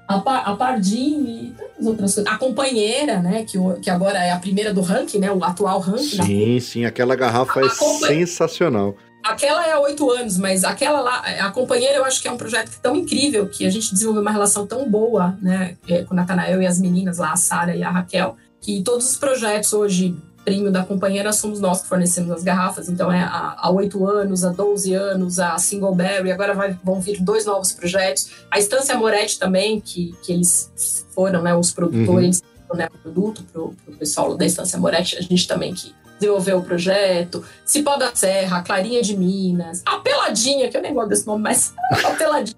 A, 0.07 0.19
pa, 0.19 0.39
a 0.39 0.55
Pardim 0.55 1.23
e 1.23 1.53
tantas 1.57 1.85
outras 1.85 2.15
coisas. 2.15 2.33
A 2.33 2.37
companheira, 2.37 3.19
né? 3.19 3.45
Que, 3.45 3.57
que 3.81 3.89
agora 3.89 4.17
é 4.19 4.31
a 4.31 4.39
primeira 4.39 4.73
do 4.73 4.81
ranking, 4.81 5.19
né? 5.19 5.31
O 5.31 5.43
atual 5.43 5.79
ranking. 5.79 6.23
Sim, 6.23 6.59
sim, 6.59 6.85
aquela 6.85 7.15
garrafa 7.15 7.59
a, 7.59 7.63
é 7.63 7.67
a 7.67 7.69
sensacional. 7.69 8.95
Aquela 9.27 9.67
é 9.67 9.73
há 9.73 9.79
oito 9.79 10.09
anos, 10.09 10.37
mas 10.37 10.63
aquela 10.63 11.01
lá, 11.01 11.19
a 11.19 11.51
companheira, 11.51 11.97
eu 11.97 12.05
acho 12.05 12.21
que 12.21 12.27
é 12.29 12.31
um 12.31 12.37
projeto 12.37 12.71
tão 12.81 12.95
incrível 12.95 13.47
que 13.47 13.65
a 13.65 13.69
gente 13.69 13.91
desenvolveu 13.91 14.21
uma 14.21 14.31
relação 14.31 14.65
tão 14.65 14.89
boa, 14.89 15.37
né, 15.41 15.75
é, 15.87 16.03
com 16.03 16.13
o 16.13 16.17
Natanael 16.17 16.61
e 16.61 16.65
as 16.65 16.79
meninas 16.79 17.17
lá, 17.17 17.33
a 17.33 17.35
Sara 17.35 17.75
e 17.75 17.83
a 17.83 17.91
Raquel, 17.91 18.37
que 18.61 18.81
todos 18.81 19.11
os 19.11 19.17
projetos 19.17 19.73
hoje, 19.73 20.15
prêmio 20.45 20.71
da 20.71 20.83
companheira, 20.83 21.33
somos 21.33 21.59
nós 21.59 21.81
que 21.81 21.89
fornecemos 21.89 22.31
as 22.31 22.41
garrafas. 22.41 22.87
Então, 22.87 23.11
é 23.11 23.21
há 23.21 23.69
oito 23.69 24.07
anos, 24.07 24.45
há 24.45 24.49
12 24.49 24.93
anos, 24.93 25.39
a 25.39 25.57
Singleberry, 25.57 26.31
agora 26.31 26.53
vai, 26.53 26.77
vão 26.81 27.01
vir 27.01 27.21
dois 27.21 27.45
novos 27.45 27.73
projetos. 27.73 28.29
A 28.49 28.57
Estância 28.57 28.95
Moretti 28.95 29.37
também, 29.37 29.81
que, 29.81 30.15
que 30.23 30.31
eles 30.31 31.05
foram, 31.13 31.41
né, 31.41 31.53
os 31.53 31.71
produtores, 31.73 32.41
uhum. 32.69 32.77
né, 32.77 32.87
o 32.93 32.97
produto 32.97 33.43
para 33.51 33.61
o 33.61 33.75
pessoal 33.99 34.37
da 34.37 34.45
Estância 34.45 34.79
Moretti, 34.79 35.17
a 35.17 35.21
gente 35.21 35.45
também 35.45 35.73
que 35.73 35.93
desenvolver 36.19 36.53
o 36.53 36.61
projeto, 36.61 37.43
Cipó 37.65 37.95
da 37.97 38.13
Serra, 38.13 38.61
Clarinha 38.61 39.01
de 39.01 39.15
Minas, 39.15 39.83
a 39.85 39.97
Peladinha, 39.97 40.69
que 40.69 40.77
eu 40.77 40.81
nem 40.81 40.93
gosto 40.93 41.09
desse 41.09 41.27
nome, 41.27 41.43
mas 41.43 41.73
a 42.03 42.11
Peladinha. 42.11 42.57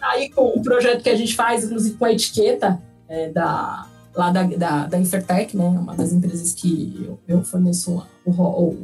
Aí 0.00 0.30
com 0.30 0.48
o 0.48 0.62
projeto 0.62 1.02
que 1.02 1.10
a 1.10 1.16
gente 1.16 1.34
faz, 1.34 1.64
inclusive 1.64 1.96
com 1.96 2.04
a 2.04 2.12
etiqueta 2.12 2.80
é, 3.08 3.28
da, 3.28 3.86
lá 4.14 4.30
da, 4.30 4.42
da, 4.44 4.86
da 4.86 4.98
Infertec, 4.98 5.56
né? 5.56 5.64
Uma 5.64 5.94
das 5.94 6.12
empresas 6.12 6.52
que 6.52 7.06
eu, 7.06 7.18
eu 7.28 7.44
forneço 7.44 8.02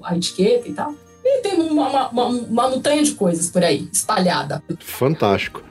a, 0.02 0.10
a 0.10 0.16
etiqueta 0.16 0.68
e 0.68 0.72
tal. 0.72 0.94
E 1.24 1.40
tem 1.40 1.60
uma, 1.60 2.08
uma, 2.08 2.26
uma 2.26 2.68
montanha 2.68 3.02
de 3.02 3.12
coisas 3.12 3.50
por 3.50 3.64
aí, 3.64 3.88
espalhada. 3.92 4.62
Fantástico. 4.78 5.62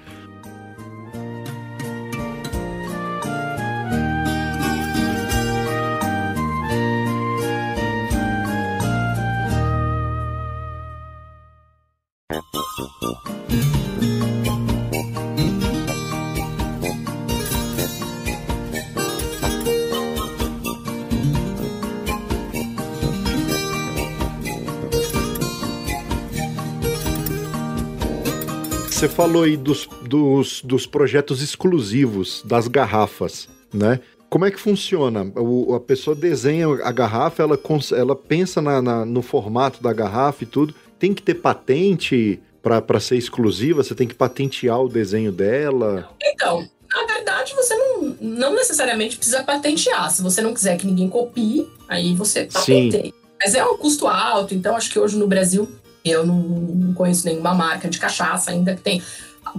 Você 29.06 29.10
falou 29.10 29.44
aí 29.44 29.56
dos, 29.56 29.88
dos, 30.02 30.64
dos 30.64 30.88
projetos 30.88 31.40
exclusivos, 31.40 32.42
das 32.44 32.68
garrafas, 32.68 33.48
né? 33.72 34.00
Como 34.32 34.46
é 34.46 34.50
que 34.50 34.60
funciona? 34.60 35.32
O, 35.36 35.76
a 35.76 35.80
pessoa 35.80 36.16
desenha 36.16 36.66
a 36.84 36.92
garrafa, 36.92 37.44
ela, 37.44 37.60
ela 37.96 38.16
pensa 38.16 38.64
na, 38.64 38.82
na, 38.82 39.06
no 39.06 39.22
formato 39.22 39.84
da 39.84 39.94
garrafa 39.94 40.44
e 40.44 40.48
tudo. 40.48 40.74
Tem 40.98 41.14
que 41.14 41.22
ter 41.22 41.36
patente 41.36 42.40
para 42.64 43.00
ser 43.00 43.16
exclusiva? 43.18 43.84
Você 43.84 43.94
tem 43.94 44.08
que 44.08 44.16
patentear 44.16 44.82
o 44.82 44.90
desenho 44.90 45.32
dela? 45.32 46.10
Então, 46.24 46.68
na 46.92 47.06
verdade, 47.06 47.54
você 47.54 47.76
não, 47.76 48.18
não 48.20 48.56
necessariamente 48.56 49.18
precisa 49.18 49.44
patentear. 49.44 50.10
Se 50.10 50.24
você 50.24 50.42
não 50.42 50.52
quiser 50.52 50.78
que 50.78 50.88
ninguém 50.88 51.10
copie, 51.10 51.70
aí 51.88 52.16
você 52.16 52.46
patenteia. 52.46 53.14
Mas 53.40 53.54
é 53.54 53.64
um 53.64 53.78
custo 53.78 54.08
alto, 54.08 54.56
então 54.56 54.76
acho 54.76 54.90
que 54.90 54.98
hoje 54.98 55.16
no 55.16 55.28
Brasil 55.28 55.70
eu 56.06 56.26
não, 56.26 56.38
não 56.38 56.94
conheço 56.94 57.26
nenhuma 57.26 57.54
marca 57.54 57.90
de 57.90 57.98
cachaça 57.98 58.52
ainda 58.52 58.76
que 58.76 58.82
tem. 58.82 59.02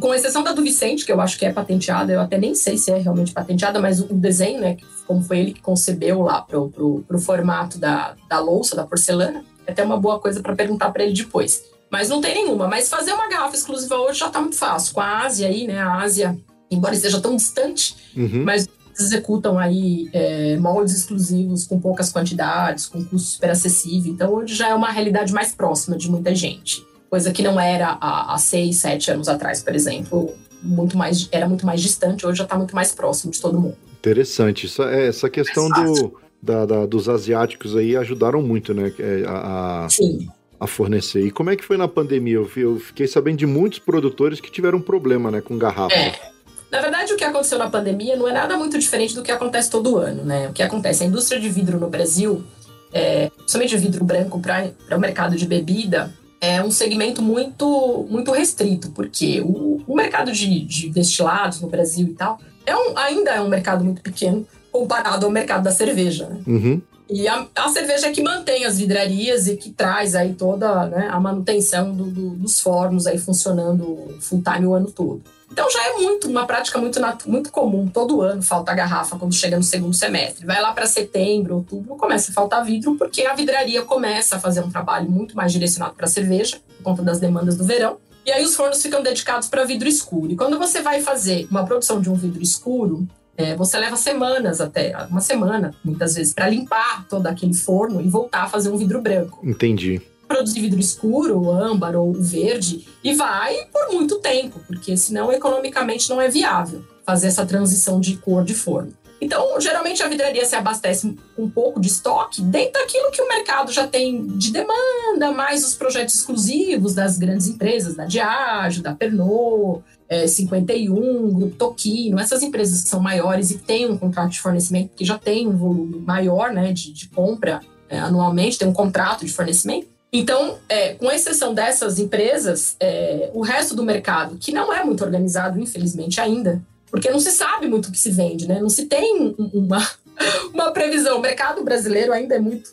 Com 0.01 0.15
exceção 0.15 0.43
da 0.43 0.53
do 0.53 0.63
Vicente, 0.63 1.05
que 1.05 1.13
eu 1.13 1.21
acho 1.21 1.39
que 1.39 1.47
é 1.47 1.53
patenteada, 1.53 2.13
eu 2.13 2.21
até 2.21 2.39
nem 2.39 2.55
sei 2.55 2.77
se 2.77 2.91
é 2.91 2.99
realmente 2.99 3.33
patenteada, 3.33 3.81
mas 3.81 4.01
o 4.01 4.15
desenho, 4.15 4.61
né, 4.61 4.77
como 5.07 5.23
foi 5.23 5.39
ele 5.39 5.53
que 5.53 5.61
concebeu 5.61 6.23
lá 6.23 6.43
pro, 6.43 6.69
pro, 6.69 7.05
pro 7.07 7.19
formato 7.19 7.79
da, 7.79 8.15
da 8.29 8.41
louça, 8.41 8.77
da 8.77 8.85
porcelana, 8.85 9.45
é 9.67 9.73
até 9.73 9.83
uma 9.83 9.97
boa 9.97 10.19
coisa 10.19 10.41
para 10.41 10.55
perguntar 10.55 10.91
para 10.91 11.05
ele 11.05 11.15
depois. 11.15 11.65
Mas 11.91 12.09
não 12.09 12.21
tem 12.21 12.35
nenhuma. 12.35 12.67
Mas 12.67 12.89
fazer 12.89 13.13
uma 13.13 13.29
garrafa 13.29 13.55
exclusiva 13.55 13.97
hoje 13.97 14.19
já 14.19 14.27
está 14.27 14.41
muito 14.41 14.57
fácil. 14.57 14.93
Com 14.93 15.01
a 15.01 15.25
Ásia 15.25 15.49
aí, 15.49 15.67
né, 15.67 15.79
a 15.79 15.95
Ásia, 16.01 16.37
embora 16.71 16.95
esteja 16.95 17.21
tão 17.21 17.37
distante, 17.37 17.97
uhum. 18.17 18.43
mas 18.45 18.69
executam 19.03 19.59
aí 19.59 20.09
é, 20.13 20.57
moldes 20.57 20.95
exclusivos 20.95 21.65
com 21.65 21.81
poucas 21.81 22.11
quantidades, 22.11 22.87
com 22.87 23.05
custo 23.05 23.29
super 23.29 23.51
acessível. 23.51 24.13
Então, 24.13 24.33
hoje 24.35 24.55
já 24.55 24.69
é 24.69 24.75
uma 24.75 24.91
realidade 24.91 25.33
mais 25.33 25.55
próxima 25.55 25.97
de 25.97 26.11
muita 26.11 26.35
gente. 26.35 26.87
Coisa 27.11 27.33
que 27.33 27.43
não 27.43 27.59
era 27.61 27.99
há, 28.01 28.35
há 28.35 28.39
seis, 28.39 28.79
sete 28.79 29.11
anos 29.11 29.29
atrás, 29.29 29.63
por 29.63 29.75
exemplo. 29.75 30.35
Muito 30.63 30.97
mais, 30.97 31.29
era 31.31 31.49
muito 31.49 31.65
mais 31.65 31.81
distante, 31.81 32.27
hoje 32.27 32.39
já 32.39 32.45
está 32.45 32.57
muito 32.57 32.75
mais 32.75 32.93
próximo 32.93 33.31
de 33.31 33.41
todo 33.41 33.61
mundo. 33.61 33.77
Interessante. 33.99 34.67
Essa, 34.67 34.85
é, 34.85 35.09
essa 35.09 35.31
questão 35.31 35.69
do, 35.69 36.15
da, 36.43 36.67
da, 36.67 36.87
dos 36.87 37.09
asiáticos 37.09 37.77
aí 37.77 37.97
ajudaram 37.97 38.43
muito, 38.43 38.75
né? 38.75 38.93
É, 38.99 39.25
a, 39.27 39.85
a, 39.85 39.89
Sim 39.89 40.29
a 40.59 40.67
fornecer. 40.67 41.25
E 41.25 41.31
como 41.31 41.51
é 41.51 41.57
que 41.57 41.65
foi 41.65 41.77
na 41.77 41.87
pandemia? 41.87 42.37
Eu, 42.37 42.51
eu, 42.57 42.79
fiquei 42.79 43.07
sabendo 43.07 43.37
de 43.37 43.47
muitos 43.47 43.79
produtores 43.79 44.41
que 44.41 44.51
tiveram 44.51 44.81
problema, 44.81 45.31
né, 45.31 45.41
com 45.41 45.59
garrafa. 45.59 45.95
É. 45.95 46.36
Na 46.71 46.81
verdade, 46.81 47.13
o 47.13 47.17
que 47.17 47.25
aconteceu 47.25 47.59
na 47.59 47.71
pandemia 47.71 48.17
não 48.17 48.29
é 48.29 48.33
nada 48.33 48.57
muito 48.57 48.79
diferente 48.79 49.15
do 49.15 49.23
que 49.23 49.31
acontece 49.31 49.71
todo 49.71 49.99
ano, 49.99 50.25
né? 50.25 50.49
O 50.49 50.53
que 50.53 50.63
acontece? 50.63 51.05
A 51.05 51.07
indústria 51.07 51.41
de 51.41 51.49
vidro 51.49 51.79
no 51.79 51.89
Brasil, 51.89 52.45
é, 52.93 53.31
principalmente 53.31 53.77
o 53.77 53.79
vidro 53.79 54.05
branco 54.05 54.41
para 54.41 54.97
o 54.97 54.99
mercado 54.99 55.37
de 55.37 55.47
bebida, 55.47 56.13
é 56.41 56.63
um 56.63 56.71
segmento 56.71 57.23
muito, 57.23 58.07
muito 58.11 58.31
restrito, 58.33 58.91
porque 58.91 59.41
o, 59.41 59.83
o 59.87 59.95
mercado 59.95 60.33
de, 60.33 60.61
de, 60.61 60.91
destilados 60.91 61.61
no 61.61 61.69
Brasil 61.69 62.09
e 62.09 62.15
tal 62.15 62.39
é 62.65 62.77
um, 62.77 62.99
ainda 62.99 63.31
é 63.31 63.41
um 63.41 63.49
mercado 63.49 63.85
muito 63.85 64.03
pequeno 64.03 64.47
comparado 64.71 65.25
ao 65.25 65.33
mercado 65.33 65.63
da 65.65 65.71
cerveja. 65.71 66.27
Né? 66.27 66.41
Uhum. 66.47 66.83
E 67.09 67.29
a, 67.29 67.47
a, 67.55 67.69
cerveja 67.69 68.09
é 68.09 68.13
que 68.13 68.23
mantém 68.23 68.65
as 68.65 68.79
vidrarias 68.79 69.47
e 69.47 69.57
que 69.57 69.71
traz 69.71 70.15
aí 70.15 70.35
toda 70.35 70.87
né, 70.87 71.09
a 71.11 71.19
manutenção 71.21 71.95
do, 71.95 72.05
do, 72.05 72.31
dos 72.31 72.61
fornos 72.61 73.07
aí 73.07 73.17
funcionando 73.17 74.17
full 74.21 74.43
time 74.43 74.67
o 74.67 74.75
ano 74.75 74.91
todo. 74.91 75.23
Então 75.51 75.71
já 75.71 75.83
é 75.89 75.93
muito 75.95 76.29
uma 76.29 76.47
prática 76.47 76.79
muito, 76.79 77.01
muito 77.27 77.51
comum. 77.51 77.89
Todo 77.89 78.21
ano 78.21 78.43
falta 78.43 78.75
garrafa 78.75 79.17
quando 79.17 79.35
chega 79.35 79.57
no 79.57 79.63
segundo 79.63 79.95
semestre. 79.95 80.45
Vai 80.45 80.61
lá 80.61 80.73
para 80.73 80.87
setembro, 80.87 81.57
outubro, 81.57 81.97
começa 81.97 82.31
a 82.31 82.35
faltar 82.35 82.65
vidro, 82.65 82.97
porque 82.97 83.23
a 83.23 83.35
vidraria 83.35 83.83
começa 83.83 84.37
a 84.37 84.41
fazer 84.41 84.61
um 84.61 84.71
trabalho 84.71 85.11
muito 85.11 85.37
mais 85.37 85.53
direcionado 85.53 85.95
para 85.95 86.07
cerveja, 86.07 86.59
por 86.77 86.83
conta 86.83 87.03
das 87.03 87.19
demandas 87.19 87.57
do 87.57 87.65
verão. 87.65 87.99
E 88.25 88.33
aí 88.33 88.45
os 88.45 88.57
fornos 88.57 88.83
ficam 88.83 89.03
dedicados 89.03 89.49
para 89.49 89.65
vidro 89.65 89.89
escuro. 89.89 90.33
E 90.33 90.37
quando 90.37 90.59
você 90.59 90.83
vai 90.83 91.01
fazer 91.01 91.47
uma 91.49 91.65
produção 91.65 92.01
de 92.01 92.11
um 92.11 92.15
vidro 92.15 92.43
escuro, 92.43 93.07
é, 93.37 93.55
você 93.55 93.79
leva 93.79 93.97
semanas 93.97 94.61
até, 94.61 94.97
uma 95.09 95.21
semana, 95.21 95.73
muitas 95.85 96.15
vezes, 96.15 96.35
para 96.35 96.49
limpar 96.49 97.07
todo 97.09 97.27
aquele 97.29 97.55
forno 97.55 98.01
e 98.01 98.09
voltar 98.09 98.43
a 98.43 98.49
fazer 98.49 98.71
um 98.71 98.77
vidro 98.77 99.01
branco. 99.01 99.39
Entendi 99.45 100.03
produzir 100.27 100.61
vidro 100.61 100.81
escuro, 100.81 101.51
âmbar 101.51 101.97
ou 101.97 102.13
verde, 102.13 102.87
e 103.03 103.15
vai 103.15 103.67
por 103.73 103.93
muito 103.93 104.19
tempo, 104.19 104.61
porque 104.67 104.97
senão 104.97 105.33
economicamente 105.33 106.09
não 106.09 106.21
é 106.21 106.29
viável 106.29 106.85
fazer 107.05 107.29
essa 107.29 107.47
transição 107.47 108.01
de 108.01 108.17
cor 108.17 108.45
de 108.45 108.55
forno. 108.55 108.93
Então, 109.21 109.59
geralmente 109.59 110.03
a 110.03 110.09
vidraria 110.09 110.45
se 110.45 110.55
abastece 110.55 111.17
com 111.35 111.45
um 111.45 111.51
pouco 111.51 111.81
de 111.81 111.89
estoque 111.89 112.43
dentro 112.43 112.75
daquilo 112.75 113.11
que 113.11 113.23
o 113.23 113.29
mercado 113.29 113.73
já 113.73 113.87
tem 113.87 114.27
de 114.27 114.53
demanda, 114.53 115.33
mais 115.33 115.65
os 115.65 115.75
projetos 115.75 116.17
exclusivos 116.17 116.95
das 116.95 117.17
grandes 117.17 117.49
empresas, 117.49 117.95
da 117.95 118.05
Diageo, 118.05 118.83
da 118.83 118.95
Pernod, 118.95 119.83
é, 120.09 120.27
51, 120.27 121.33
Grupo 121.33 121.57
Toquino, 121.57 122.19
essas 122.19 122.43
empresas 122.43 122.83
que 122.83 122.89
são 122.89 123.01
maiores 123.01 123.51
e 123.51 123.59
têm 123.59 123.91
um 123.91 123.97
contrato 123.97 124.33
de 124.33 124.41
fornecimento 124.41 124.95
que 124.95 125.05
já 125.05 125.19
tem 125.19 125.49
um 125.49 125.57
volume 125.57 125.99
maior 125.99 126.53
né, 126.53 126.73
de, 126.73 126.93
de 126.93 127.09
compra 127.09 127.61
é, 127.89 127.99
anualmente, 127.99 128.59
tem 128.59 128.69
um 128.69 128.73
contrato 128.73 129.25
de 129.25 129.33
fornecimento. 129.33 129.96
Então, 130.19 130.57
é, 130.67 130.95
com 130.95 131.13
exceção 131.13 131.53
dessas 131.53 131.99
empresas, 131.99 132.75
é, 132.81 133.31
o 133.35 133.43
resto 133.43 133.77
do 133.77 133.83
mercado, 133.83 134.39
que 134.39 134.51
não 134.51 134.73
é 134.73 134.83
muito 134.83 135.05
organizado, 135.05 135.61
infelizmente 135.61 136.19
ainda, 136.19 136.63
porque 136.91 137.11
não 137.11 137.21
se 137.21 137.31
sabe 137.33 137.69
muito 137.69 137.91
o 137.91 137.93
que 137.93 137.99
se 137.99 138.11
vende, 138.11 138.49
né? 138.49 138.59
Não 138.59 138.71
se 138.71 138.87
tem 138.87 139.35
uma, 139.53 139.87
uma 140.55 140.73
previsão. 140.73 141.19
O 141.19 141.21
mercado 141.21 141.63
brasileiro 141.63 142.15
ainda 142.15 142.35
é 142.35 142.39
muito 142.39 142.71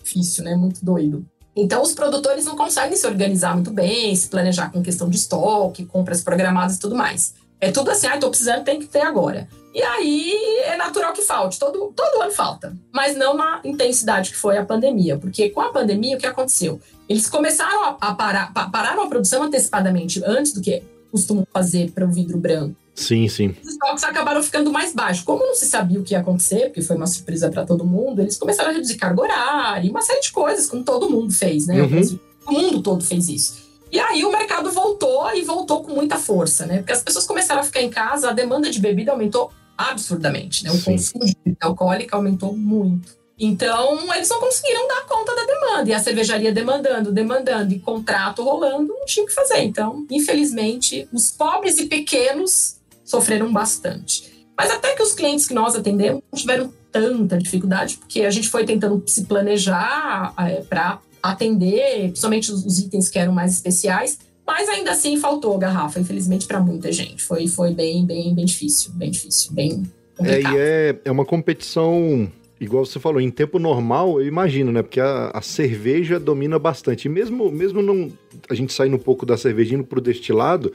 difícil, 0.00 0.44
né? 0.44 0.54
Muito 0.54 0.84
doido. 0.84 1.26
Então, 1.56 1.82
os 1.82 1.92
produtores 1.92 2.44
não 2.44 2.54
conseguem 2.54 2.96
se 2.96 3.06
organizar 3.08 3.54
muito 3.54 3.72
bem, 3.72 4.14
se 4.14 4.28
planejar 4.28 4.70
com 4.70 4.80
questão 4.80 5.10
de 5.10 5.16
estoque, 5.16 5.84
compras 5.84 6.22
programadas 6.22 6.76
e 6.76 6.78
tudo 6.78 6.94
mais. 6.94 7.34
É 7.60 7.72
tudo 7.72 7.90
assim, 7.90 8.06
ah, 8.06 8.18
tô 8.18 8.30
precisando, 8.30 8.62
tem 8.62 8.78
que 8.78 8.86
ter 8.86 9.00
agora. 9.00 9.48
E 9.74 9.82
aí 9.82 10.62
é 10.66 10.76
natural 10.76 11.12
que 11.12 11.22
falte, 11.22 11.58
todo, 11.58 11.92
todo 11.96 12.22
ano 12.22 12.30
falta, 12.30 12.76
mas 12.92 13.16
não 13.16 13.36
na 13.36 13.60
intensidade 13.64 14.30
que 14.30 14.36
foi 14.36 14.56
a 14.56 14.64
pandemia, 14.64 15.18
porque 15.18 15.50
com 15.50 15.60
a 15.60 15.72
pandemia 15.72 16.16
o 16.16 16.20
que 16.20 16.26
aconteceu? 16.26 16.80
Eles 17.08 17.28
começaram 17.28 17.82
a, 17.84 17.96
a 18.00 18.14
parar, 18.14 18.52
pararam 18.70 19.02
a 19.02 19.08
produção 19.08 19.42
antecipadamente, 19.42 20.22
antes 20.24 20.52
do 20.52 20.60
que 20.60 20.80
costumam 21.10 21.44
fazer 21.52 21.90
para 21.90 22.04
o 22.04 22.10
vidro 22.10 22.38
branco. 22.38 22.76
Sim, 22.94 23.26
sim. 23.28 23.56
Os 23.62 23.72
estoques 23.72 24.04
acabaram 24.04 24.40
ficando 24.40 24.70
mais 24.70 24.94
baixos. 24.94 25.24
Como 25.24 25.44
não 25.44 25.54
se 25.54 25.66
sabia 25.66 25.98
o 25.98 26.04
que 26.04 26.14
ia 26.14 26.20
acontecer, 26.20 26.66
porque 26.66 26.80
foi 26.80 26.94
uma 26.94 27.08
surpresa 27.08 27.50
para 27.50 27.66
todo 27.66 27.84
mundo, 27.84 28.20
eles 28.20 28.36
começaram 28.36 28.70
a 28.70 28.72
reduzir 28.72 28.94
carga 28.94 29.20
horária 29.20 29.88
e 29.88 29.90
uma 29.90 30.02
série 30.02 30.20
de 30.20 30.30
coisas, 30.30 30.68
como 30.68 30.84
todo 30.84 31.10
mundo 31.10 31.32
fez, 31.32 31.66
né? 31.66 31.82
Uhum. 31.82 32.18
O 32.46 32.52
mundo 32.52 32.80
todo 32.80 33.04
fez 33.04 33.28
isso. 33.28 33.64
E 33.90 33.98
aí 33.98 34.24
o 34.24 34.30
mercado 34.30 34.70
voltou 34.70 35.32
e 35.34 35.42
voltou 35.42 35.82
com 35.82 35.92
muita 35.92 36.16
força, 36.16 36.66
né? 36.66 36.78
Porque 36.78 36.92
as 36.92 37.02
pessoas 37.02 37.26
começaram 37.26 37.60
a 37.60 37.64
ficar 37.64 37.82
em 37.82 37.90
casa, 37.90 38.30
a 38.30 38.32
demanda 38.32 38.70
de 38.70 38.80
bebida 38.80 39.10
aumentou 39.10 39.52
absurdamente, 39.76 40.64
né? 40.64 40.70
O 40.70 40.76
Sim. 40.76 40.92
consumo 40.92 41.24
de 41.24 41.36
bebida 41.44 41.66
alcoólica 41.66 42.16
aumentou 42.16 42.56
muito. 42.56 43.16
Então, 43.38 44.14
eles 44.14 44.28
não 44.28 44.38
conseguiram 44.38 44.86
dar 44.86 45.06
conta 45.06 45.34
da 45.34 45.44
demanda. 45.44 45.90
E 45.90 45.92
a 45.92 45.98
cervejaria 45.98 46.52
demandando, 46.52 47.12
demandando, 47.12 47.72
e 47.72 47.80
contrato 47.80 48.42
rolando, 48.42 48.88
não 48.88 49.04
tinha 49.04 49.24
o 49.24 49.26
que 49.26 49.34
fazer. 49.34 49.62
Então, 49.62 50.06
infelizmente, 50.10 51.08
os 51.12 51.30
pobres 51.30 51.78
e 51.78 51.86
pequenos 51.86 52.76
sofreram 53.04 53.52
bastante. 53.52 54.46
Mas 54.56 54.70
até 54.70 54.94
que 54.94 55.02
os 55.02 55.12
clientes 55.12 55.46
que 55.46 55.54
nós 55.54 55.74
atendemos 55.74 56.22
não 56.32 56.38
tiveram 56.38 56.72
tanta 56.92 57.36
dificuldade, 57.36 57.96
porque 57.96 58.22
a 58.22 58.30
gente 58.30 58.48
foi 58.48 58.64
tentando 58.64 59.02
se 59.06 59.24
planejar 59.24 60.32
é, 60.38 60.60
para 60.62 61.00
atender, 61.20 62.04
principalmente 62.10 62.52
os, 62.52 62.64
os 62.64 62.78
itens 62.78 63.08
que 63.08 63.18
eram 63.18 63.32
mais 63.32 63.52
especiais, 63.52 64.18
mas 64.46 64.68
ainda 64.68 64.90
assim 64.90 65.16
faltou 65.18 65.56
garrafa, 65.58 65.98
infelizmente, 65.98 66.46
para 66.46 66.60
muita 66.60 66.92
gente. 66.92 67.22
Foi, 67.22 67.46
foi 67.48 67.72
bem, 67.72 68.04
bem, 68.04 68.34
bem 68.34 68.44
difícil, 68.44 68.92
bem 68.92 69.10
difícil, 69.10 69.52
bem 69.52 69.82
complicado. 70.16 70.56
É, 70.56 70.90
é, 70.90 71.00
é 71.06 71.10
uma 71.10 71.24
competição, 71.24 72.30
igual 72.60 72.84
você 72.84 73.00
falou, 73.00 73.20
em 73.20 73.30
tempo 73.30 73.58
normal, 73.58 74.20
eu 74.20 74.26
imagino, 74.26 74.70
né? 74.70 74.82
Porque 74.82 75.00
a, 75.00 75.30
a 75.32 75.40
cerveja 75.40 76.20
domina 76.20 76.58
bastante. 76.58 77.06
E 77.06 77.08
mesmo, 77.08 77.50
mesmo 77.50 77.80
não, 77.80 78.12
a 78.48 78.54
gente 78.54 78.72
saindo 78.72 78.96
um 78.96 79.00
pouco 79.00 79.24
da 79.24 79.36
cerveja 79.36 79.74
indo 79.74 79.84
pro 79.84 80.00
destilado, 80.00 80.72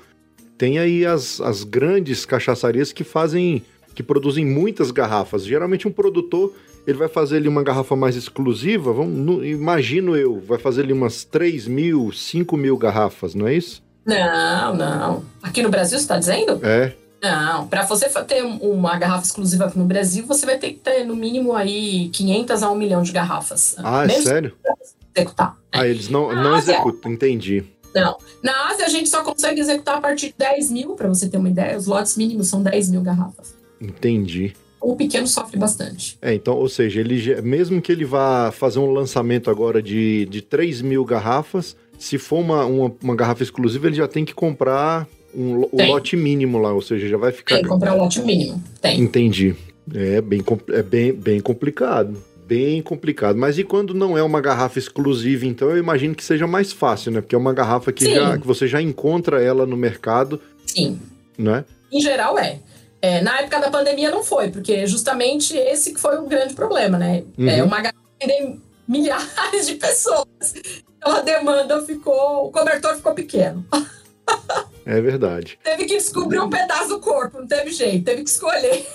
tem 0.57 0.79
aí 0.79 1.05
as, 1.05 1.39
as 1.39 1.63
grandes 1.63 2.25
cachaçarias 2.25 2.91
que 2.91 3.03
fazem, 3.03 3.61
que 3.93 4.01
produzem 4.01 4.45
muitas 4.45 4.89
garrafas. 4.89 5.45
Geralmente 5.45 5.87
um 5.87 5.91
produtor 5.91 6.53
ele 6.89 6.97
vai 6.97 7.07
fazer 7.07 7.37
ali 7.37 7.47
uma 7.47 7.63
garrafa 7.63 7.95
mais 7.95 8.15
exclusiva, 8.15 8.91
vamos, 8.91 9.13
no, 9.13 9.45
imagino 9.45 10.15
eu, 10.15 10.39
vai 10.39 10.57
fazer 10.57 10.81
ali 10.81 10.93
umas 10.93 11.23
3 11.23 11.67
mil, 11.67 12.11
5 12.11 12.57
mil 12.57 12.75
garrafas, 12.77 13.35
não 13.35 13.47
é 13.47 13.53
isso? 13.53 13.83
Não, 14.05 14.75
não. 14.75 15.23
Aqui 15.43 15.61
no 15.61 15.69
Brasil 15.69 15.97
você 15.97 16.03
está 16.03 16.17
dizendo? 16.17 16.59
É. 16.65 16.93
Não, 17.21 17.67
para 17.67 17.83
você 17.83 18.09
ter 18.23 18.41
uma 18.43 18.97
garrafa 18.97 19.25
exclusiva 19.25 19.65
aqui 19.65 19.77
no 19.77 19.85
Brasil, 19.85 20.25
você 20.25 20.45
vai 20.45 20.57
ter 20.57 20.69
que 20.69 20.79
ter 20.79 21.03
no 21.03 21.15
mínimo 21.15 21.53
aí 21.53 22.09
500 22.09 22.63
a 22.63 22.71
1 22.71 22.75
milhão 22.75 23.03
de 23.03 23.11
garrafas. 23.11 23.75
Ah, 23.77 24.05
é 24.05 24.09
sério? 24.21 24.55
Executar. 25.15 25.57
Ah, 25.71 25.85
eles 25.85 26.09
não, 26.09 26.33
não 26.33 26.57
executam, 26.57 27.11
entendi. 27.11 27.63
Não. 27.93 28.17
Na 28.41 28.69
Ásia, 28.69 28.85
a 28.85 28.89
gente 28.89 29.09
só 29.09 29.21
consegue 29.21 29.59
executar 29.59 29.97
a 29.97 30.01
partir 30.01 30.27
de 30.27 30.35
10 30.37 30.71
mil, 30.71 30.95
para 30.95 31.07
você 31.07 31.27
ter 31.27 31.37
uma 31.37 31.49
ideia. 31.49 31.77
Os 31.77 31.87
lotes 31.87 32.15
mínimos 32.15 32.47
são 32.47 32.63
10 32.63 32.89
mil 32.89 33.01
garrafas. 33.01 33.53
Entendi 33.81 34.55
o 34.81 34.95
pequeno 34.95 35.27
sofre 35.27 35.57
bastante. 35.57 36.17
É, 36.21 36.33
então, 36.33 36.55
ou 36.55 36.69
seja, 36.69 36.99
ele 36.99 37.41
mesmo 37.41 37.81
que 37.81 37.91
ele 37.91 38.05
vá 38.05 38.51
fazer 38.51 38.79
um 38.79 38.91
lançamento 38.91 39.49
agora 39.49 39.81
de, 39.81 40.25
de 40.25 40.41
3 40.41 40.81
mil 40.81 41.03
garrafas, 41.03 41.75
se 41.97 42.17
for 42.17 42.39
uma, 42.39 42.65
uma, 42.65 42.95
uma 43.03 43.15
garrafa 43.15 43.43
exclusiva, 43.43 43.87
ele 43.87 43.97
já 43.97 44.07
tem 44.07 44.23
que 44.23 44.33
comprar 44.33 45.07
um, 45.35 45.67
o 45.71 45.85
lote 45.87 46.15
mínimo 46.15 46.57
lá, 46.57 46.73
ou 46.73 46.81
seja, 46.81 47.07
já 47.07 47.17
vai 47.17 47.31
ficar. 47.31 47.55
Tem 47.55 47.63
que 47.63 47.69
comprar 47.69 47.93
o 47.93 47.97
lote 47.97 48.21
mínimo. 48.21 48.63
Tem. 48.81 48.99
Entendi. 48.99 49.55
É 49.93 50.21
bem, 50.21 50.43
é 50.69 50.83
bem, 50.83 51.13
bem 51.13 51.39
complicado. 51.39 52.21
Bem 52.47 52.81
complicado. 52.81 53.37
Mas 53.37 53.59
e 53.59 53.63
quando 53.63 53.93
não 53.93 54.17
é 54.17 54.23
uma 54.23 54.41
garrafa 54.41 54.79
exclusiva, 54.79 55.45
então 55.45 55.69
eu 55.69 55.77
imagino 55.77 56.15
que 56.15 56.23
seja 56.23 56.47
mais 56.47 56.71
fácil, 56.71 57.11
né? 57.11 57.21
Porque 57.21 57.35
é 57.35 57.37
uma 57.37 57.53
garrafa 57.53 57.91
que, 57.91 58.11
já, 58.11 58.37
que 58.37 58.47
você 58.47 58.67
já 58.67 58.81
encontra 58.81 59.41
ela 59.41 59.65
no 59.65 59.77
mercado. 59.77 60.41
Sim. 60.65 60.99
Né? 61.37 61.63
Em 61.91 62.01
geral 62.01 62.39
é. 62.39 62.59
É, 63.01 63.21
na 63.21 63.39
época 63.39 63.59
da 63.59 63.71
pandemia 63.71 64.11
não 64.11 64.23
foi, 64.23 64.49
porque 64.51 64.85
justamente 64.85 65.55
esse 65.55 65.93
que 65.93 65.99
foi 65.99 66.17
o 66.17 66.27
grande 66.27 66.53
problema, 66.53 66.97
né? 66.97 67.23
É, 67.37 67.41
uhum. 67.41 67.49
É 67.49 67.63
uma 67.63 67.77
garrafa 67.77 67.99
milhares 68.87 69.67
de 69.67 69.75
pessoas. 69.75 70.27
Então 70.97 71.13
a 71.13 71.21
demanda 71.21 71.81
ficou, 71.85 72.47
o 72.47 72.51
cobertor 72.51 72.95
ficou 72.95 73.13
pequeno. 73.13 73.65
É 74.85 74.99
verdade. 74.99 75.59
teve 75.63 75.85
que 75.85 75.97
descobrir 75.97 76.39
um 76.39 76.49
pedaço 76.49 76.89
do 76.89 76.99
corpo, 76.99 77.39
não 77.39 77.47
teve 77.47 77.71
jeito, 77.71 78.05
teve 78.05 78.23
que 78.23 78.29
escolher. 78.29 78.85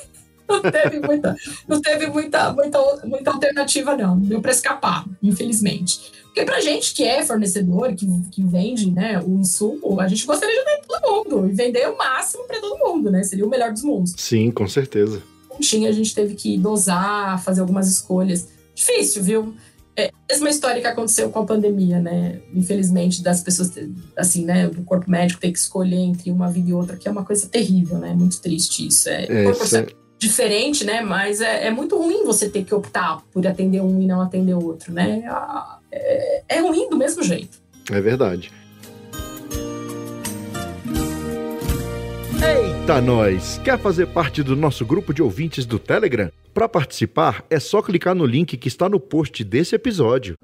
Não 0.46 0.61
teve 0.61 1.00
muita, 1.00 1.36
não 1.66 1.80
teve 1.80 2.07
muita, 2.09 2.52
muita, 2.52 2.78
muita 3.07 3.30
alternativa, 3.30 3.96
não. 3.96 4.18
Deu 4.18 4.42
para 4.42 4.50
escapar, 4.50 5.05
infelizmente. 5.22 6.12
Porque 6.35 6.45
pra 6.45 6.61
gente 6.61 6.93
que 6.95 7.05
é 7.05 7.24
fornecedor, 7.24 7.95
que, 7.95 8.09
que 8.32 8.43
vende 8.43 8.91
né, 8.91 9.20
o 9.20 9.39
insumo, 9.39 10.01
a 10.01 10.09
gente 10.09 10.26
gostaria 10.26 10.53
de 10.53 10.64
vender 10.64 10.82
todo 10.89 11.24
mundo 11.30 11.49
e 11.49 11.53
vender 11.53 11.89
o 11.89 11.97
máximo 11.97 12.43
para 12.43 12.61
todo 12.61 12.76
mundo, 12.76 13.09
né? 13.09 13.22
Seria 13.22 13.47
o 13.47 13.49
melhor 13.49 13.72
dos 13.72 13.85
mundos. 13.85 14.14
Sim, 14.18 14.51
com 14.51 14.66
certeza. 14.66 15.22
tinha, 15.61 15.89
a 15.89 15.93
gente 15.93 16.12
teve 16.12 16.35
que 16.35 16.59
dosar, 16.59 17.41
fazer 17.41 17.61
algumas 17.61 17.89
escolhas. 17.89 18.49
Difícil, 18.74 19.22
viu? 19.22 19.55
É 19.97 20.07
a 20.07 20.32
mesma 20.32 20.51
história 20.51 20.80
que 20.80 20.89
aconteceu 20.89 21.30
com 21.30 21.39
a 21.39 21.45
pandemia, 21.45 22.01
né? 22.01 22.41
Infelizmente, 22.53 23.22
das 23.22 23.41
pessoas, 23.41 23.72
assim, 24.16 24.45
né? 24.45 24.66
Do 24.66 24.82
corpo 24.82 25.09
médico 25.09 25.41
ter 25.41 25.53
que 25.53 25.59
escolher 25.59 26.01
entre 26.01 26.32
uma 26.32 26.51
vida 26.51 26.68
e 26.68 26.74
outra, 26.74 26.97
que 26.97 27.07
é 27.07 27.12
uma 27.12 27.24
coisa 27.24 27.47
terrível, 27.47 27.99
né? 27.99 28.12
Muito 28.12 28.41
triste 28.41 28.89
isso. 28.89 29.09
É, 29.09 29.26
é, 29.26 29.51
isso 29.53 29.76
é... 29.76 29.87
diferente, 30.18 30.85
né? 30.85 31.01
Mas 31.01 31.41
é, 31.41 31.68
é, 31.68 31.70
muito 31.70 31.97
ruim 31.97 32.24
você 32.24 32.49
ter 32.49 32.64
que 32.64 32.74
optar 32.74 33.22
por 33.32 33.47
atender 33.47 33.80
um 33.80 34.03
e 34.03 34.07
não 34.07 34.20
atender 34.20 34.55
o 34.55 34.64
outro, 34.64 34.93
né? 34.93 35.22
É, 35.95 36.42
é 36.49 36.61
ruim 36.61 36.88
do 36.90 36.97
mesmo 36.97 37.22
jeito. 37.22 37.59
É 37.90 38.01
verdade. 38.01 38.51
Eita, 42.42 43.01
nós! 43.01 43.59
Quer 43.64 43.78
fazer 43.78 44.07
parte 44.09 44.42
do 44.42 44.57
nosso 44.57 44.84
grupo 44.84 45.14
de 45.14 45.22
ouvintes 45.22 45.64
do 45.64 45.78
Telegram? 45.78 46.30
Para 46.53 46.68
participar, 46.68 47.45
é 47.49 47.59
só 47.59 47.80
clicar 47.80 48.14
no 48.14 48.26
link 48.26 48.57
que 48.57 48.68
está 48.68 48.88
no 48.88 49.01
post 49.01 49.42
desse 49.45 49.74
episódio. 49.74 50.36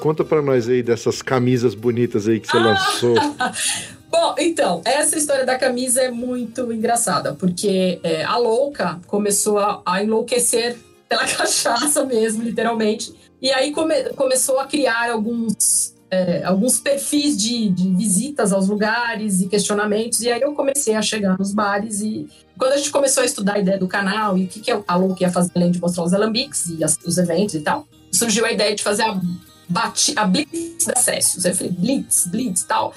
Conta 0.00 0.24
para 0.24 0.40
nós 0.40 0.68
aí 0.68 0.82
dessas 0.82 1.22
camisas 1.22 1.74
bonitas 1.74 2.28
aí 2.28 2.40
que 2.40 2.48
você 2.48 2.56
ah! 2.56 2.60
lançou. 2.60 3.14
Bom, 4.10 4.34
então, 4.38 4.80
essa 4.84 5.18
história 5.18 5.44
da 5.44 5.58
camisa 5.58 6.00
é 6.00 6.10
muito 6.10 6.72
engraçada, 6.72 7.34
porque 7.34 8.00
é, 8.02 8.24
a 8.24 8.36
louca 8.38 8.98
começou 9.06 9.58
a, 9.58 9.82
a, 9.84 10.02
enlouquecer 10.02 10.76
pela 11.08 11.26
cachaça 11.28 12.04
mesmo, 12.04 12.42
literalmente. 12.42 13.14
E 13.40 13.50
aí 13.50 13.70
come, 13.70 14.04
começou 14.14 14.58
a 14.58 14.66
criar 14.66 15.10
alguns, 15.10 15.94
é, 16.10 16.42
alguns 16.42 16.78
perfis 16.78 17.36
de, 17.36 17.68
de, 17.68 17.94
visitas 17.94 18.52
aos 18.52 18.66
lugares 18.66 19.40
e 19.42 19.46
questionamentos. 19.46 20.20
E 20.20 20.32
aí 20.32 20.40
eu 20.40 20.54
comecei 20.54 20.94
a 20.94 21.02
chegar 21.02 21.38
nos 21.38 21.52
bares 21.52 22.00
e 22.00 22.26
quando 22.58 22.72
a 22.72 22.76
gente 22.78 22.90
começou 22.90 23.22
a 23.22 23.26
estudar 23.26 23.54
a 23.54 23.58
ideia 23.58 23.78
do 23.78 23.86
canal 23.86 24.36
e 24.38 24.44
o 24.44 24.48
que, 24.48 24.58
que 24.58 24.70
a 24.70 24.96
louca 24.96 25.22
ia 25.22 25.30
fazer 25.30 25.52
além 25.54 25.70
de 25.70 25.80
mostrar 25.80 26.02
os 26.02 26.14
alambiques 26.14 26.70
e 26.70 26.82
as, 26.82 26.98
os 27.04 27.18
eventos 27.18 27.54
e 27.54 27.60
tal, 27.60 27.86
surgiu 28.10 28.44
a 28.44 28.50
ideia 28.50 28.74
de 28.74 28.82
fazer 28.82 29.02
a 29.02 29.20
bati, 29.68 30.14
a 30.16 30.24
blitz 30.24 30.86
da 30.86 30.96
Cécius. 30.96 31.44
Aí 31.44 31.52
eu 31.52 31.56
falei, 31.56 31.72
blitz, 31.72 32.26
blitz 32.26 32.62
tal. 32.64 32.94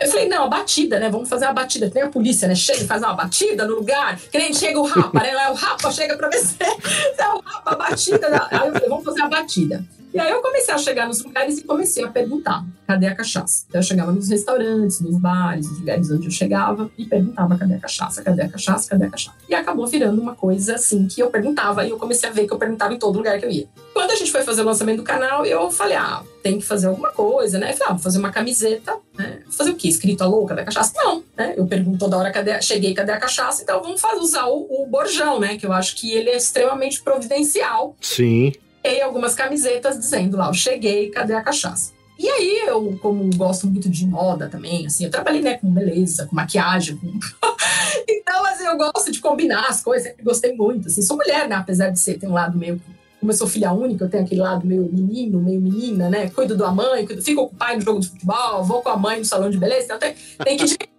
Eu 0.00 0.08
falei, 0.08 0.28
não, 0.28 0.44
a 0.44 0.48
batida, 0.48 0.98
né? 0.98 1.08
Vamos 1.08 1.28
fazer 1.28 1.46
uma 1.46 1.52
batida. 1.52 1.88
Tem 1.88 2.02
a 2.02 2.08
polícia, 2.08 2.48
né? 2.48 2.54
Chega 2.54 2.82
e 2.82 2.86
faz 2.86 3.02
uma 3.02 3.14
batida 3.14 3.64
no 3.66 3.76
lugar. 3.76 4.18
Que 4.18 4.38
nem 4.38 4.52
chega 4.52 4.78
o 4.78 4.84
rapa, 4.84 5.20
né? 5.20 5.48
O 5.48 5.54
rapa 5.54 5.90
chega 5.92 6.16
pra 6.16 6.28
ver 6.28 6.38
se 6.38 6.56
é 6.62 7.28
o 7.28 7.40
rapa, 7.40 7.72
a 7.72 7.76
batida. 7.76 8.48
Aí 8.50 8.66
eu 8.66 8.72
falei, 8.72 8.88
vamos 8.88 9.04
fazer 9.04 9.22
a 9.22 9.28
batida. 9.28 9.84
E 10.14 10.20
aí 10.20 10.30
eu 10.30 10.40
comecei 10.40 10.72
a 10.72 10.78
chegar 10.78 11.08
nos 11.08 11.24
lugares 11.24 11.58
e 11.58 11.64
comecei 11.64 12.04
a 12.04 12.08
perguntar: 12.08 12.64
cadê 12.86 13.08
a 13.08 13.16
cachaça? 13.16 13.64
Então 13.68 13.80
eu 13.80 13.84
chegava 13.84 14.12
nos 14.12 14.28
restaurantes, 14.28 15.00
nos 15.00 15.18
bares, 15.18 15.68
nos 15.68 15.80
lugares 15.80 16.08
onde 16.08 16.28
eu 16.28 16.30
chegava 16.30 16.88
e 16.96 17.04
perguntava: 17.04 17.58
cadê 17.58 17.74
a 17.74 17.80
cachaça? 17.80 18.22
Cadê 18.22 18.42
a 18.42 18.48
cachaça? 18.48 18.88
Cadê 18.88 19.06
a 19.06 19.10
cachaça? 19.10 19.36
E 19.48 19.54
acabou 19.56 19.88
virando 19.88 20.22
uma 20.22 20.36
coisa 20.36 20.76
assim 20.76 21.08
que 21.08 21.20
eu 21.20 21.30
perguntava 21.30 21.84
e 21.84 21.90
eu 21.90 21.98
comecei 21.98 22.28
a 22.28 22.32
ver 22.32 22.46
que 22.46 22.52
eu 22.52 22.58
perguntava 22.58 22.94
em 22.94 22.98
todo 22.98 23.16
lugar 23.16 23.40
que 23.40 23.44
eu 23.44 23.50
ia. 23.50 23.66
Quando 23.92 24.12
a 24.12 24.14
gente 24.14 24.30
foi 24.30 24.42
fazer 24.42 24.62
o 24.62 24.64
lançamento 24.64 24.98
do 24.98 25.02
canal, 25.02 25.44
eu 25.44 25.68
falei: 25.68 25.96
ah, 25.96 26.22
tem 26.44 26.60
que 26.60 26.64
fazer 26.64 26.86
alguma 26.86 27.10
coisa, 27.10 27.58
né? 27.58 27.72
Eu 27.72 27.76
falei: 27.76 27.88
ah, 27.88 27.94
vou 27.94 28.02
fazer 28.02 28.18
uma 28.20 28.30
camiseta, 28.30 28.96
né? 29.18 29.40
Fazer 29.50 29.70
o 29.70 29.74
quê? 29.74 29.88
Escrito 29.88 30.22
a 30.22 30.28
louca 30.28 30.54
da 30.54 30.64
cachaça? 30.64 30.92
Não, 30.94 31.24
né? 31.36 31.54
Eu 31.56 31.66
pergunto 31.66 31.98
toda 31.98 32.16
hora: 32.16 32.30
cadê? 32.30 32.62
Cheguei, 32.62 32.94
cadê 32.94 33.10
a 33.10 33.18
cachaça? 33.18 33.64
Então 33.64 33.82
vamos 33.82 34.00
fazer, 34.00 34.20
usar 34.20 34.46
o, 34.46 34.84
o 34.84 34.86
borjão, 34.86 35.40
né? 35.40 35.56
Que 35.56 35.66
eu 35.66 35.72
acho 35.72 35.96
que 35.96 36.12
ele 36.12 36.30
é 36.30 36.36
extremamente 36.36 37.02
providencial. 37.02 37.96
Sim 38.00 38.52
e 38.92 39.00
algumas 39.00 39.34
camisetas 39.34 39.98
dizendo 39.98 40.36
lá, 40.36 40.48
eu 40.48 40.54
cheguei, 40.54 41.08
cadê 41.10 41.34
a 41.34 41.42
cachaça? 41.42 41.92
E 42.18 42.28
aí, 42.28 42.62
eu, 42.66 42.96
como 43.02 43.28
gosto 43.34 43.66
muito 43.66 43.88
de 43.88 44.06
moda 44.06 44.48
também, 44.48 44.86
assim, 44.86 45.04
eu 45.04 45.10
trabalhei, 45.10 45.42
né, 45.42 45.54
com 45.54 45.68
beleza, 45.68 46.26
com 46.26 46.36
maquiagem, 46.36 46.96
com... 46.96 47.08
então, 48.08 48.46
assim, 48.46 48.64
eu 48.64 48.76
gosto 48.76 49.10
de 49.10 49.20
combinar 49.20 49.66
as 49.68 49.82
coisas, 49.82 50.08
sempre 50.08 50.22
gostei 50.22 50.54
muito, 50.54 50.86
assim, 50.86 51.02
sou 51.02 51.16
mulher, 51.16 51.48
né, 51.48 51.56
apesar 51.56 51.90
de 51.90 51.98
ser, 51.98 52.18
ter 52.18 52.28
um 52.28 52.32
lado 52.32 52.56
meio, 52.56 52.80
como 53.18 53.32
eu 53.32 53.36
sou 53.36 53.48
filha 53.48 53.72
única, 53.72 54.04
eu 54.04 54.08
tenho 54.08 54.22
aquele 54.22 54.42
lado 54.42 54.64
meio 54.64 54.88
menino, 54.92 55.40
meio 55.40 55.60
menina, 55.60 56.08
né, 56.08 56.30
cuido 56.30 56.56
da 56.56 56.70
mãe, 56.70 57.04
cuido, 57.04 57.20
fico 57.20 57.48
com 57.48 57.54
o 57.54 57.58
pai 57.58 57.74
no 57.74 57.82
jogo 57.82 57.98
de 57.98 58.08
futebol, 58.08 58.62
vou 58.62 58.80
com 58.80 58.90
a 58.90 58.96
mãe 58.96 59.18
no 59.18 59.24
salão 59.24 59.50
de 59.50 59.58
beleza, 59.58 59.86
então 59.86 59.98
tem, 59.98 60.14
tem 60.44 60.56
que 60.56 60.78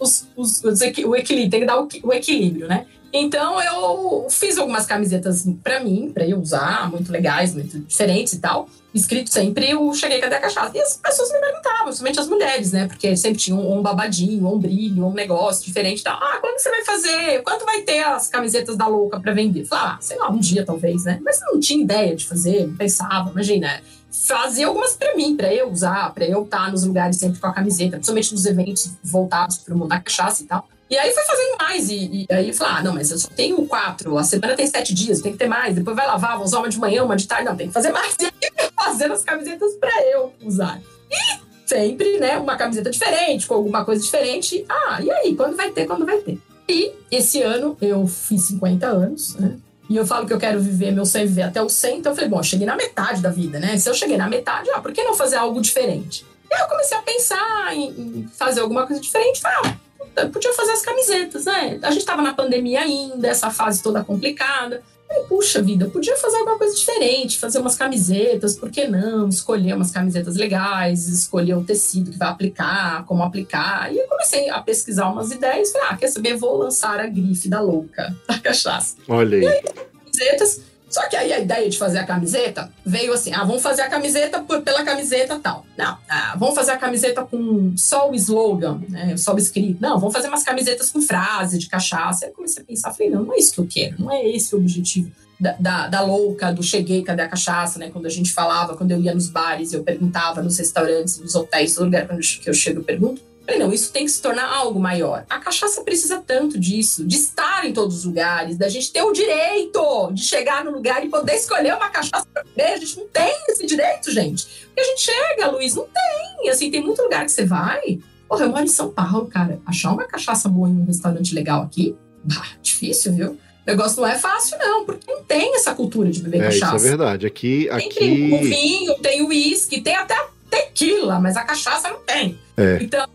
os, 0.00 0.26
os, 0.36 0.64
os, 0.64 0.80
o 0.80 1.16
equilíbrio, 1.16 1.50
tem 1.50 1.60
que 1.60 1.66
dar 1.66 1.80
o, 1.80 1.88
o 2.02 2.12
equilíbrio, 2.12 2.68
né? 2.68 2.86
Então 3.12 3.60
eu 3.60 4.28
fiz 4.30 4.56
algumas 4.56 4.86
camisetas 4.86 5.44
para 5.62 5.80
mim, 5.80 6.12
para 6.14 6.26
eu 6.26 6.38
usar, 6.38 6.88
muito 6.90 7.10
legais, 7.10 7.52
muito 7.52 7.80
diferentes 7.80 8.34
e 8.34 8.38
tal. 8.38 8.68
Escrito 8.94 9.30
sempre 9.30 9.74
o 9.74 9.92
Cheguei 9.94 10.20
Cadê 10.20 10.36
a 10.36 10.40
Cachaça? 10.40 10.76
E 10.76 10.80
as 10.80 10.96
pessoas 10.96 11.32
me 11.32 11.38
perguntavam, 11.40 11.84
principalmente 11.84 12.20
as 12.20 12.28
mulheres, 12.28 12.72
né? 12.72 12.86
Porque 12.86 13.16
sempre 13.16 13.38
tinha 13.38 13.56
um, 13.56 13.78
um 13.78 13.82
babadinho, 13.82 14.46
um 14.46 14.58
brilho, 14.58 15.06
um 15.06 15.12
negócio 15.12 15.64
diferente 15.64 16.00
e 16.00 16.04
tal. 16.04 16.18
Ah, 16.20 16.38
quando 16.40 16.58
você 16.58 16.70
vai 16.70 16.84
fazer? 16.84 17.42
Quanto 17.42 17.64
vai 17.64 17.82
ter 17.82 18.00
as 18.00 18.28
camisetas 18.28 18.76
da 18.76 18.86
louca 18.86 19.20
para 19.20 19.32
vender? 19.32 19.64
Falei, 19.64 19.84
ah, 19.86 19.98
sei 20.00 20.16
lá, 20.16 20.30
um 20.30 20.38
dia 20.38 20.64
talvez, 20.64 21.04
né? 21.04 21.20
Mas 21.24 21.40
não 21.40 21.58
tinha 21.58 21.82
ideia 21.82 22.14
de 22.14 22.26
fazer, 22.26 22.66
não 22.66 22.76
pensava, 22.76 23.30
imagina 23.30 23.80
fazia 24.10 24.66
algumas 24.66 24.94
para 24.94 25.14
mim, 25.14 25.36
para 25.36 25.52
eu 25.52 25.70
usar, 25.70 26.12
para 26.12 26.24
eu 26.24 26.42
estar 26.42 26.70
nos 26.70 26.84
lugares 26.84 27.16
sempre 27.16 27.40
com 27.40 27.46
a 27.46 27.52
camiseta, 27.52 27.92
principalmente 27.92 28.32
nos 28.32 28.46
eventos 28.46 28.90
voltados 29.02 29.58
para 29.58 29.74
o 29.74 29.78
mundo 29.78 29.88
da 29.88 30.00
cachaça 30.00 30.42
e 30.42 30.46
tal. 30.46 30.68
E 30.90 30.98
aí 30.98 31.12
foi 31.12 31.22
fazendo 31.22 31.56
mais. 31.58 31.88
E, 31.88 32.26
e 32.28 32.34
aí 32.34 32.52
falei, 32.52 32.74
ah, 32.74 32.82
não, 32.82 32.94
mas 32.94 33.10
eu 33.12 33.18
só 33.18 33.28
tenho 33.28 33.64
quatro, 33.66 34.18
a 34.18 34.24
semana 34.24 34.56
tem 34.56 34.66
sete 34.66 34.92
dias, 34.92 35.20
tem 35.20 35.32
que 35.32 35.38
ter 35.38 35.46
mais. 35.46 35.76
Depois 35.76 35.96
vai 35.96 36.06
lavar, 36.06 36.36
vou 36.36 36.44
usar 36.44 36.58
uma 36.58 36.68
de 36.68 36.78
manhã, 36.78 37.04
uma 37.04 37.16
de 37.16 37.28
tarde. 37.28 37.44
Não, 37.44 37.56
tem 37.56 37.68
que 37.68 37.72
fazer 37.72 37.92
mais. 37.92 38.16
E 38.20 38.64
aí 38.64 38.70
fazendo 38.74 39.12
as 39.12 39.22
camisetas 39.22 39.74
para 39.74 40.02
eu 40.08 40.32
usar. 40.42 40.80
E 41.10 41.40
sempre, 41.64 42.18
né, 42.18 42.38
uma 42.38 42.56
camiseta 42.56 42.90
diferente, 42.90 43.46
com 43.46 43.54
alguma 43.54 43.84
coisa 43.84 44.02
diferente. 44.02 44.64
Ah, 44.68 45.00
e 45.00 45.10
aí, 45.10 45.36
quando 45.36 45.56
vai 45.56 45.70
ter, 45.70 45.86
quando 45.86 46.04
vai 46.04 46.18
ter? 46.18 46.38
E 46.68 46.92
esse 47.10 47.42
ano 47.42 47.76
eu 47.80 48.06
fiz 48.06 48.42
50 48.42 48.86
anos, 48.86 49.36
né? 49.36 49.56
E 49.90 49.96
eu 49.96 50.06
falo 50.06 50.24
que 50.24 50.32
eu 50.32 50.38
quero 50.38 50.60
viver 50.60 50.92
meu 50.92 51.04
sonho 51.04 51.26
viver 51.26 51.42
até 51.42 51.60
o 51.60 51.68
100, 51.68 51.98
então 51.98 52.12
eu 52.12 52.16
falei, 52.16 52.30
bom, 52.30 52.38
eu 52.38 52.44
cheguei 52.44 52.64
na 52.64 52.76
metade 52.76 53.20
da 53.20 53.28
vida, 53.28 53.58
né? 53.58 53.76
Se 53.76 53.90
eu 53.90 53.94
cheguei 53.94 54.16
na 54.16 54.28
metade, 54.28 54.70
ah, 54.70 54.80
por 54.80 54.92
que 54.92 55.02
não 55.02 55.14
fazer 55.14 55.34
algo 55.34 55.60
diferente? 55.60 56.24
E 56.48 56.54
aí 56.54 56.60
eu 56.60 56.68
comecei 56.68 56.96
a 56.96 57.02
pensar 57.02 57.76
em, 57.76 58.28
fazer 58.38 58.60
alguma 58.60 58.86
coisa 58.86 59.02
diferente. 59.02 59.40
Falei, 59.40 59.74
ah, 60.16 60.26
podia 60.28 60.52
fazer 60.52 60.70
as 60.70 60.82
camisetas, 60.82 61.44
né? 61.44 61.80
A 61.82 61.90
gente 61.90 62.04
tava 62.04 62.22
na 62.22 62.32
pandemia 62.32 62.82
ainda, 62.82 63.26
essa 63.26 63.50
fase 63.50 63.82
toda 63.82 64.04
complicada. 64.04 64.80
Falei, 65.10 65.24
puxa 65.24 65.60
vida, 65.60 65.88
podia 65.88 66.16
fazer 66.16 66.36
alguma 66.36 66.56
coisa 66.56 66.72
diferente, 66.72 67.40
fazer 67.40 67.58
umas 67.58 67.74
camisetas, 67.74 68.56
por 68.56 68.70
que 68.70 68.86
não? 68.86 69.28
Escolher 69.28 69.74
umas 69.74 69.90
camisetas 69.90 70.36
legais, 70.36 71.08
escolher 71.08 71.54
o 71.54 71.64
tecido 71.64 72.12
que 72.12 72.18
vai 72.18 72.28
aplicar, 72.28 73.04
como 73.06 73.24
aplicar. 73.24 73.92
E 73.92 73.98
eu 73.98 74.06
comecei 74.06 74.48
a 74.48 74.62
pesquisar 74.62 75.10
umas 75.10 75.32
ideias. 75.32 75.72
Falei, 75.72 75.88
ah, 75.90 75.96
quer 75.96 76.08
saber? 76.08 76.36
Vou 76.36 76.56
lançar 76.56 77.00
a 77.00 77.08
grife 77.08 77.48
da 77.48 77.60
louca, 77.60 78.14
da 78.28 78.38
cachaça. 78.38 78.94
Olha 79.08 79.36
aí. 79.36 79.42
E 79.42 79.48
aí, 79.48 79.62
camisetas 80.04 80.69
só 80.90 81.08
que 81.08 81.14
aí 81.14 81.32
a 81.32 81.38
ideia 81.38 81.70
de 81.70 81.78
fazer 81.78 81.98
a 81.98 82.04
camiseta 82.04 82.68
veio 82.84 83.12
assim: 83.12 83.32
ah, 83.32 83.44
vamos 83.44 83.62
fazer 83.62 83.82
a 83.82 83.88
camiseta 83.88 84.40
pela 84.42 84.84
camiseta 84.84 85.38
tal. 85.38 85.64
Não, 85.78 85.96
ah, 86.08 86.34
vamos 86.36 86.56
fazer 86.56 86.72
a 86.72 86.76
camiseta 86.76 87.22
com 87.24 87.72
só 87.76 88.10
o 88.10 88.14
slogan, 88.14 88.80
né, 88.88 89.16
só 89.16 89.32
o 89.32 89.38
escrito. 89.38 89.80
Não, 89.80 90.00
vamos 90.00 90.12
fazer 90.12 90.26
umas 90.26 90.42
camisetas 90.42 90.90
com 90.90 91.00
frase 91.00 91.58
de 91.58 91.68
cachaça. 91.68 92.24
Aí 92.24 92.32
eu 92.32 92.34
comecei 92.34 92.62
a 92.62 92.66
pensar: 92.66 92.92
falei, 92.92 93.10
não, 93.10 93.22
não 93.22 93.34
é 93.34 93.38
isso 93.38 93.54
que 93.54 93.60
eu 93.60 93.68
quero, 93.70 94.02
não 94.02 94.10
é 94.10 94.28
esse 94.28 94.54
o 94.54 94.58
objetivo. 94.58 95.12
Da, 95.38 95.52
da, 95.52 95.88
da, 95.88 96.00
louca, 96.02 96.52
do 96.52 96.62
cheguei, 96.62 97.02
cadê 97.02 97.22
a 97.22 97.28
cachaça, 97.28 97.78
né? 97.78 97.88
Quando 97.90 98.04
a 98.04 98.10
gente 98.10 98.30
falava, 98.30 98.76
quando 98.76 98.90
eu 98.90 99.00
ia 99.00 99.14
nos 99.14 99.30
bares, 99.30 99.72
eu 99.72 99.82
perguntava 99.82 100.42
nos 100.42 100.58
restaurantes, 100.58 101.18
nos 101.18 101.34
hotéis, 101.34 101.74
todo 101.74 101.86
lugar 101.86 102.06
que 102.06 102.50
eu 102.50 102.52
chego, 102.52 102.80
eu 102.80 102.84
pergunto. 102.84 103.29
Falei, 103.44 103.58
não, 103.58 103.72
isso 103.72 103.92
tem 103.92 104.04
que 104.04 104.10
se 104.10 104.22
tornar 104.22 104.46
algo 104.46 104.78
maior. 104.78 105.24
A 105.28 105.38
cachaça 105.38 105.82
precisa 105.82 106.22
tanto 106.24 106.58
disso, 106.58 107.04
de 107.04 107.16
estar 107.16 107.66
em 107.66 107.72
todos 107.72 107.98
os 107.98 108.04
lugares, 108.04 108.56
da 108.56 108.68
gente 108.68 108.92
ter 108.92 109.02
o 109.02 109.12
direito 109.12 110.12
de 110.12 110.22
chegar 110.22 110.64
no 110.64 110.70
lugar 110.70 111.04
e 111.04 111.08
poder 111.08 111.34
escolher 111.34 111.74
uma 111.74 111.88
cachaça 111.88 112.26
para 112.32 112.44
beber. 112.44 112.72
A 112.72 112.76
gente 112.76 112.98
não 112.98 113.08
tem 113.08 113.32
esse 113.48 113.66
direito, 113.66 114.10
gente. 114.12 114.46
Porque 114.66 114.80
a 114.80 114.84
gente 114.84 115.02
chega, 115.02 115.50
Luiz, 115.50 115.74
não 115.74 115.86
tem. 115.86 116.50
Assim, 116.50 116.70
tem 116.70 116.82
muito 116.82 117.02
lugar 117.02 117.24
que 117.24 117.32
você 117.32 117.44
vai. 117.44 117.98
Porra, 118.28 118.44
eu 118.44 118.50
moro 118.50 118.62
em 118.62 118.68
São 118.68 118.90
Paulo, 118.90 119.26
cara. 119.26 119.60
Achar 119.66 119.92
uma 119.92 120.04
cachaça 120.04 120.48
boa 120.48 120.68
em 120.68 120.82
um 120.82 120.84
restaurante 120.84 121.34
legal 121.34 121.62
aqui, 121.62 121.96
bah, 122.22 122.46
difícil, 122.62 123.12
viu? 123.12 123.30
O 123.32 123.38
negócio 123.66 124.00
não 124.00 124.08
é 124.08 124.16
fácil, 124.16 124.56
não, 124.58 124.84
porque 124.84 125.10
não 125.10 125.22
tem 125.24 125.54
essa 125.54 125.74
cultura 125.74 126.10
de 126.10 126.22
beber 126.22 126.40
é, 126.40 126.44
cachaça. 126.44 126.76
Isso 126.76 126.86
é 126.86 126.88
verdade. 126.88 127.26
Aqui. 127.26 127.68
aqui... 127.68 127.88
Tem 127.88 128.34
o 128.34 128.38
vinho, 128.38 128.94
tem 129.00 129.22
o 129.22 129.28
uísque, 129.28 129.80
tem 129.80 129.96
até 129.96 130.16
tequila, 130.48 131.18
mas 131.18 131.36
a 131.36 131.42
cachaça 131.42 131.90
não 131.90 132.00
tem. 132.00 132.38
É. 132.56 132.78
Então, 132.80 133.06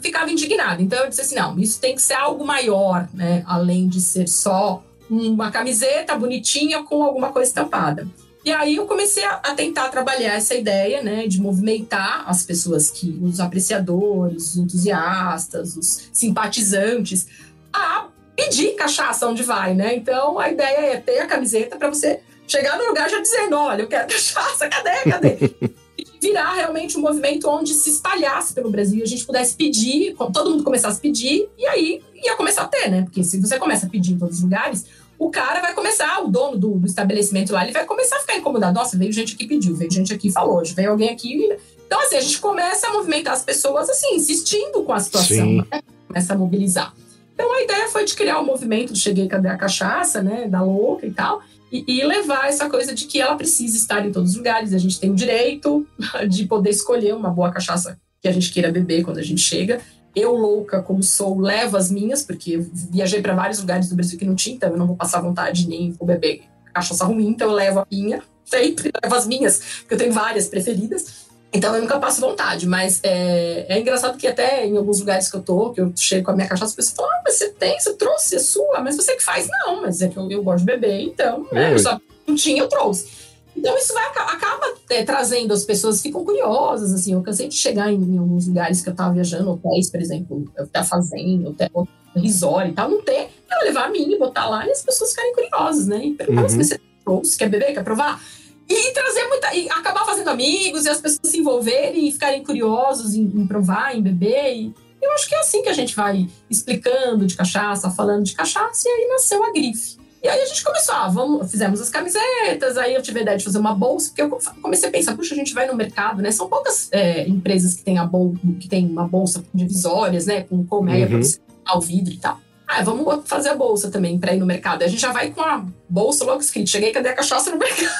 ficava 0.00 0.30
indignada. 0.30 0.82
Então 0.82 0.98
eu 1.00 1.08
disse 1.08 1.22
assim: 1.22 1.34
não, 1.34 1.58
isso 1.58 1.80
tem 1.80 1.94
que 1.94 2.02
ser 2.02 2.14
algo 2.14 2.44
maior, 2.44 3.08
né? 3.12 3.42
Além 3.46 3.88
de 3.88 4.00
ser 4.00 4.28
só 4.28 4.82
uma 5.08 5.50
camiseta 5.50 6.14
bonitinha 6.16 6.84
com 6.84 7.02
alguma 7.02 7.32
coisa 7.32 7.48
estampada. 7.48 8.06
E 8.44 8.50
aí 8.50 8.76
eu 8.76 8.86
comecei 8.86 9.24
a, 9.24 9.36
tentar 9.54 9.90
trabalhar 9.90 10.34
essa 10.34 10.54
ideia, 10.54 11.02
né, 11.02 11.26
de 11.26 11.38
movimentar 11.40 12.24
as 12.26 12.42
pessoas 12.42 12.90
que, 12.90 13.18
os 13.22 13.38
apreciadores, 13.38 14.52
os 14.52 14.56
entusiastas, 14.56 15.76
os 15.76 16.08
simpatizantes, 16.10 17.26
a 17.70 18.06
pedir 18.34 18.76
cachaça 18.76 19.26
onde 19.26 19.42
vai, 19.42 19.74
né? 19.74 19.94
Então 19.94 20.38
a 20.38 20.50
ideia 20.50 20.94
é 20.94 20.96
ter 20.96 21.18
a 21.18 21.26
camiseta 21.26 21.76
para 21.76 21.88
você 21.88 22.20
chegar 22.46 22.78
no 22.78 22.86
lugar 22.86 23.10
já 23.10 23.20
dizendo, 23.20 23.56
olha, 23.56 23.82
eu 23.82 23.88
quero 23.88 24.08
cachaça, 24.12 24.68
cadê, 24.68 25.10
cadê? 25.10 25.36
virar 26.20 26.52
realmente 26.54 26.98
um 26.98 27.00
movimento 27.00 27.48
onde 27.48 27.72
se 27.72 27.90
espalhasse 27.90 28.52
pelo 28.52 28.70
Brasil, 28.70 29.02
a 29.02 29.06
gente 29.06 29.24
pudesse 29.24 29.54
pedir, 29.54 30.14
todo 30.32 30.50
mundo 30.50 30.62
começasse 30.62 30.98
a 30.98 31.00
pedir, 31.00 31.48
e 31.56 31.66
aí 31.66 32.02
ia 32.14 32.36
começar 32.36 32.62
a 32.62 32.68
ter, 32.68 32.90
né? 32.90 33.02
Porque 33.02 33.24
se 33.24 33.40
você 33.40 33.58
começa 33.58 33.86
a 33.86 33.88
pedir 33.88 34.12
em 34.12 34.18
todos 34.18 34.36
os 34.36 34.42
lugares, 34.42 34.84
o 35.18 35.30
cara 35.30 35.60
vai 35.60 35.74
começar, 35.74 36.22
o 36.22 36.28
dono 36.28 36.58
do, 36.58 36.70
do, 36.78 36.86
estabelecimento 36.86 37.52
lá, 37.52 37.62
ele 37.62 37.72
vai 37.72 37.84
começar 37.84 38.16
a 38.16 38.20
ficar 38.20 38.36
incomodado. 38.36 38.74
Nossa, 38.74 38.96
veio 38.96 39.12
gente 39.12 39.34
aqui 39.34 39.46
pediu, 39.46 39.74
veio 39.74 39.90
gente 39.90 40.12
aqui 40.12 40.30
falou, 40.30 40.62
veio 40.74 40.90
alguém 40.90 41.10
aqui. 41.10 41.56
Então, 41.86 42.00
assim, 42.00 42.16
a 42.16 42.20
gente 42.20 42.38
começa 42.38 42.86
a 42.86 42.92
movimentar 42.92 43.32
as 43.32 43.42
pessoas, 43.42 43.88
assim, 43.90 44.14
insistindo 44.14 44.82
com 44.82 44.92
a 44.92 45.00
situação, 45.00 45.56
né? 45.56 45.64
começa 46.06 46.32
a 46.32 46.38
mobilizar. 46.38 46.94
Então, 47.34 47.52
a 47.52 47.62
ideia 47.62 47.88
foi 47.88 48.04
de 48.04 48.14
criar 48.14 48.38
o 48.38 48.42
um 48.42 48.46
movimento 48.46 48.92
do 48.92 48.98
Cheguei, 48.98 49.26
Cadê 49.26 49.48
a 49.48 49.56
Cachaça, 49.56 50.22
né, 50.22 50.46
da 50.46 50.62
louca 50.62 51.06
e 51.06 51.10
tal, 51.10 51.42
e, 51.70 51.84
e, 51.86 52.04
levar 52.04 52.48
essa 52.48 52.68
coisa 52.68 52.94
de 52.94 53.06
que 53.06 53.20
ela 53.20 53.36
precisa 53.36 53.76
estar 53.76 54.04
em 54.06 54.12
todos 54.12 54.30
os 54.30 54.36
lugares, 54.36 54.74
a 54.74 54.78
gente 54.78 54.98
tem 54.98 55.10
o 55.10 55.14
direito 55.14 55.86
de 56.28 56.46
poder 56.46 56.70
escolher 56.70 57.14
uma 57.14 57.30
boa 57.30 57.50
cachaça 57.50 57.98
que 58.20 58.28
a 58.28 58.32
gente 58.32 58.52
queira 58.52 58.70
beber 58.70 59.02
quando 59.02 59.18
a 59.18 59.22
gente 59.22 59.40
chega, 59.40 59.80
eu, 60.14 60.34
louca 60.34 60.82
como 60.82 61.02
sou, 61.02 61.38
levo 61.38 61.76
as 61.76 61.90
minhas, 61.90 62.22
porque 62.22 62.58
viajei 62.90 63.22
para 63.22 63.34
vários 63.34 63.60
lugares 63.60 63.88
do 63.88 63.94
Brasil 63.94 64.18
que 64.18 64.24
não 64.24 64.34
tinha, 64.34 64.56
então 64.56 64.70
eu 64.70 64.76
não 64.76 64.86
vou 64.86 64.96
passar 64.96 65.20
vontade 65.20 65.68
nem 65.68 65.92
vou 65.92 66.06
beber 66.06 66.42
cachaça 66.74 67.04
ruim, 67.04 67.28
então 67.28 67.48
eu 67.48 67.54
levo 67.54 67.80
a 67.80 67.86
minha, 67.90 68.22
sempre 68.44 68.90
levo 69.02 69.14
as 69.14 69.26
minhas, 69.26 69.60
porque 69.80 69.94
eu 69.94 69.98
tenho 69.98 70.12
várias 70.12 70.48
preferidas. 70.48 71.29
Então 71.52 71.74
eu 71.74 71.82
nunca 71.82 71.98
passo 71.98 72.20
vontade, 72.20 72.66
mas 72.66 73.00
é, 73.02 73.66
é 73.68 73.80
engraçado 73.80 74.16
que 74.16 74.26
até 74.26 74.64
em 74.64 74.76
alguns 74.76 75.00
lugares 75.00 75.28
que 75.28 75.36
eu 75.36 75.42
tô, 75.42 75.70
que 75.70 75.80
eu 75.80 75.92
chego 75.96 76.26
com 76.26 76.30
a 76.30 76.34
minha 76.34 76.48
cachaça, 76.48 76.70
as 76.70 76.76
pessoas 76.76 76.96
falam: 76.96 77.12
ah, 77.12 77.22
mas 77.24 77.34
você 77.34 77.48
tem, 77.48 77.78
você 77.78 77.92
trouxe, 77.94 78.36
é 78.36 78.38
sua, 78.38 78.80
mas 78.80 78.96
você 78.96 79.16
que 79.16 79.22
faz. 79.22 79.48
Não, 79.48 79.82
mas 79.82 80.00
é 80.00 80.08
que 80.08 80.16
eu, 80.16 80.30
eu 80.30 80.44
gosto 80.44 80.60
de 80.60 80.66
beber, 80.66 81.00
então, 81.00 81.46
né, 81.50 81.72
eu 81.72 81.78
só 81.78 82.00
não 82.26 82.36
tinha, 82.36 82.62
eu 82.62 82.68
trouxe. 82.68 83.30
Então 83.56 83.76
isso 83.76 83.92
vai, 83.92 84.06
acaba 84.06 84.74
é, 84.88 85.02
trazendo, 85.02 85.52
as 85.52 85.64
pessoas 85.64 86.00
ficam 86.00 86.24
curiosas, 86.24 86.94
assim, 86.94 87.14
eu 87.14 87.22
cansei 87.22 87.48
de 87.48 87.56
chegar 87.56 87.92
em, 87.92 87.96
em 87.96 88.18
alguns 88.18 88.46
lugares 88.46 88.80
que 88.80 88.88
eu 88.88 88.94
tava 88.94 89.12
viajando, 89.12 89.50
hotéis, 89.50 89.90
por 89.90 90.00
exemplo, 90.00 90.50
hotel 90.56 90.84
fazenda, 90.84 91.50
hotel 91.50 91.88
resort 92.14 92.70
e 92.70 92.72
tal, 92.72 92.88
não 92.88 93.02
ter, 93.02 93.28
eu 93.50 93.66
levar 93.66 93.86
a 93.86 93.90
minha 93.90 94.14
e 94.14 94.18
botar 94.18 94.48
lá 94.48 94.66
e 94.66 94.70
as 94.70 94.82
pessoas 94.82 95.10
ficarem 95.10 95.34
curiosas, 95.34 95.86
né? 95.86 96.04
E 96.04 96.14
perguntar 96.14 96.42
uhum. 96.42 96.48
se 96.48 96.56
você 96.56 96.80
trouxe, 97.04 97.36
quer 97.36 97.48
beber, 97.48 97.74
quer 97.74 97.84
provar? 97.84 98.22
E 98.70 98.92
trazer 98.92 99.26
muita. 99.26 99.52
E 99.54 99.68
acabar 99.68 100.04
fazendo 100.04 100.28
amigos 100.28 100.86
e 100.86 100.88
as 100.88 101.00
pessoas 101.00 101.28
se 101.30 101.38
envolverem 101.38 102.08
e 102.08 102.12
ficarem 102.12 102.44
curiosos 102.44 103.14
em, 103.14 103.22
em 103.22 103.46
provar, 103.46 103.96
em 103.96 104.00
beber. 104.00 104.54
E 104.56 104.74
eu 105.02 105.12
acho 105.12 105.28
que 105.28 105.34
é 105.34 105.40
assim 105.40 105.62
que 105.62 105.68
a 105.68 105.72
gente 105.72 105.96
vai 105.96 106.28
explicando 106.48 107.26
de 107.26 107.36
cachaça, 107.36 107.90
falando 107.90 108.24
de 108.24 108.34
cachaça, 108.34 108.88
e 108.88 108.90
aí 108.90 109.08
nasceu 109.08 109.42
a 109.42 109.50
grife. 109.50 109.98
E 110.22 110.28
aí 110.28 110.40
a 110.40 110.46
gente 110.46 110.62
começou, 110.62 110.94
ah, 110.94 111.08
vamos, 111.08 111.50
fizemos 111.50 111.80
as 111.80 111.88
camisetas, 111.88 112.76
aí 112.76 112.94
eu 112.94 113.00
tive 113.00 113.20
a 113.20 113.22
ideia 113.22 113.38
de 113.38 113.44
fazer 113.44 113.58
uma 113.58 113.74
bolsa, 113.74 114.08
porque 114.08 114.20
eu 114.20 114.38
comecei 114.60 114.88
a 114.88 114.92
pensar, 114.92 115.16
puxa, 115.16 115.34
a 115.34 115.36
gente 115.36 115.54
vai 115.54 115.66
no 115.66 115.74
mercado, 115.74 116.20
né? 116.20 116.30
São 116.30 116.46
poucas 116.46 116.88
é, 116.92 117.26
empresas 117.26 117.74
que 117.74 117.82
têm 117.82 117.96
a 117.98 118.04
bol 118.04 118.34
que 118.60 118.68
tem 118.68 118.86
uma 118.86 119.08
bolsa 119.08 119.42
divisórias, 119.52 120.26
né? 120.26 120.42
Com 120.42 120.64
colmeia 120.64 121.06
uhum. 121.06 121.12
para 121.12 121.22
você 121.22 121.40
o 121.74 121.80
vidro 121.80 122.12
e 122.12 122.18
tal. 122.18 122.38
Ah, 122.72 122.84
vamos 122.84 123.28
fazer 123.28 123.48
a 123.48 123.56
bolsa 123.56 123.90
também 123.90 124.16
para 124.16 124.32
ir 124.32 124.38
no 124.38 124.46
mercado. 124.46 124.84
A 124.84 124.86
gente 124.86 125.00
já 125.00 125.10
vai 125.10 125.32
com 125.32 125.40
a 125.40 125.66
bolsa 125.88 126.24
logo 126.24 126.40
escrito. 126.40 126.70
Cheguei, 126.70 126.92
cadê 126.92 127.08
a 127.08 127.16
cachaça 127.16 127.50
no 127.50 127.58
mercado? 127.58 127.90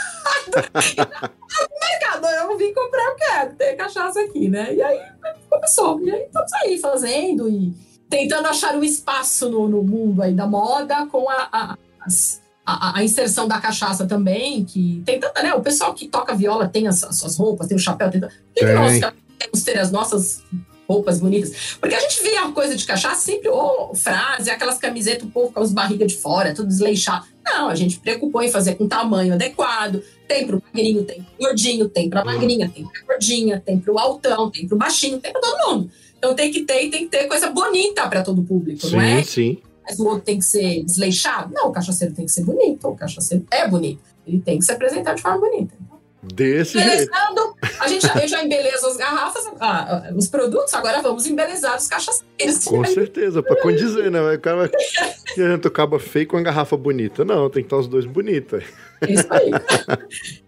no 0.46 1.88
mercado, 1.88 2.26
eu 2.26 2.56
vim 2.56 2.72
comprar, 2.72 3.02
eu 3.02 3.16
quero 3.16 3.54
ter 3.56 3.74
cachaça 3.74 4.20
aqui, 4.20 4.48
né? 4.48 4.72
E 4.72 4.80
aí 4.80 5.00
começou. 5.50 6.00
E 6.00 6.12
aí 6.12 6.22
estamos 6.22 6.52
aí 6.52 6.78
fazendo 6.78 7.48
e 7.48 7.74
tentando 8.08 8.46
achar 8.46 8.76
um 8.76 8.84
espaço 8.84 9.50
no, 9.50 9.66
no 9.68 9.82
mundo 9.82 10.22
aí 10.22 10.34
da 10.34 10.46
moda 10.46 11.04
com 11.06 11.28
a, 11.28 11.48
a 11.50 11.78
as, 12.02 12.40
a, 12.64 12.98
a, 12.98 13.04
inserção 13.04 13.48
da 13.48 13.60
cachaça 13.60 14.06
também, 14.06 14.64
que 14.64 15.02
tem 15.04 15.18
tanta, 15.18 15.42
né? 15.42 15.52
O 15.52 15.60
pessoal 15.60 15.92
que 15.94 16.06
toca 16.06 16.32
viola 16.32 16.68
tem 16.68 16.86
as, 16.86 17.02
as 17.02 17.18
suas 17.18 17.36
roupas, 17.36 17.66
tem 17.66 17.76
o 17.76 17.80
chapéu, 17.80 18.08
tem. 18.08 18.20
Por 18.20 18.30
que, 18.54 18.64
que 18.64 18.72
nós 18.72 19.00
temos 19.36 19.64
ter 19.64 19.80
as 19.80 19.90
nossas 19.90 20.44
roupas 20.90 21.20
bonitas? 21.20 21.76
Porque 21.80 21.94
a 21.94 22.00
gente 22.00 22.22
vê 22.22 22.36
a 22.36 22.50
coisa 22.50 22.76
de 22.76 22.84
cachaça 22.84 23.20
sempre, 23.20 23.48
ou 23.48 23.94
frase, 23.94 24.50
aquelas 24.50 24.78
camisetas, 24.78 25.24
o 25.24 25.30
povo 25.30 25.52
com 25.52 25.60
as 25.60 25.72
barrigas 25.72 26.12
de 26.12 26.18
fora, 26.18 26.54
tudo 26.54 26.68
desleixado. 26.68 27.26
Não, 27.44 27.68
a 27.68 27.74
gente 27.74 27.98
preocupou 27.98 28.42
em 28.42 28.50
fazer 28.50 28.74
com 28.74 28.86
tamanho 28.86 29.34
adequado. 29.34 30.02
Tem 30.26 30.46
pro 30.46 30.62
magrinho, 30.66 31.04
tem 31.04 31.22
pro 31.22 31.46
gordinho, 31.46 31.88
tem 31.88 32.10
pra 32.10 32.24
magrinha, 32.24 32.68
tem 32.68 32.84
pra 32.84 33.02
gordinha, 33.06 33.60
tem 33.64 33.78
pro 33.78 33.98
altão, 33.98 34.50
tem 34.50 34.66
pro 34.66 34.76
baixinho, 34.76 35.18
tem 35.18 35.32
pra 35.32 35.40
todo 35.40 35.68
mundo. 35.68 35.90
Então 36.18 36.34
tem 36.34 36.50
que 36.50 36.62
ter 36.62 36.84
e 36.84 36.90
tem 36.90 37.04
que 37.04 37.10
ter 37.10 37.26
coisa 37.26 37.50
bonita 37.50 38.06
para 38.08 38.22
todo 38.22 38.42
o 38.42 38.44
público, 38.44 38.86
sim, 38.86 38.92
não 38.92 39.00
é? 39.00 39.22
Sim, 39.22 39.30
sim 39.30 39.70
mas 39.90 39.98
o 39.98 40.06
outro 40.06 40.22
tem 40.22 40.38
que 40.38 40.44
ser 40.44 40.84
desleixado. 40.84 41.52
Não, 41.52 41.68
o 41.68 41.72
cachaceiro 41.72 42.14
tem 42.14 42.24
que 42.24 42.30
ser 42.30 42.44
bonito. 42.44 42.86
O 42.86 42.94
cachaceiro 42.94 43.44
é 43.50 43.66
bonito. 43.66 44.00
Ele 44.24 44.40
tem 44.40 44.58
que 44.58 44.64
se 44.64 44.70
apresentar 44.70 45.14
de 45.14 45.22
forma 45.22 45.40
bonita. 45.40 45.74
Desse 46.22 46.78
jeito. 46.78 47.10
A 47.80 47.88
gente 47.88 48.06
já, 48.06 48.26
já 48.26 48.44
embeleza 48.44 48.86
as 48.86 48.96
garrafas, 48.96 49.50
ah, 49.58 50.12
os 50.14 50.28
produtos, 50.28 50.74
agora 50.74 51.00
vamos 51.00 51.26
embelezar 51.26 51.76
os 51.76 51.86
cachaceiros. 51.86 52.64
Com 52.64 52.84
certeza, 52.84 53.42
para 53.42 53.56
condizer, 53.56 54.10
né? 54.10 54.34
O 54.34 54.38
cara 54.38 54.56
vai 54.56 54.70
querendo 55.34 55.66
acaba 55.66 55.98
feio 55.98 56.26
com 56.26 56.36
a 56.36 56.42
garrafa 56.42 56.76
bonita. 56.76 57.24
Não, 57.24 57.48
tem 57.48 57.62
que 57.62 57.68
estar 57.68 57.78
os 57.78 57.88
dois 57.88 58.04
bonitos. 58.04 58.62
Isso 59.08 59.26
aí. 59.30 59.50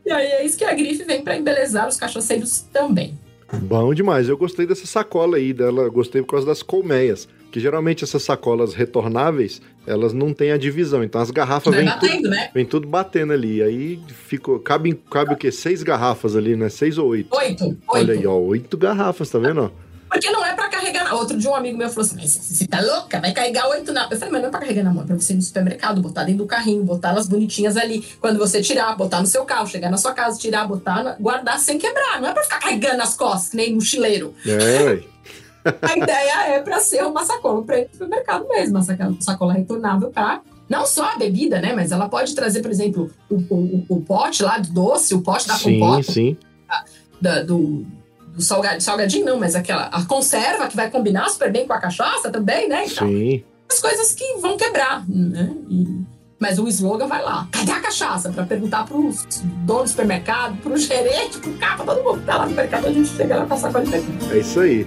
e 0.05 0.13
aí 0.13 0.27
é 0.27 0.45
isso 0.45 0.59
que 0.59 0.65
a 0.65 0.75
grife 0.75 1.05
vem 1.05 1.25
para 1.25 1.37
embelezar 1.37 1.89
os 1.89 1.97
cachaceiros 1.97 2.61
também. 2.73 3.19
Bom 3.51 3.95
demais. 3.95 4.29
Eu 4.29 4.37
gostei 4.37 4.67
dessa 4.67 4.87
sacola 4.87 5.39
aí 5.39 5.55
dela, 5.55 5.89
gostei 5.89 6.21
por 6.21 6.33
causa 6.33 6.47
das 6.47 6.63
colmeias 6.63 7.29
que 7.53 7.61
geralmente 7.61 8.03
essas 8.03 8.23
sacolas 8.23 8.73
retornáveis, 8.73 9.61
elas 9.87 10.13
não 10.13 10.33
têm 10.33 10.53
a 10.53 10.57
divisão. 10.57 11.03
Então 11.03 11.21
as 11.21 11.31
garrafas 11.31 11.75
vêm 11.75 11.89
tudo, 11.99 12.29
né? 12.29 12.51
vem 12.55 12.65
tudo 12.65 12.87
batendo 12.87 13.33
ali. 13.33 13.63
Aí 13.63 14.01
ficou, 14.27 14.59
cabe, 14.59 14.95
cabe 15.11 15.35
o 15.35 15.37
quê? 15.37 15.51
Seis 15.51 15.83
garrafas 15.83 16.37
ali, 16.37 16.57
né? 16.57 16.69
Seis 16.69 16.99
ou 16.99 17.09
oito? 17.09 17.35
Oito. 17.37 17.65
oito. 17.65 17.83
Olha 17.89 18.15
aí, 18.15 18.27
ó, 18.27 18.37
oito 18.37 18.77
garrafas, 18.77 19.31
tá 19.31 19.39
vendo? 19.39 19.73
Porque 20.13 20.31
não 20.31 20.45
é 20.45 20.55
pra 20.55 20.69
carregar. 20.69 21.15
Outro 21.15 21.39
dia 21.39 21.51
um 21.51 21.55
amigo 21.55 21.79
meu 21.79 21.89
falou 21.89 22.05
assim: 22.05 22.17
Mas 22.17 22.31
você 22.31 22.67
tá 22.67 22.81
louca? 22.83 23.19
Vai 23.19 23.33
carregar 23.33 23.67
oito 23.69 23.93
na. 23.93 24.09
Eu 24.11 24.19
falei, 24.19 24.31
mas 24.31 24.43
não 24.43 24.49
é 24.49 24.51
pra 24.51 24.61
carregar 24.61 24.85
na 24.85 24.93
mão, 24.93 25.05
é 25.05 25.07
pra 25.07 25.17
você 25.17 25.33
ir 25.33 25.37
no 25.37 25.43
supermercado, 25.43 26.03
botar 26.03 26.25
dentro 26.25 26.45
do 26.45 26.47
carrinho, 26.47 26.85
botar 26.85 27.11
elas 27.11 27.27
bonitinhas 27.27 27.79
ali. 27.79 28.05
Quando 28.21 28.39
você 28.39 28.61
tirar, 28.61 28.95
botar 28.95 29.21
no 29.21 29.27
seu 29.27 29.43
carro, 29.47 29.67
chegar 29.67 29.91
na 29.91 29.97
sua 29.97 30.13
casa, 30.13 30.39
tirar, 30.39 30.69
botar, 30.69 31.17
guardar 31.19 31.59
sem 31.59 31.79
quebrar. 31.79 32.21
Não 32.21 32.29
é 32.29 32.33
pra 32.35 32.43
ficar 32.43 32.59
carregando 32.59 32.99
nas 32.99 33.15
costas, 33.15 33.55
nem 33.55 33.75
mochileiro. 33.75 34.35
É, 34.47 35.03
a 35.83 35.97
ideia 35.97 36.57
é 36.57 36.61
para 36.61 36.81
ser 36.81 37.05
uma 37.05 37.25
sacola 37.25 37.63
para 37.63 37.81
ir 37.81 37.89
pro 37.89 38.09
mercado 38.09 38.47
mesmo, 38.49 38.79
uma 38.79 39.17
sacola 39.21 39.53
retornável 39.53 40.11
para 40.11 40.41
não 40.69 40.87
só 40.87 41.13
a 41.13 41.17
bebida, 41.17 41.61
né? 41.61 41.75
Mas 41.75 41.93
ela 41.93 42.09
pode 42.09 42.35
trazer, 42.35 42.63
por 42.63 42.71
exemplo, 42.71 43.11
o, 43.29 43.35
o, 43.35 43.87
o 43.91 44.01
pote 44.01 44.43
lá 44.43 44.57
do 44.59 44.73
doce, 44.73 45.15
o 45.15 45.21
pote 45.21 45.47
da 45.47 45.55
sim, 45.55 45.79
compota. 45.79 46.03
Sim, 46.05 46.13
sim. 46.13 46.37
Do, 47.47 47.85
do 48.35 48.41
salgadinho, 48.41 48.81
salgadinho, 48.81 49.27
não, 49.27 49.39
mas 49.39 49.55
aquela 49.55 49.85
a 49.85 50.05
conserva 50.07 50.67
que 50.69 50.75
vai 50.75 50.91
combinar 50.91 51.29
super 51.29 51.53
bem 51.53 51.67
com 51.67 51.75
a 51.75 51.79
cachaça 51.79 52.31
também, 52.31 52.69
né? 52.69 52.87
Então, 52.87 53.07
sim. 53.07 53.45
As 53.71 53.81
coisas 53.81 54.13
que 54.13 54.39
vão 54.39 54.57
quebrar, 54.57 55.05
né? 55.09 55.55
E, 55.69 56.05
mas 56.41 56.59
o 56.59 56.67
slogan 56.67 57.07
vai 57.07 57.23
lá. 57.23 57.47
Cadê 57.53 57.71
a 57.71 57.81
cachaça? 57.81 58.31
Para 58.31 58.45
perguntar 58.45 58.85
para 58.85 58.97
os 58.97 59.25
donos 59.65 59.85
do 59.85 59.89
supermercado, 59.91 60.57
para 60.57 60.73
o 60.73 60.77
gerente, 60.77 61.39
para 61.39 61.51
o 61.51 61.59
capa, 61.59 61.85
todo 61.85 62.03
mundo 62.03 62.19
que 62.19 62.27
tá 62.27 62.39
lá 62.39 62.47
no 62.47 62.55
mercado, 62.57 62.89
a 62.89 62.93
gente 62.93 63.09
chega 63.11 63.37
lá 63.37 63.47
com 63.47 63.55
a 63.55 63.57
sacola 63.57 63.85
de 63.85 63.95
É 63.95 64.39
isso 64.39 64.59
aí. 64.59 64.87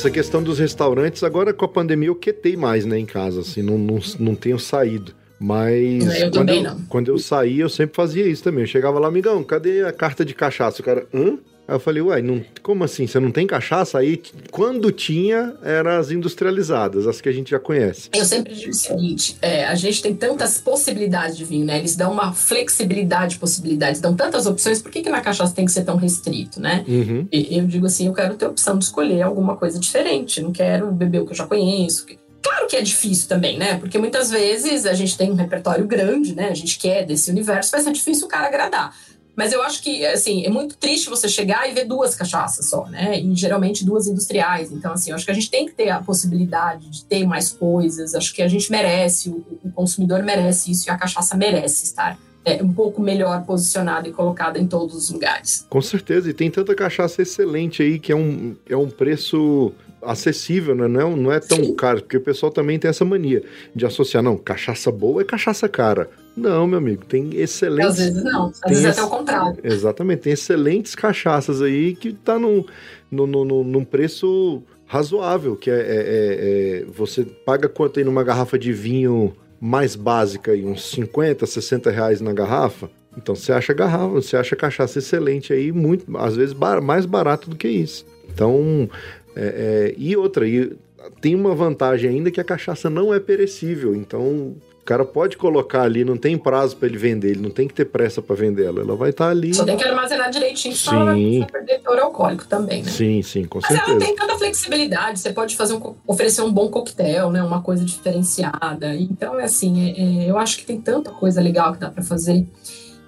Essa 0.00 0.10
questão 0.10 0.42
dos 0.42 0.58
restaurantes, 0.58 1.22
agora 1.22 1.52
com 1.52 1.62
a 1.62 1.68
pandemia 1.68 2.08
eu 2.08 2.14
quetei 2.14 2.56
mais, 2.56 2.86
né, 2.86 2.98
em 2.98 3.04
casa, 3.04 3.42
assim, 3.42 3.60
não, 3.60 3.76
não, 3.76 3.98
não 4.18 4.34
tenho 4.34 4.58
saído. 4.58 5.12
Mas 5.38 6.18
eu 6.18 6.30
quando, 6.30 6.48
eu, 6.48 6.62
não. 6.62 6.80
quando 6.88 7.08
eu 7.08 7.18
saía, 7.18 7.64
eu 7.64 7.68
sempre 7.68 7.94
fazia 7.96 8.26
isso 8.26 8.42
também. 8.42 8.62
Eu 8.62 8.66
chegava 8.66 8.98
lá, 8.98 9.08
amigão, 9.08 9.44
cadê 9.44 9.84
a 9.84 9.92
carta 9.92 10.24
de 10.24 10.32
cachaça? 10.32 10.80
O 10.80 10.84
cara, 10.86 11.06
hã? 11.12 11.36
Aí 11.70 11.76
eu 11.76 11.78
falei, 11.78 12.02
uai, 12.02 12.20
não, 12.20 12.44
como 12.64 12.82
assim? 12.82 13.06
Você 13.06 13.20
não 13.20 13.30
tem 13.30 13.46
cachaça? 13.46 13.96
Aí, 13.96 14.20
quando 14.50 14.90
tinha, 14.90 15.54
eram 15.62 15.92
as 15.92 16.10
industrializadas, 16.10 17.06
as 17.06 17.20
que 17.20 17.28
a 17.28 17.32
gente 17.32 17.52
já 17.52 17.60
conhece. 17.60 18.10
Eu 18.12 18.24
sempre 18.24 18.56
digo 18.56 18.72
o 18.72 18.74
seguinte: 18.74 19.36
é, 19.40 19.64
a 19.64 19.76
gente 19.76 20.02
tem 20.02 20.12
tantas 20.12 20.58
possibilidades 20.58 21.36
de 21.36 21.44
vinho, 21.44 21.64
né? 21.64 21.78
Eles 21.78 21.94
dão 21.94 22.10
uma 22.10 22.32
flexibilidade 22.32 23.34
de 23.34 23.38
possibilidades, 23.38 24.00
dão 24.00 24.16
tantas 24.16 24.46
opções, 24.46 24.82
por 24.82 24.90
que, 24.90 25.00
que 25.00 25.08
na 25.08 25.20
cachaça 25.20 25.54
tem 25.54 25.64
que 25.64 25.70
ser 25.70 25.84
tão 25.84 25.94
restrito, 25.94 26.60
né? 26.60 26.84
Uhum. 26.88 27.28
Eu 27.30 27.64
digo 27.68 27.86
assim: 27.86 28.08
eu 28.08 28.12
quero 28.12 28.34
ter 28.34 28.46
a 28.46 28.48
opção 28.48 28.76
de 28.76 28.86
escolher 28.86 29.22
alguma 29.22 29.56
coisa 29.56 29.78
diferente, 29.78 30.42
não 30.42 30.50
quero 30.50 30.90
beber 30.90 31.20
o 31.20 31.24
que 31.24 31.30
eu 31.30 31.36
já 31.36 31.46
conheço. 31.46 32.04
Claro 32.42 32.66
que 32.66 32.74
é 32.74 32.82
difícil 32.82 33.28
também, 33.28 33.56
né? 33.56 33.78
Porque 33.78 33.96
muitas 33.96 34.28
vezes 34.28 34.86
a 34.86 34.94
gente 34.94 35.16
tem 35.16 35.30
um 35.30 35.34
repertório 35.34 35.86
grande, 35.86 36.34
né? 36.34 36.48
A 36.48 36.54
gente 36.54 36.78
quer 36.80 37.06
desse 37.06 37.30
universo, 37.30 37.70
vai 37.70 37.80
ser 37.80 37.92
difícil 37.92 38.26
o 38.26 38.28
cara 38.28 38.48
agradar. 38.48 38.92
Mas 39.36 39.52
eu 39.52 39.62
acho 39.62 39.82
que, 39.82 40.04
assim, 40.04 40.44
é 40.44 40.50
muito 40.50 40.76
triste 40.76 41.08
você 41.08 41.28
chegar 41.28 41.68
e 41.70 41.72
ver 41.72 41.84
duas 41.84 42.14
cachaças 42.14 42.68
só, 42.68 42.86
né? 42.86 43.18
E 43.18 43.34
geralmente 43.34 43.84
duas 43.84 44.06
industriais. 44.06 44.72
Então, 44.72 44.92
assim, 44.92 45.10
eu 45.10 45.16
acho 45.16 45.24
que 45.24 45.30
a 45.30 45.34
gente 45.34 45.50
tem 45.50 45.66
que 45.66 45.72
ter 45.72 45.90
a 45.90 46.00
possibilidade 46.00 46.88
de 46.88 47.04
ter 47.04 47.26
mais 47.26 47.50
coisas. 47.50 48.14
Acho 48.14 48.34
que 48.34 48.42
a 48.42 48.48
gente 48.48 48.70
merece, 48.70 49.30
o, 49.30 49.44
o 49.64 49.70
consumidor 49.72 50.22
merece 50.22 50.70
isso 50.70 50.88
e 50.88 50.90
a 50.90 50.96
cachaça 50.96 51.36
merece 51.36 51.84
estar 51.84 52.18
é, 52.44 52.62
um 52.62 52.72
pouco 52.72 53.00
melhor 53.00 53.44
posicionada 53.44 54.08
e 54.08 54.12
colocada 54.12 54.58
em 54.58 54.66
todos 54.66 54.94
os 54.94 55.10
lugares. 55.10 55.66
Com 55.68 55.80
certeza, 55.80 56.30
e 56.30 56.34
tem 56.34 56.50
tanta 56.50 56.74
cachaça 56.74 57.22
excelente 57.22 57.82
aí 57.82 57.98
que 57.98 58.12
é 58.12 58.16
um, 58.16 58.56
é 58.68 58.76
um 58.76 58.88
preço 58.88 59.72
acessível, 60.02 60.74
né? 60.74 60.88
não, 60.88 61.14
não 61.14 61.32
é 61.32 61.38
tão 61.38 61.58
Sim. 61.58 61.74
caro, 61.74 62.00
porque 62.00 62.16
o 62.16 62.20
pessoal 62.20 62.50
também 62.50 62.78
tem 62.78 62.88
essa 62.88 63.04
mania 63.04 63.42
de 63.74 63.84
associar, 63.84 64.22
não, 64.22 64.36
cachaça 64.36 64.90
boa 64.90 65.20
é 65.20 65.24
cachaça 65.24 65.68
cara. 65.68 66.08
Não, 66.36 66.66
meu 66.66 66.78
amigo, 66.78 67.04
tem 67.04 67.34
excelentes. 67.34 67.90
Às 67.90 67.98
vezes 67.98 68.24
não, 68.24 68.52
às 68.62 68.70
vezes 68.70 68.86
até 68.86 69.02
o 69.02 69.08
contrário. 69.08 69.58
Exatamente, 69.62 70.20
tem 70.20 70.32
excelentes 70.32 70.94
cachaças 70.94 71.60
aí 71.60 71.94
que 71.94 72.12
tá 72.12 72.38
num, 72.38 72.64
num, 73.10 73.26
num, 73.26 73.64
num 73.64 73.84
preço 73.84 74.62
razoável, 74.86 75.56
que 75.56 75.70
é, 75.70 75.74
é, 75.74 75.78
é, 75.78 76.80
é, 76.82 76.84
você 76.86 77.24
paga 77.24 77.68
quanto 77.68 77.98
aí 77.98 78.04
numa 78.04 78.24
garrafa 78.24 78.58
de 78.58 78.72
vinho 78.72 79.34
mais 79.60 79.94
básica 79.94 80.52
aí, 80.52 80.64
uns 80.64 80.90
50, 80.90 81.46
60 81.46 81.90
reais 81.90 82.20
na 82.20 82.32
garrafa. 82.32 82.90
Então 83.16 83.34
você 83.34 83.52
acha 83.52 83.72
garrafa, 83.72 84.08
você 84.08 84.36
acha 84.36 84.56
cachaça 84.56 84.98
excelente 84.98 85.52
aí, 85.52 85.70
muito, 85.70 86.16
às 86.16 86.36
vezes 86.36 86.52
bar, 86.52 86.80
mais 86.80 87.04
barato 87.06 87.50
do 87.50 87.56
que 87.56 87.68
isso. 87.68 88.06
Então, 88.32 88.88
é, 89.36 89.92
é, 89.92 89.94
e 89.96 90.16
outra, 90.16 90.48
e 90.48 90.76
tem 91.20 91.34
uma 91.34 91.54
vantagem 91.54 92.10
ainda 92.10 92.30
que 92.30 92.40
a 92.40 92.44
cachaça 92.44 92.88
não 92.88 93.12
é 93.12 93.20
perecível, 93.20 93.94
então 93.94 94.56
cara 94.90 95.04
pode 95.04 95.36
colocar 95.36 95.82
ali, 95.82 96.04
não 96.04 96.16
tem 96.16 96.36
prazo 96.36 96.76
para 96.76 96.88
ele 96.88 96.98
vender, 96.98 97.30
ele 97.30 97.40
não 97.40 97.50
tem 97.50 97.68
que 97.68 97.74
ter 97.74 97.84
pressa 97.84 98.20
para 98.20 98.34
vender 98.34 98.64
ela, 98.64 98.80
ela 98.80 98.96
vai 98.96 99.10
estar 99.10 99.26
tá 99.26 99.30
ali. 99.30 99.54
Só 99.54 99.64
tem 99.64 99.76
que 99.76 99.84
armazenar 99.84 100.30
direitinho, 100.30 100.74
senão 100.74 101.02
ela 101.02 101.12
vai 101.12 101.46
perder 101.46 101.78
teor 101.78 101.98
alcoólico 102.00 102.44
também, 102.48 102.82
né? 102.82 102.90
Sim, 102.90 103.22
sim, 103.22 103.44
com 103.44 103.60
Mas 103.62 103.68
certeza. 103.68 103.92
ela 103.92 104.00
tem 104.00 104.16
tanta 104.16 104.36
flexibilidade, 104.36 105.20
você 105.20 105.32
pode 105.32 105.56
fazer 105.56 105.74
um, 105.74 105.94
oferecer 106.04 106.42
um 106.42 106.52
bom 106.52 106.68
coquetel, 106.68 107.30
né, 107.30 107.40
uma 107.40 107.62
coisa 107.62 107.84
diferenciada. 107.84 108.96
Então, 108.96 109.38
é 109.38 109.44
assim, 109.44 109.92
é, 109.92 110.24
é, 110.24 110.28
eu 110.28 110.36
acho 110.36 110.58
que 110.58 110.64
tem 110.64 110.80
tanta 110.80 111.12
coisa 111.12 111.40
legal 111.40 111.72
que 111.72 111.78
dá 111.78 111.88
para 111.88 112.02
fazer. 112.02 112.44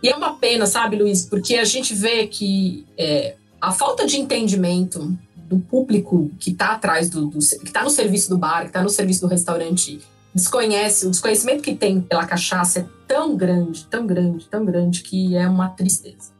E 0.01 0.09
é 0.09 0.15
uma 0.15 0.35
pena, 0.35 0.67
sabe, 0.67 0.95
Luiz, 0.95 1.27
porque 1.27 1.57
a 1.57 1.65
gente 1.65 1.95
vê 1.95 2.29
que 2.29 2.87
é, 2.97 3.35
a 3.61 3.73
falta 3.73 4.07
de 4.07 4.21
entendimento 4.21 5.19
do 5.35 5.59
público 5.59 6.31
que 6.39 6.51
está 6.53 6.75
atrás 6.75 7.11
do, 7.11 7.27
do 7.27 7.41
que 7.41 7.67
está 7.67 7.83
no 7.83 7.91
serviço 7.91 8.31
do 8.31 8.39
bar, 8.39 8.61
que 8.61 8.67
está 8.69 8.85
no 8.85 8.89
serviço 8.89 9.23
do 9.23 9.27
restaurante, 9.27 9.99
desconhece, 10.35 11.07
o 11.07 11.11
desconhecimento 11.11 11.63
que 11.63 11.75
tem 11.75 12.01
pela 12.01 12.27
cachaça 12.27 12.81
é 12.81 12.87
tão 13.07 13.37
grande, 13.37 13.85
tão 13.87 14.07
grande, 14.07 14.47
tão 14.47 14.65
grande 14.65 15.03
que 15.03 15.37
é 15.37 15.47
uma 15.49 15.69
tristeza. 15.69 16.33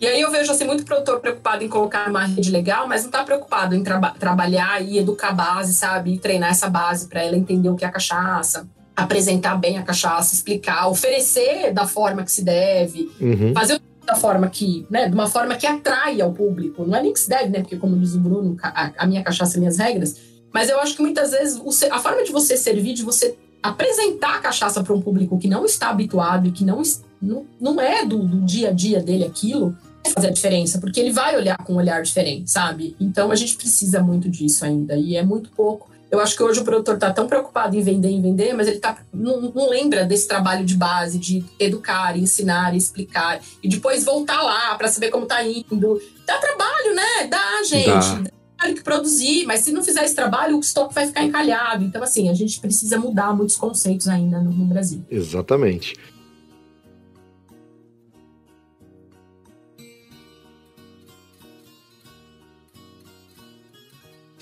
E 0.00 0.06
aí 0.06 0.20
eu 0.20 0.30
vejo 0.30 0.52
assim 0.52 0.64
muito 0.64 0.84
produtor 0.84 1.20
preocupado 1.20 1.64
em 1.64 1.68
colocar 1.68 2.08
uma 2.08 2.26
rede 2.26 2.50
legal, 2.50 2.86
mas 2.86 3.02
não 3.02 3.08
está 3.08 3.24
preocupado 3.24 3.74
em 3.74 3.82
tra 3.82 3.98
trabalhar 4.10 4.82
e 4.82 4.98
educar 4.98 5.28
a 5.28 5.32
base, 5.32 5.72
sabe? 5.72 6.14
E 6.14 6.18
treinar 6.18 6.50
essa 6.50 6.68
base 6.68 7.08
para 7.08 7.22
ela 7.22 7.36
entender 7.36 7.70
o 7.70 7.74
que 7.74 7.84
é 7.84 7.88
a 7.88 7.90
cachaça, 7.90 8.68
apresentar 8.94 9.56
bem 9.56 9.78
a 9.78 9.82
cachaça, 9.82 10.34
explicar, 10.34 10.88
oferecer 10.88 11.72
da 11.72 11.86
forma 11.86 12.22
que 12.22 12.32
se 12.32 12.44
deve, 12.44 13.10
uhum. 13.20 13.54
fazer 13.54 13.80
da 14.06 14.14
forma 14.14 14.48
que, 14.48 14.86
né, 14.88 15.08
de 15.08 15.14
uma 15.14 15.26
forma 15.26 15.56
que 15.56 15.66
atrai 15.66 16.20
ao 16.20 16.32
público. 16.32 16.84
Não 16.86 16.96
é 16.96 17.02
nem 17.02 17.12
que 17.12 17.18
se 17.18 17.28
deve, 17.28 17.48
né, 17.48 17.60
porque 17.60 17.76
como 17.76 17.98
diz 17.98 18.14
o 18.14 18.20
Bruno, 18.20 18.56
a, 18.62 18.92
a 18.98 19.06
minha 19.06 19.22
cachaça, 19.22 19.58
minhas 19.58 19.78
regras. 19.78 20.16
Mas 20.56 20.70
eu 20.70 20.80
acho 20.80 20.96
que 20.96 21.02
muitas 21.02 21.32
vezes 21.32 21.60
o, 21.62 21.68
a 21.90 21.98
forma 21.98 22.24
de 22.24 22.32
você 22.32 22.56
servir, 22.56 22.94
de 22.94 23.02
você 23.02 23.36
apresentar 23.62 24.36
a 24.36 24.38
cachaça 24.38 24.82
para 24.82 24.94
um 24.94 25.02
público 25.02 25.38
que 25.38 25.48
não 25.48 25.66
está 25.66 25.90
habituado 25.90 26.46
e 26.46 26.50
que 26.50 26.64
não, 26.64 26.80
não, 27.20 27.44
não 27.60 27.78
é 27.78 28.06
do, 28.06 28.20
do 28.20 28.40
dia 28.40 28.70
a 28.70 28.72
dia 28.72 29.02
dele 29.02 29.26
aquilo, 29.26 29.76
fazer 30.14 30.28
a 30.28 30.30
diferença, 30.30 30.78
porque 30.78 30.98
ele 30.98 31.12
vai 31.12 31.36
olhar 31.36 31.58
com 31.58 31.74
um 31.74 31.76
olhar 31.76 32.00
diferente, 32.00 32.50
sabe? 32.50 32.96
Então 32.98 33.30
a 33.30 33.34
gente 33.34 33.54
precisa 33.54 34.02
muito 34.02 34.30
disso 34.30 34.64
ainda 34.64 34.96
e 34.96 35.14
é 35.14 35.22
muito 35.22 35.50
pouco. 35.50 35.90
Eu 36.10 36.20
acho 36.20 36.34
que 36.34 36.42
hoje 36.42 36.60
o 36.60 36.64
produtor 36.64 36.94
está 36.94 37.12
tão 37.12 37.26
preocupado 37.26 37.76
em 37.76 37.82
vender, 37.82 38.08
em 38.08 38.22
vender, 38.22 38.54
mas 38.54 38.66
ele 38.66 38.78
tá, 38.78 38.96
não, 39.12 39.38
não, 39.42 39.68
lembra 39.68 40.06
desse 40.06 40.26
trabalho 40.26 40.64
de 40.64 40.74
base, 40.74 41.18
de 41.18 41.44
educar, 41.60 42.16
ensinar, 42.16 42.74
explicar, 42.74 43.42
e 43.62 43.68
depois 43.68 44.06
voltar 44.06 44.40
lá 44.40 44.74
para 44.76 44.88
saber 44.88 45.10
como 45.10 45.24
está 45.24 45.44
indo. 45.44 46.00
Dá 46.26 46.38
trabalho, 46.38 46.94
né? 46.94 47.26
Dá, 47.28 47.62
gente. 47.62 48.22
Dá. 48.22 48.35
Que 48.58 48.82
produzir, 48.82 49.44
mas 49.44 49.60
se 49.60 49.72
não 49.72 49.82
fizer 49.82 50.04
esse 50.04 50.14
trabalho, 50.14 50.56
o 50.56 50.60
estoque 50.60 50.94
vai 50.94 51.06
ficar 51.06 51.22
encalhado. 51.22 51.84
Então, 51.84 52.02
assim, 52.02 52.28
a 52.28 52.34
gente 52.34 52.58
precisa 52.58 52.98
mudar 52.98 53.34
muitos 53.36 53.56
conceitos 53.56 54.08
ainda 54.08 54.40
no, 54.40 54.50
no 54.50 54.64
Brasil. 54.64 55.04
Exatamente. 55.10 55.94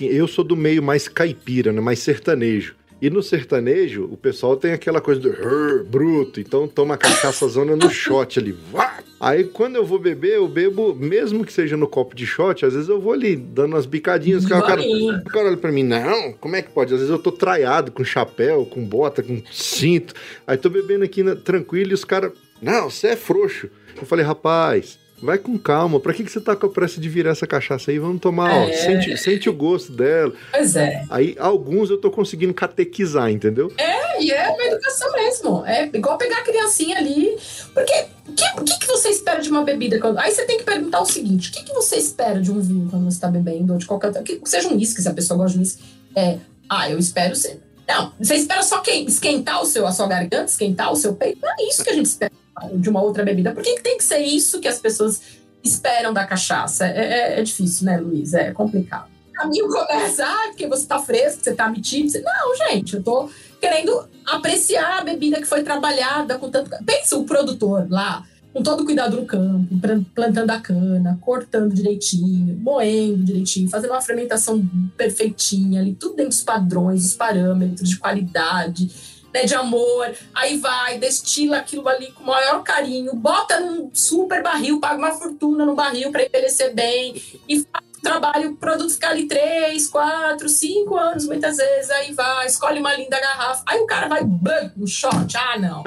eu 0.00 0.26
sou 0.26 0.44
do 0.44 0.56
meio 0.56 0.82
mais 0.82 1.08
caipira, 1.08 1.72
né? 1.72 1.80
mais 1.80 2.00
sertanejo. 2.00 2.74
E 3.00 3.10
no 3.10 3.22
sertanejo, 3.22 4.04
o 4.10 4.16
pessoal 4.16 4.56
tem 4.56 4.72
aquela 4.72 5.00
coisa 5.00 5.20
do 5.20 5.84
bruto, 5.84 6.40
então 6.40 6.66
toma 6.66 6.96
cachaça 6.96 7.46
zona 7.48 7.76
no 7.76 7.90
shot 7.90 8.38
ali. 8.38 8.52
Vá! 8.72 8.93
Aí 9.24 9.44
quando 9.44 9.76
eu 9.76 9.86
vou 9.86 9.98
beber, 9.98 10.34
eu 10.34 10.46
bebo, 10.46 10.94
mesmo 10.94 11.46
que 11.46 11.52
seja 11.52 11.78
no 11.78 11.88
copo 11.88 12.14
de 12.14 12.26
shot, 12.26 12.66
às 12.66 12.74
vezes 12.74 12.90
eu 12.90 13.00
vou 13.00 13.14
ali 13.14 13.34
dando 13.34 13.72
umas 13.72 13.86
bicadinhas. 13.86 14.44
O 14.44 14.48
cara, 14.48 14.82
o 14.82 15.24
cara 15.24 15.46
olha 15.46 15.56
pra 15.56 15.72
mim, 15.72 15.82
não, 15.82 16.34
como 16.34 16.56
é 16.56 16.60
que 16.60 16.70
pode? 16.70 16.92
Às 16.92 17.00
vezes 17.00 17.10
eu 17.10 17.18
tô 17.18 17.32
traiado 17.32 17.90
com 17.90 18.04
chapéu, 18.04 18.66
com 18.66 18.84
bota, 18.84 19.22
com 19.22 19.42
cinto. 19.50 20.12
Aí 20.46 20.58
tô 20.58 20.68
bebendo 20.68 21.04
aqui 21.04 21.22
na, 21.22 21.34
tranquilo 21.34 21.92
e 21.92 21.94
os 21.94 22.04
caras, 22.04 22.32
não, 22.60 22.90
você 22.90 23.08
é 23.08 23.16
frouxo. 23.16 23.70
Eu 23.96 24.04
falei, 24.04 24.26
rapaz, 24.26 24.98
Vai 25.24 25.38
com 25.38 25.58
calma. 25.58 25.98
Pra 25.98 26.12
que, 26.12 26.22
que 26.22 26.30
você 26.30 26.38
tá 26.38 26.54
com 26.54 26.66
a 26.66 26.68
pressa 26.68 27.00
de 27.00 27.08
virar 27.08 27.30
essa 27.30 27.46
cachaça 27.46 27.90
aí? 27.90 27.98
Vamos 27.98 28.20
tomar, 28.20 28.52
é. 28.52 28.58
ó. 28.58 28.76
Sente, 28.76 29.16
sente 29.16 29.48
o 29.48 29.54
gosto 29.54 29.90
dela. 29.90 30.34
Pois 30.50 30.76
é. 30.76 31.02
Aí, 31.08 31.34
alguns 31.38 31.88
eu 31.88 31.96
tô 31.96 32.10
conseguindo 32.10 32.52
catequizar, 32.52 33.30
entendeu? 33.30 33.72
É, 33.78 34.22
e 34.22 34.30
é 34.30 34.46
uma 34.50 34.62
educação 34.64 35.10
mesmo. 35.12 35.64
É 35.64 35.88
igual 35.94 36.18
pegar 36.18 36.40
a 36.40 36.42
criancinha 36.42 36.98
ali. 36.98 37.34
Porque 37.72 38.06
o 38.28 38.32
que, 38.34 38.64
que, 38.64 38.78
que, 38.80 38.86
você 38.86 39.08
espera 39.08 39.40
de 39.40 39.48
uma 39.48 39.64
bebida? 39.64 39.98
Quando... 39.98 40.18
Aí 40.18 40.30
você 40.30 40.44
tem 40.44 40.58
que 40.58 40.64
perguntar 40.64 41.00
o 41.00 41.06
seguinte: 41.06 41.48
o 41.48 41.52
que, 41.54 41.64
que 41.64 41.72
você 41.72 41.96
espera 41.96 42.38
de 42.38 42.52
um 42.52 42.60
vinho 42.60 42.88
quando 42.90 43.10
você 43.10 43.18
tá 43.18 43.28
bebendo? 43.28 43.72
Ou 43.72 43.78
de 43.78 43.86
qualquer. 43.86 44.12
Que 44.22 44.38
seja 44.44 44.68
um 44.68 44.76
uísque, 44.76 45.00
se 45.00 45.08
a 45.08 45.14
pessoa 45.14 45.38
gosta 45.38 45.54
de 45.54 45.60
uísque. 45.60 45.82
É, 46.14 46.36
ah, 46.68 46.90
eu 46.90 46.98
espero 46.98 47.34
ser. 47.34 47.62
Não, 47.88 48.12
você 48.20 48.34
espera 48.34 48.62
só 48.62 48.82
esquentar 48.86 49.62
o 49.62 49.64
seu, 49.64 49.86
a 49.86 49.92
sua 49.92 50.06
garganta, 50.06 50.44
esquentar 50.44 50.92
o 50.92 50.96
seu 50.96 51.14
peito. 51.14 51.38
Não 51.40 51.50
é 51.50 51.68
isso 51.68 51.82
que 51.82 51.90
a 51.90 51.94
gente 51.94 52.06
espera 52.06 52.32
de 52.74 52.88
uma 52.88 53.02
outra 53.02 53.24
bebida. 53.24 53.52
Por 53.52 53.62
que, 53.62 53.80
tem 53.80 53.98
que 53.98 54.04
ser 54.04 54.18
isso 54.18 54.60
que 54.60 54.68
as 54.68 54.78
pessoas 54.78 55.20
esperam 55.62 56.12
da 56.12 56.24
cachaça? 56.24 56.86
É, 56.86 57.34
é, 57.36 57.40
é 57.40 57.42
difícil, 57.42 57.86
né, 57.86 57.96
Luiz? 57.96 58.34
É 58.34 58.52
complicado. 58.52 59.08
O 59.28 59.32
caminho 59.32 59.68
começa, 59.68 60.24
ah, 60.26 60.48
porque 60.48 60.66
você 60.66 60.86
tá 60.86 60.98
fresco, 60.98 61.42
você 61.42 61.54
tá 61.54 61.68
metido. 61.68 62.08
Você... 62.08 62.20
Não, 62.20 62.68
gente, 62.68 62.96
eu 62.96 63.02
tô 63.02 63.28
querendo 63.60 64.06
apreciar 64.26 64.98
a 64.98 65.04
bebida 65.04 65.40
que 65.40 65.46
foi 65.46 65.62
trabalhada 65.62 66.38
com 66.38 66.50
tanto. 66.50 66.70
Pensa 66.84 67.16
o 67.16 67.24
produtor 67.24 67.86
lá, 67.90 68.24
com 68.52 68.62
todo 68.62 68.84
cuidado 68.84 69.16
no 69.16 69.26
campo, 69.26 69.66
plantando 70.14 70.50
a 70.50 70.60
cana, 70.60 71.18
cortando 71.20 71.74
direitinho, 71.74 72.56
moendo 72.60 73.24
direitinho, 73.24 73.68
fazendo 73.68 73.90
uma 73.90 74.00
fermentação 74.00 74.64
perfeitinha 74.96 75.80
ali, 75.80 75.94
tudo 75.94 76.14
dentro 76.14 76.30
dos 76.30 76.42
padrões, 76.42 77.04
os 77.04 77.14
parâmetros 77.14 77.88
de 77.88 77.98
qualidade 77.98 79.13
né, 79.34 79.44
de 79.44 79.54
amor, 79.56 80.14
aí 80.32 80.56
vai, 80.58 80.96
destila 80.96 81.56
aquilo 81.56 81.88
ali 81.88 82.12
com 82.12 82.22
o 82.22 82.26
maior 82.26 82.62
carinho, 82.62 83.16
bota 83.16 83.58
num 83.58 83.90
super 83.92 84.40
barril, 84.44 84.78
paga 84.78 84.96
uma 84.96 85.10
fortuna 85.10 85.66
no 85.66 85.74
barril 85.74 86.12
para 86.12 86.24
envelhecer 86.24 86.72
bem 86.72 87.20
e 87.48 87.58
faz 87.60 87.84
o 87.98 88.00
trabalho, 88.00 88.52
o 88.52 88.56
produto 88.56 88.92
fica 88.92 89.08
ali 89.08 89.26
três, 89.26 89.88
quatro, 89.88 90.48
cinco 90.48 90.96
anos 90.96 91.26
muitas 91.26 91.56
vezes, 91.56 91.90
aí 91.90 92.12
vai, 92.12 92.46
escolhe 92.46 92.78
uma 92.78 92.94
linda 92.94 93.18
garrafa, 93.18 93.64
aí 93.66 93.80
o 93.80 93.86
cara 93.86 94.06
vai 94.06 94.22
bam, 94.22 94.70
no 94.76 94.86
shot, 94.86 95.36
ah 95.36 95.58
não, 95.58 95.82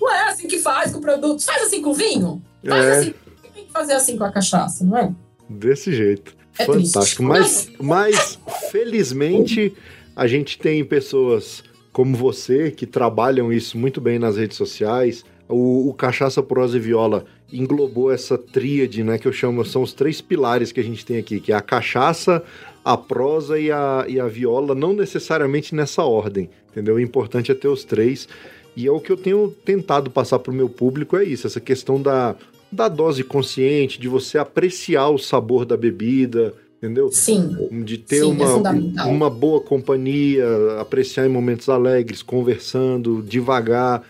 não 0.00 0.12
é 0.12 0.28
assim 0.28 0.46
que 0.46 0.60
faz 0.60 0.92
com 0.92 0.98
o 0.98 1.02
produto, 1.02 1.44
faz 1.44 1.62
assim 1.64 1.82
com 1.82 1.90
o 1.90 1.94
vinho, 1.94 2.40
faz 2.64 2.84
é. 2.84 2.92
assim, 2.92 3.14
tem 3.52 3.64
que 3.64 3.72
fazer 3.72 3.94
assim 3.94 4.16
com 4.16 4.22
a 4.22 4.30
cachaça, 4.30 4.84
não 4.84 4.96
é? 4.96 5.12
Desse 5.50 5.92
jeito. 5.92 6.38
É 6.56 6.64
Fantástico. 6.64 6.98
Triste. 7.00 7.22
Mas, 7.22 7.70
mas 7.78 8.38
felizmente 8.70 9.72
a 10.18 10.26
gente 10.26 10.58
tem 10.58 10.84
pessoas 10.84 11.62
como 11.92 12.16
você, 12.16 12.72
que 12.72 12.84
trabalham 12.84 13.52
isso 13.52 13.78
muito 13.78 14.00
bem 14.00 14.18
nas 14.18 14.36
redes 14.36 14.56
sociais. 14.56 15.24
O, 15.48 15.88
o 15.88 15.94
Cachaça, 15.94 16.42
Prosa 16.42 16.76
e 16.76 16.80
Viola 16.80 17.24
englobou 17.52 18.10
essa 18.10 18.36
tríade, 18.36 19.04
né, 19.04 19.16
que 19.16 19.28
eu 19.28 19.32
chamo, 19.32 19.64
são 19.64 19.80
os 19.80 19.92
três 19.92 20.20
pilares 20.20 20.72
que 20.72 20.80
a 20.80 20.82
gente 20.82 21.06
tem 21.06 21.18
aqui, 21.18 21.38
que 21.38 21.52
é 21.52 21.54
a 21.54 21.60
cachaça, 21.60 22.42
a 22.84 22.96
prosa 22.96 23.60
e 23.60 23.70
a, 23.70 24.06
e 24.08 24.18
a 24.18 24.26
viola, 24.26 24.74
não 24.74 24.92
necessariamente 24.92 25.72
nessa 25.72 26.02
ordem, 26.02 26.50
entendeu? 26.72 26.96
O 26.96 27.00
importante 27.00 27.52
é 27.52 27.54
ter 27.54 27.68
os 27.68 27.84
três. 27.84 28.28
E 28.76 28.88
é 28.88 28.90
o 28.90 29.00
que 29.00 29.12
eu 29.12 29.16
tenho 29.16 29.54
tentado 29.64 30.10
passar 30.10 30.40
para 30.40 30.52
o 30.52 30.54
meu 30.54 30.68
público, 30.68 31.16
é 31.16 31.22
isso, 31.22 31.46
essa 31.46 31.60
questão 31.60 32.02
da, 32.02 32.34
da 32.72 32.88
dose 32.88 33.22
consciente, 33.22 34.00
de 34.00 34.08
você 34.08 34.36
apreciar 34.36 35.10
o 35.10 35.18
sabor 35.18 35.64
da 35.64 35.76
bebida, 35.76 36.54
entendeu? 36.78 37.10
Sim. 37.10 37.68
De 37.84 37.98
ter 37.98 38.20
Sim, 38.20 38.32
uma, 38.32 39.02
é 39.02 39.04
uma 39.04 39.28
boa 39.28 39.60
companhia, 39.60 40.46
apreciar 40.80 41.26
em 41.26 41.28
momentos 41.28 41.68
alegres, 41.68 42.22
conversando, 42.22 43.22
devagar. 43.22 44.02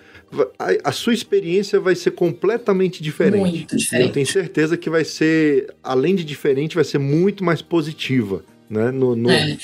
A, 0.58 0.90
a, 0.90 0.92
sua 0.92 1.14
experiência 1.14 1.80
vai 1.80 1.94
ser 1.94 2.10
completamente 2.10 3.02
diferente. 3.02 3.40
Muito 3.40 3.76
diferente. 3.76 4.08
Eu 4.08 4.12
tenho 4.12 4.26
certeza 4.26 4.76
que 4.76 4.90
vai 4.90 5.02
ser, 5.02 5.74
além 5.82 6.14
de 6.14 6.22
diferente, 6.22 6.74
vai 6.74 6.84
ser 6.84 6.98
muito 6.98 7.42
mais 7.42 7.62
positiva. 7.62 8.44
Né? 8.70 8.90
No, 8.90 9.16
no, 9.16 9.30
é. 9.30 9.56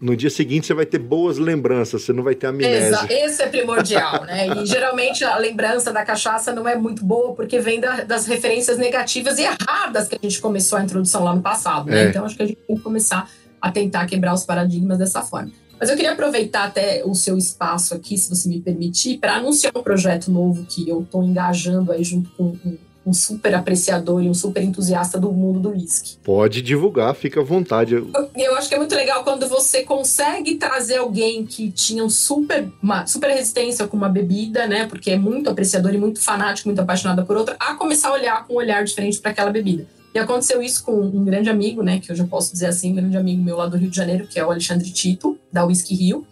no, 0.00 0.16
dia 0.16 0.28
seguinte 0.28 0.66
você 0.66 0.74
vai 0.74 0.84
ter 0.84 0.98
boas 0.98 1.38
lembranças, 1.38 2.02
você 2.02 2.12
não 2.12 2.24
vai 2.24 2.34
ter 2.34 2.48
amnésia. 2.48 3.06
Esse 3.08 3.42
é 3.42 3.46
primordial, 3.46 4.24
né? 4.24 4.48
E 4.48 4.66
geralmente 4.66 5.22
a 5.22 5.38
lembrança 5.38 5.92
da 5.92 6.04
cachaça 6.04 6.52
não 6.52 6.66
é 6.66 6.74
muito 6.74 7.04
boa 7.04 7.36
porque 7.36 7.60
vem 7.60 7.78
da, 7.78 8.02
das 8.02 8.26
referências 8.26 8.76
negativas 8.76 9.38
e 9.38 9.42
erradas 9.42 10.08
que 10.08 10.16
a 10.16 10.18
gente 10.20 10.40
começou 10.40 10.76
a 10.76 10.82
introdução 10.82 11.22
lá 11.22 11.36
no 11.36 11.40
passado, 11.40 11.88
né? 11.88 12.06
É. 12.06 12.08
Então 12.08 12.24
acho 12.24 12.36
que 12.36 12.42
a 12.42 12.46
gente 12.46 12.58
tem 12.66 12.76
que 12.76 12.82
começar 12.82 13.30
a 13.60 13.70
tentar 13.70 14.06
quebrar 14.06 14.34
os 14.34 14.44
paradigmas 14.44 14.98
dessa 14.98 15.22
forma. 15.22 15.52
Mas 15.78 15.90
eu 15.90 15.96
queria 15.96 16.12
aproveitar 16.12 16.64
até 16.64 17.04
o 17.04 17.14
seu 17.14 17.38
espaço 17.38 17.94
aqui, 17.94 18.18
se 18.18 18.28
você 18.28 18.48
me 18.48 18.60
permitir, 18.60 19.18
para 19.18 19.36
anunciar 19.36 19.72
um 19.76 19.82
projeto 19.82 20.30
novo 20.30 20.66
que 20.66 20.88
eu 20.88 21.02
estou 21.02 21.22
engajando 21.22 21.92
aí 21.92 22.02
junto 22.02 22.28
com, 22.30 22.56
com 22.56 22.76
um 23.06 23.12
super 23.12 23.54
apreciador 23.54 24.22
e 24.22 24.28
um 24.28 24.34
super 24.34 24.62
entusiasta 24.62 25.18
do 25.18 25.32
mundo 25.32 25.60
do 25.60 25.70
whisky. 25.70 26.16
Pode 26.22 26.60
divulgar, 26.60 27.14
fica 27.14 27.40
à 27.40 27.44
vontade. 27.44 27.94
Eu, 27.94 28.10
eu, 28.36 28.56
acho 28.56 28.68
que 28.68 28.74
é 28.74 28.78
muito 28.78 28.94
legal 28.94 29.24
quando 29.24 29.48
você 29.48 29.82
consegue 29.82 30.56
trazer 30.56 30.96
alguém 30.96 31.44
que 31.46 31.70
tinha 31.70 32.04
um 32.04 32.10
super, 32.10 32.68
uma 32.82 33.06
super 33.06 33.30
resistência 33.30 33.86
com 33.86 33.96
uma 33.96 34.08
bebida, 34.08 34.66
né? 34.66 34.86
Porque 34.86 35.10
é 35.10 35.16
muito 35.16 35.48
apreciador 35.48 35.94
e 35.94 35.98
muito 35.98 36.20
fanático, 36.20 36.68
muito 36.68 36.80
apaixonado 36.80 37.24
por 37.24 37.36
outra, 37.36 37.56
a 37.58 37.74
começar 37.74 38.08
a 38.08 38.12
olhar 38.12 38.46
com 38.46 38.54
um 38.54 38.56
olhar 38.56 38.84
diferente 38.84 39.18
para 39.18 39.30
aquela 39.30 39.50
bebida. 39.50 39.86
E 40.14 40.18
aconteceu 40.18 40.62
isso 40.62 40.82
com 40.84 40.92
um 40.92 41.24
grande 41.24 41.48
amigo, 41.48 41.82
né? 41.82 42.00
Que 42.00 42.10
eu 42.10 42.16
já 42.16 42.24
posso 42.24 42.52
dizer 42.52 42.66
assim, 42.66 42.92
um 42.92 42.96
grande 42.96 43.16
amigo 43.16 43.42
meu 43.42 43.56
lá 43.56 43.66
do 43.66 43.76
Rio 43.76 43.90
de 43.90 43.96
Janeiro, 43.96 44.26
que 44.26 44.38
é 44.38 44.44
o 44.44 44.50
Alexandre 44.50 44.90
Tito, 44.90 45.38
da 45.52 45.64
Whisky 45.64 45.94
Rio 45.94 46.26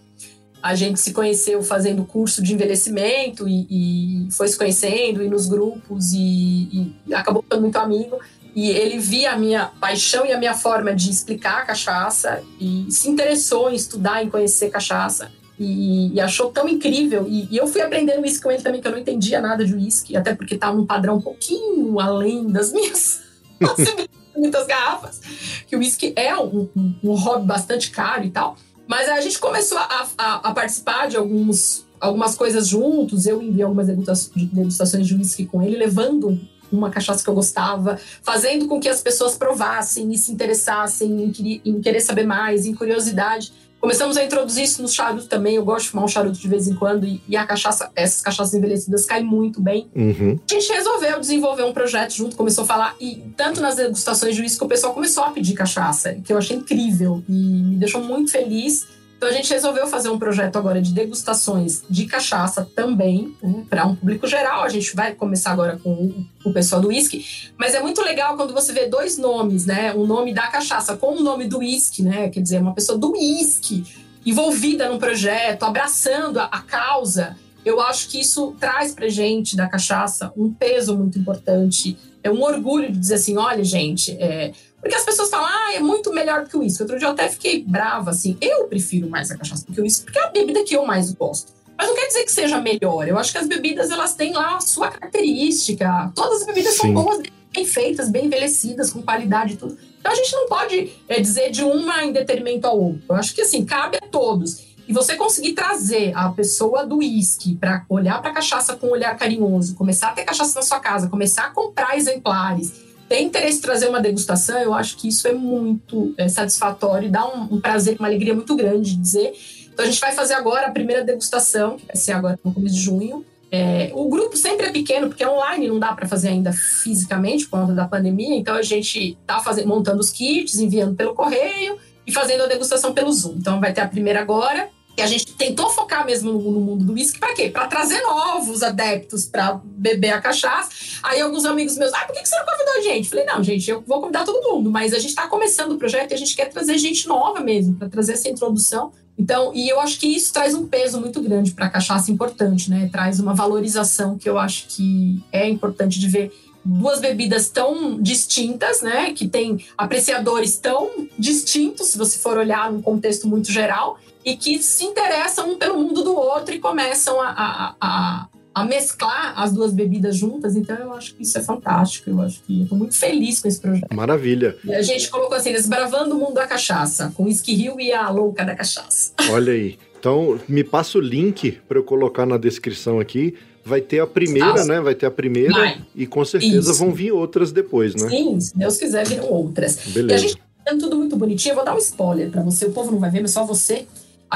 a 0.67 0.75
gente 0.75 0.99
se 0.99 1.13
conheceu 1.13 1.63
fazendo 1.63 2.05
curso 2.05 2.43
de 2.43 2.53
envelhecimento 2.53 3.47
e, 3.49 4.27
e 4.27 4.33
foi 4.33 4.49
se 4.49 4.59
conhecendo 4.59 5.23
e 5.23 5.29
nos 5.29 5.47
grupos 5.47 6.13
e, 6.13 6.93
e, 7.07 7.15
acabou 7.15 7.41
ficando 7.41 7.63
muito 7.63 7.77
amigo. 7.77 8.19
E 8.53 8.71
ele 8.71 8.99
via 8.99 9.33
a 9.33 9.39
minha 9.39 9.67
paixão 9.81 10.27
e 10.27 10.33
a 10.33 10.39
minha 10.39 10.55
forma 10.55 10.93
de 10.93 11.09
explicar 11.09 11.63
a 11.63 11.67
cachaça 11.67 12.43
e 12.61 12.87
se 12.91 13.09
interessou 13.09 13.71
em 13.71 13.77
estudar, 13.77 14.25
em 14.25 14.29
conhecer 14.29 14.69
cachaça. 14.69 15.31
E, 15.57 16.13
e 16.13 16.21
achou 16.21 16.51
tão 16.51 16.69
incrível. 16.69 17.29
E, 17.29 17.47
e 17.49 17.57
eu 17.57 17.69
fui 17.69 17.81
aprendendo 17.81 18.27
isso 18.27 18.43
com 18.43 18.51
ele 18.51 18.63
também, 18.63 18.81
que 18.81 18.89
eu 18.89 18.93
não 18.93 18.99
entendia 18.99 19.41
nada 19.41 19.65
de 19.65 19.73
uísque, 19.73 20.17
até 20.17 20.35
porque 20.35 20.57
estava 20.57 20.73
tá 20.73 20.79
num 20.79 20.85
padrão 20.85 21.19
um 21.19 21.23
pouquinho 21.23 22.01
além 22.01 22.49
das 22.49 22.73
minhas 22.73 23.21
muitas 24.37 24.67
garrafas. 24.67 25.21
Que 25.69 25.77
o 25.77 25.79
uísque 25.79 26.13
é 26.17 26.37
um, 26.37 26.69
um, 26.75 26.95
um 27.05 27.15
hobby 27.15 27.47
bastante 27.47 27.93
caro 27.93 28.25
e 28.25 28.31
tal. 28.31 28.57
Mas 28.87 29.09
a 29.09 29.21
gente 29.21 29.39
começou 29.39 29.79
a, 29.79 30.07
a, 30.17 30.35
a 30.37 30.55
participar 30.55 31.09
de 31.09 31.17
alguns, 31.17 31.85
algumas 32.01 32.35
coisas 32.35 32.69
juntos. 32.69 33.27
Eu 33.27 33.43
enviei 33.43 33.65
algumas 33.65 33.87
degustações 33.89 35.07
de 35.07 35.15
whisky 35.15 35.47
com 35.47 35.63
ele, 35.63 35.77
levando 35.77 36.41
uma 36.71 36.91
cachaça 36.91 37.23
que 37.23 37.31
eu 37.31 37.35
gostava, 37.35 37.99
fazendo 38.23 38.67
com 38.67 38.81
que 38.81 38.89
as 38.89 39.01
pessoas 39.01 39.37
provassem 39.37 40.13
e 40.13 40.19
se 40.19 40.33
interessassem 40.33 41.33
em, 41.39 41.63
em 41.65 41.81
querer 41.81 42.01
saber 42.01 42.27
mais, 42.27 42.67
em 42.67 42.75
curiosidade. 42.75 43.53
Começamos 43.87 44.17
a 44.17 44.25
introduzir 44.25 44.65
isso 44.65 44.83
no 44.83 44.89
charuto 44.89 45.29
também. 45.29 45.55
Eu 45.55 45.65
gosto 45.65 45.85
de 45.85 45.91
fumar 45.91 46.07
um 46.07 46.09
charuto 46.09 46.37
de 46.37 46.49
vez 46.49 46.67
em 46.67 46.75
quando 46.75 47.07
e, 47.07 47.23
e 47.29 47.37
a 47.37 47.47
cachaça, 47.47 47.89
essas 47.95 48.21
cachaças 48.21 48.53
envelhecidas 48.53 49.07
caem 49.07 49.25
muito 49.25 49.61
bem. 49.61 49.87
Uhum. 49.95 50.41
A 50.51 50.55
gente 50.55 50.73
resolveu 50.73 51.21
desenvolver 51.21 51.63
um 51.63 51.73
projeto 51.73 52.13
junto, 52.13 52.35
começou 52.35 52.65
a 52.65 52.67
falar 52.67 52.97
e 53.01 53.23
tanto 53.37 53.61
nas 53.61 53.77
degustações 53.77 54.35
de 54.35 54.43
uísque 54.43 54.65
o 54.65 54.67
pessoal 54.67 54.93
começou 54.93 55.23
a 55.23 55.31
pedir 55.31 55.55
cachaça, 55.55 56.15
que 56.15 56.33
eu 56.33 56.37
achei 56.37 56.57
incrível 56.57 57.23
e 57.29 57.33
me 57.33 57.77
deixou 57.77 58.03
muito 58.03 58.33
feliz. 58.33 58.89
Então 59.17 59.29
a 59.29 59.33
gente 59.33 59.51
resolveu 59.51 59.87
fazer 59.87 60.11
um 60.11 60.19
projeto 60.19 60.57
agora 60.57 60.81
de 60.81 60.93
degustações 60.93 61.83
de 61.89 62.05
cachaça 62.05 62.69
também, 62.75 63.35
né, 63.43 63.65
para 63.69 63.87
um 63.87 63.97
público 63.97 64.27
geral. 64.27 64.63
A 64.63 64.69
gente 64.69 64.95
vai 64.95 65.15
começar 65.15 65.53
agora 65.53 65.79
com 65.83 65.91
o, 65.91 66.27
o 66.45 66.53
pessoal 66.53 66.83
do 66.83 66.89
uísque, 66.89 67.25
mas 67.57 67.75
é 67.75 67.81
muito 67.81 68.03
legal 68.03 68.37
quando 68.37 68.53
você 68.53 68.73
vê 68.73 68.87
dois 68.87 69.17
nomes, 69.17 69.65
né? 69.65 69.95
O 69.95 70.07
nome 70.07 70.35
da 70.35 70.47
cachaça 70.49 70.97
com 70.97 71.17
o 71.17 71.23
nome 71.23 71.47
do 71.47 71.59
uísque, 71.59 72.03
né? 72.03 72.29
Quer 72.29 72.41
dizer, 72.41 72.61
uma 72.61 72.75
pessoa 72.75 72.99
do 72.99 73.13
uísque 73.13 73.85
envolvida 74.25 74.89
no 74.89 74.99
projeto, 74.99 75.63
abraçando 75.63 76.39
a, 76.39 76.45
a 76.45 76.61
causa. 76.61 77.37
Eu 77.65 77.81
acho 77.81 78.09
que 78.09 78.21
isso 78.21 78.55
traz 78.61 78.95
pra 78.95 79.09
gente 79.09 79.57
da 79.57 79.67
cachaça 79.67 80.33
um 80.37 80.53
peso 80.53 80.97
muito 80.97 81.19
importante. 81.19 81.97
É 82.23 82.31
um 82.31 82.43
orgulho 82.43 82.93
de 82.93 82.99
dizer 82.99 83.15
assim: 83.15 83.37
olha, 83.39 83.65
gente, 83.65 84.13
é, 84.21 84.53
porque 84.81 84.95
as 84.95 85.05
pessoas 85.05 85.31
falam, 85.31 85.49
ah, 85.49 85.75
é 85.75 85.81
muito 85.81 86.13
melhor 86.13 86.45
do 86.45 86.51
que 86.51 86.57
o 86.57 86.61
uísque. 86.61 86.83
Outro 86.83 86.99
dia 86.99 87.09
eu 87.09 87.13
até 87.13 87.29
fiquei 87.29 87.63
brava, 87.65 88.11
assim. 88.11 88.37
Eu 88.41 88.67
prefiro 88.67 89.09
mais 89.09 89.31
a 89.31 89.37
cachaça 89.37 89.65
do 89.67 89.73
que 89.73 89.81
o 89.81 89.83
uísque, 89.83 90.05
porque 90.05 90.19
é 90.19 90.25
a 90.25 90.31
bebida 90.31 90.63
que 90.65 90.77
eu 90.77 90.85
mais 90.85 91.13
gosto. 91.13 91.53
Mas 91.77 91.89
não 91.89 91.95
quer 91.95 92.07
dizer 92.07 92.25
que 92.25 92.33
seja 92.33 92.61
melhor. 92.61 93.07
Eu 93.07 93.19
acho 93.19 93.33
que 93.33 93.39
as 93.39 93.47
bebidas, 93.47 93.91
elas 93.91 94.15
têm 94.15 94.33
lá 94.33 94.57
a 94.57 94.61
sua 94.61 94.89
característica. 94.91 96.11
Todas 96.15 96.41
as 96.41 96.47
bebidas 96.47 96.75
Sim. 96.75 96.79
são 96.79 96.95
boas, 96.95 97.23
bem 97.53 97.65
feitas, 97.67 98.09
bem 98.09 98.27
envelhecidas, 98.27 98.91
com 98.91 99.03
qualidade 99.03 99.55
e 99.55 99.57
tudo. 99.57 99.77
Então 99.99 100.13
a 100.13 100.15
gente 100.15 100.33
não 100.33 100.47
pode 100.47 100.93
é, 101.09 101.21
dizer 101.21 101.51
de 101.51 101.65
uma 101.65 102.05
em 102.05 102.13
detrimento 102.13 102.67
ao 102.67 102.79
outro. 102.81 103.03
Eu 103.09 103.17
acho 103.17 103.35
que, 103.35 103.43
assim, 103.43 103.65
cabe 103.65 103.99
a 104.01 104.07
todos. 104.07 104.65
E 104.89 104.93
você 104.93 105.17
conseguir 105.17 105.53
trazer 105.53 106.13
a 106.15 106.29
pessoa 106.29 106.87
do 106.87 106.99
uísque 106.99 107.57
para 107.57 107.85
olhar 107.89 108.23
para 108.23 108.31
a 108.31 108.35
cachaça 108.35 108.77
com 108.77 108.87
um 108.87 108.91
olhar 108.91 109.17
carinhoso, 109.17 109.75
começar 109.75 110.11
a 110.11 110.13
ter 110.13 110.25
cachaça 110.25 110.55
na 110.55 110.63
sua 110.65 110.79
casa, 110.79 111.09
começar 111.09 111.47
a 111.47 111.51
comprar 111.51 111.97
exemplares 111.97 112.86
tem 113.09 113.27
interesse 113.27 113.59
em 113.59 113.61
trazer 113.61 113.89
uma 113.89 114.01
degustação, 114.01 114.59
eu 114.59 114.75
acho 114.75 114.97
que 114.97 115.09
isso 115.09 115.27
é 115.29 115.33
muito 115.33 116.15
é, 116.17 116.29
satisfatório 116.29 117.09
e 117.09 117.11
dá 117.11 117.27
um, 117.27 117.55
um, 117.55 117.61
prazer, 117.61 117.97
uma 117.99 118.09
alegria 118.09 118.35
muito 118.35 118.55
grande 118.57 118.91
de 118.91 118.97
dizer. 118.97 119.33
Então 119.73 119.85
a 119.85 119.89
gente 119.89 120.01
vai 120.01 120.13
fazer 120.13 120.35
agora 120.35 120.67
a 120.67 120.71
primeira 120.71 121.05
degustação, 121.05 121.77
que 121.77 121.87
vai 121.87 121.97
ser 121.97 122.13
agora 122.13 122.39
no 122.43 122.53
começo 122.53 122.75
de 122.75 122.81
junho. 122.81 123.25
É, 123.51 123.91
o 123.95 124.09
grupo 124.09 124.37
sempre 124.37 124.67
é 124.67 124.73
pequeno, 124.73 125.09
porque 125.09 125.23
é 125.23 125.29
online, 125.29 125.69
não 125.69 125.79
dá 125.79 125.93
para 125.93 126.09
fazer 126.09 126.29
ainda 126.29 126.53
fisicamente 126.53 127.47
por 127.47 127.61
conta 127.61 127.73
da 127.73 127.87
pandemia, 127.87 128.37
então 128.37 128.57
a 128.57 128.63
gente 128.63 129.17
está 129.21 129.43
montando 129.65 130.01
os 130.01 130.11
kits, 130.11 130.59
enviando 130.59 130.97
pelo 130.97 131.15
correio 131.15 131.79
e 132.07 132.13
fazendo 132.13 132.43
a 132.43 132.47
degustação 132.47 132.93
pelo 132.93 133.13
Zoom. 133.13 133.37
Então 133.39 133.61
vai 133.61 133.73
ter 133.73 133.83
a 133.83 133.89
primeira 133.89 134.21
agora, 134.21 134.69
que 134.97 135.03
a 135.03 135.07
gente 135.07 135.27
tentou 135.35 135.69
focar 135.69 136.07
mesmo 136.07 136.33
no, 136.33 136.51
no 136.53 136.61
mundo 136.61 136.85
do 136.85 136.95
uísque, 136.95 137.19
para 137.19 137.35
quê? 137.35 137.51
Para 137.51 137.67
trazer 137.67 138.01
novos 138.01 138.63
adeptos 138.63 139.27
para 139.27 139.61
beber 139.63 140.15
a 140.15 140.21
cachaça. 140.23 140.71
Aí 141.03 141.21
alguns 141.21 141.45
amigos 141.45 141.77
meus, 141.77 141.93
ah, 141.93 142.07
por 142.07 142.17
que 142.17 142.27
você 142.27 142.35
não 142.39 142.47
convidou 142.47 142.75
a 142.79 142.81
gente? 142.81 143.11
Falei, 143.11 143.27
não, 143.27 143.45
gente, 143.45 143.71
eu 143.71 143.85
vou 143.87 144.01
convidar 144.01 144.25
todo 144.25 144.43
mundo, 144.51 144.71
mas 144.71 144.95
a 144.95 144.99
gente 144.99 145.11
está 145.11 145.29
começando 145.29 145.73
o 145.73 145.79
projeto 145.79 146.13
e 146.13 146.15
a 146.15 146.17
gente 146.17 146.35
quer 146.35 146.47
trazer 146.47 146.79
gente 146.79 147.07
nova 147.07 147.41
mesmo, 147.41 147.75
para 147.75 147.91
trazer 147.91 148.15
essa 148.15 148.29
introdução. 148.31 148.91
Então, 149.19 149.53
e 149.55 149.69
eu 149.69 149.79
acho 149.81 150.01
que 150.01 150.07
isso 150.07 150.33
traz 150.33 150.55
um 150.55 150.67
peso 150.67 150.99
muito 150.99 151.21
grande 151.21 151.53
para 151.53 151.67
a 151.67 151.71
cachaça 151.71 152.11
importante, 152.11 152.71
né? 152.71 152.89
Traz 152.91 153.21
uma 153.21 153.35
valorização 153.35 154.17
que 154.17 154.29
eu 154.29 154.39
acho 154.39 154.67
que 154.69 155.23
é 155.31 155.49
importante 155.49 156.01
de 156.01 156.09
ver 156.09 156.33
duas 156.65 157.01
bebidas 157.01 157.49
tão 157.49 158.01
distintas, 158.01 158.83
né? 158.83 159.13
Que 159.13 159.29
tem 159.29 159.65
apreciadores 159.77 160.57
tão 160.57 160.91
distintos, 161.19 161.89
se 161.89 161.99
você 161.99 162.19
for 162.19 162.37
olhar 162.37 162.73
num 162.73 162.83
contexto 162.83 163.29
muito 163.29 163.51
geral, 163.53 163.99
e 164.27 164.37
que 164.37 164.61
se 164.61 164.85
interessam 164.85 165.53
um 165.53 165.57
pelo 165.57 165.79
mundo 165.79 166.03
do 166.03 166.13
outro 166.13 166.53
e 166.53 166.59
começam 166.59 167.21
a, 167.23 167.29
a, 167.29 167.75
a, 167.81 168.29
a 168.53 168.65
mesclar 168.65 169.41
as 169.41 169.53
duas 169.53 169.73
bebidas 169.73 170.17
juntas. 170.17 170.57
Então, 170.57 170.77
eu 170.77 170.93
acho 170.93 171.15
que 171.15 171.23
isso 171.23 171.39
é 171.39 171.43
fantástico. 171.43 172.11
Eu 172.11 172.21
acho 172.21 172.43
que 172.43 172.63
estou 172.63 172.77
muito 172.77 172.99
feliz 172.99 173.41
com 173.41 173.47
esse 173.47 173.61
projeto. 173.61 173.95
Maravilha. 173.95 174.57
E 174.65 174.75
a 174.75 174.83
gente 174.83 175.09
colocou 175.11 175.37
assim, 175.37 175.53
desbravando 175.53 176.17
o 176.17 176.19
mundo 176.19 176.35
da 176.35 176.47
cachaça, 176.47 177.13
com 177.17 177.23
o 177.23 177.29
Rio 177.29 177.81
e 177.81 177.93
a 177.93 178.11
louca 178.11 178.45
da 178.45 178.57
cachaça. 178.57 179.13
Olha 179.31 179.53
aí. 179.53 179.79
Então, 179.97 180.41
me 180.49 180.65
passa 180.65 180.99
o 180.99 181.01
link 181.01 181.61
para 181.69 181.79
eu 181.79 181.85
colocar 181.85 182.27
na 182.27 182.37
descrição 182.37 182.99
aqui. 182.99 183.35
Vai 183.65 183.81
ter 183.81 184.01
a 184.01 184.07
primeira, 184.09 184.49
Nossa. 184.49 184.65
né? 184.65 184.81
Vai 184.81 184.97
ter 184.97 185.07
a 185.07 185.11
primeira 185.11 185.55
Vai. 185.55 185.81
e 185.95 186.05
com 186.05 186.25
certeza 186.25 186.73
Isso. 186.73 186.79
vão 186.81 186.93
vir 186.93 187.13
outras 187.13 187.53
depois, 187.53 187.95
né? 187.95 188.09
Sim, 188.09 188.41
se 188.41 188.57
Deus 188.57 188.77
quiser, 188.77 189.07
virão 189.07 189.29
outras. 189.29 189.77
Beleza. 189.87 190.13
E 190.13 190.15
a 190.15 190.19
gente 190.19 190.37
tá 190.65 190.77
tudo 190.79 190.97
muito 190.97 191.17
bonitinho. 191.17 191.53
Eu 191.53 191.57
vou 191.57 191.65
dar 191.65 191.75
um 191.75 191.79
spoiler 191.79 192.31
para 192.31 192.43
você. 192.43 192.67
O 192.67 192.73
povo 192.73 192.91
não 192.93 192.99
vai 192.99 193.11
ver, 193.11 193.23
mas 193.23 193.33
só 193.33 193.45
você 193.45 193.87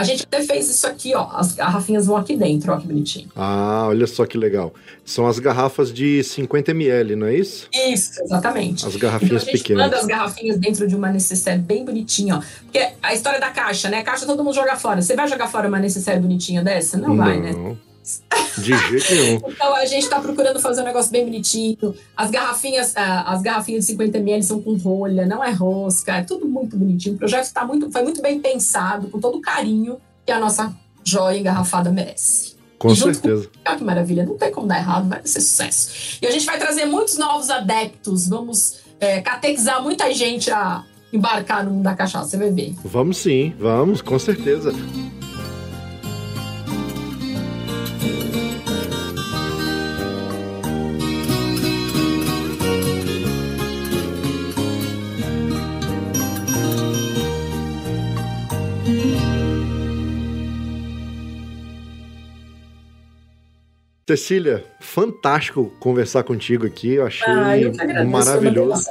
A 0.01 0.05
gente 0.05 0.23
até 0.23 0.43
fez 0.43 0.69
isso 0.71 0.87
aqui, 0.87 1.15
ó. 1.15 1.29
As 1.33 1.55
garrafinhas 1.55 2.07
vão 2.07 2.17
aqui 2.17 2.37
dentro, 2.37 2.73
ó, 2.73 2.77
que 2.79 2.87
bonitinho. 2.87 3.29
Ah, 3.37 3.87
olha 3.89 4.07
só 4.07 4.25
que 4.25 4.39
legal. 4.39 4.73
São 5.05 5.27
as 5.27 5.39
garrafas 5.39 5.93
de 5.93 6.25
50 6.25 6.71
ml, 6.71 7.17
não 7.17 7.27
é 7.27 7.35
isso? 7.35 7.69
Isso, 7.73 8.23
exatamente. 8.23 8.87
As 8.87 8.97
garrafinhas 8.97 9.43
então, 9.43 9.49
a 9.49 9.53
gente 9.53 9.63
pequenas. 9.63 9.85
manda 9.85 9.99
as 9.99 10.07
garrafinhas 10.07 10.57
dentro 10.59 10.89
de 10.89 10.97
uma 10.97 11.11
necessaire 11.11 11.61
bem 11.61 11.85
bonitinha, 11.85 12.37
ó. 12.37 12.43
Porque 12.65 12.89
a 13.03 13.13
história 13.13 13.39
da 13.39 13.51
caixa, 13.51 13.91
né? 13.91 13.99
A 13.99 14.03
caixa 14.03 14.25
todo 14.25 14.43
mundo 14.43 14.55
joga 14.55 14.77
fora. 14.77 15.03
Você 15.03 15.15
vai 15.15 15.29
jogar 15.29 15.49
fora 15.49 15.69
uma 15.69 15.79
necessaire 15.79 16.21
bonitinha 16.21 16.63
dessa? 16.63 16.97
Não, 16.97 17.11
não. 17.11 17.17
vai, 17.17 17.39
né? 17.39 17.77
De 18.59 18.77
jeito 18.77 19.15
nenhum. 19.15 19.41
Então 19.51 19.75
a 19.75 19.85
gente 19.85 20.09
tá 20.09 20.21
procurando 20.21 20.61
fazer 20.61 20.83
um 20.83 20.85
negócio 20.85 21.11
bem 21.11 21.25
bonitinho. 21.25 21.95
As 22.17 22.31
garrafinhas, 22.31 22.97
ah, 22.97 23.23
as 23.33 23.43
garrafinhas 23.43 23.83
de 23.83 23.93
50 23.93 24.19
ml 24.19 24.43
são 24.43 24.61
com 24.61 24.77
rolha, 24.77 25.27
não 25.27 25.43
é 25.43 25.51
rosca, 25.51 26.17
é 26.17 26.23
tudo 26.23 26.47
muito 26.47 26.77
bonitinho. 26.77 27.15
O 27.15 27.19
projeto 27.19 27.53
tá 27.53 27.65
muito, 27.65 27.91
foi 27.91 28.03
muito 28.03 28.23
bem 28.23 28.41
pensado, 28.41 29.09
com 29.09 29.21
todo 29.21 29.39
o 29.39 29.41
carinho 29.41 29.99
que 30.25 30.33
a 30.33 30.39
nossa 30.39 30.75
joia 31.05 31.39
engarrafada 31.39 31.91
merece. 31.91 32.57
Com 32.79 32.95
certeza. 32.95 33.45
Com... 33.45 33.71
Olha 33.71 33.79
que 33.79 33.85
maravilha, 33.85 34.25
não 34.25 34.39
tem 34.39 34.51
como 34.51 34.67
dar 34.67 34.79
errado, 34.79 35.09
vai 35.09 35.21
ser 35.25 35.41
sucesso. 35.41 36.19
E 36.23 36.27
a 36.27 36.31
gente 36.31 36.47
vai 36.47 36.59
trazer 36.59 36.87
muitos 36.87 37.19
novos 37.19 37.51
adeptos, 37.51 38.29
vamos 38.29 38.81
é, 38.99 39.21
catequizar 39.21 39.83
muita 39.83 40.13
gente 40.15 40.51
a 40.51 40.85
embarcar 41.13 41.65
no 41.65 41.73
mundo 41.73 41.85
da 41.85 41.95
cachaça, 41.95 42.31
você 42.31 42.37
vai 42.37 42.51
ver. 42.51 42.75
Vamos 42.85 43.19
sim, 43.19 43.55
vamos, 43.59 44.01
com 44.01 44.19
certeza. 44.19 44.73
Cecília, 64.17 64.65
fantástico 64.81 65.73
conversar 65.79 66.25
contigo 66.25 66.67
aqui. 66.67 66.95
Eu 66.95 67.07
achei 67.07 67.29
ah, 67.29 67.57
eu 67.57 67.73
maravilhoso. 68.09 68.89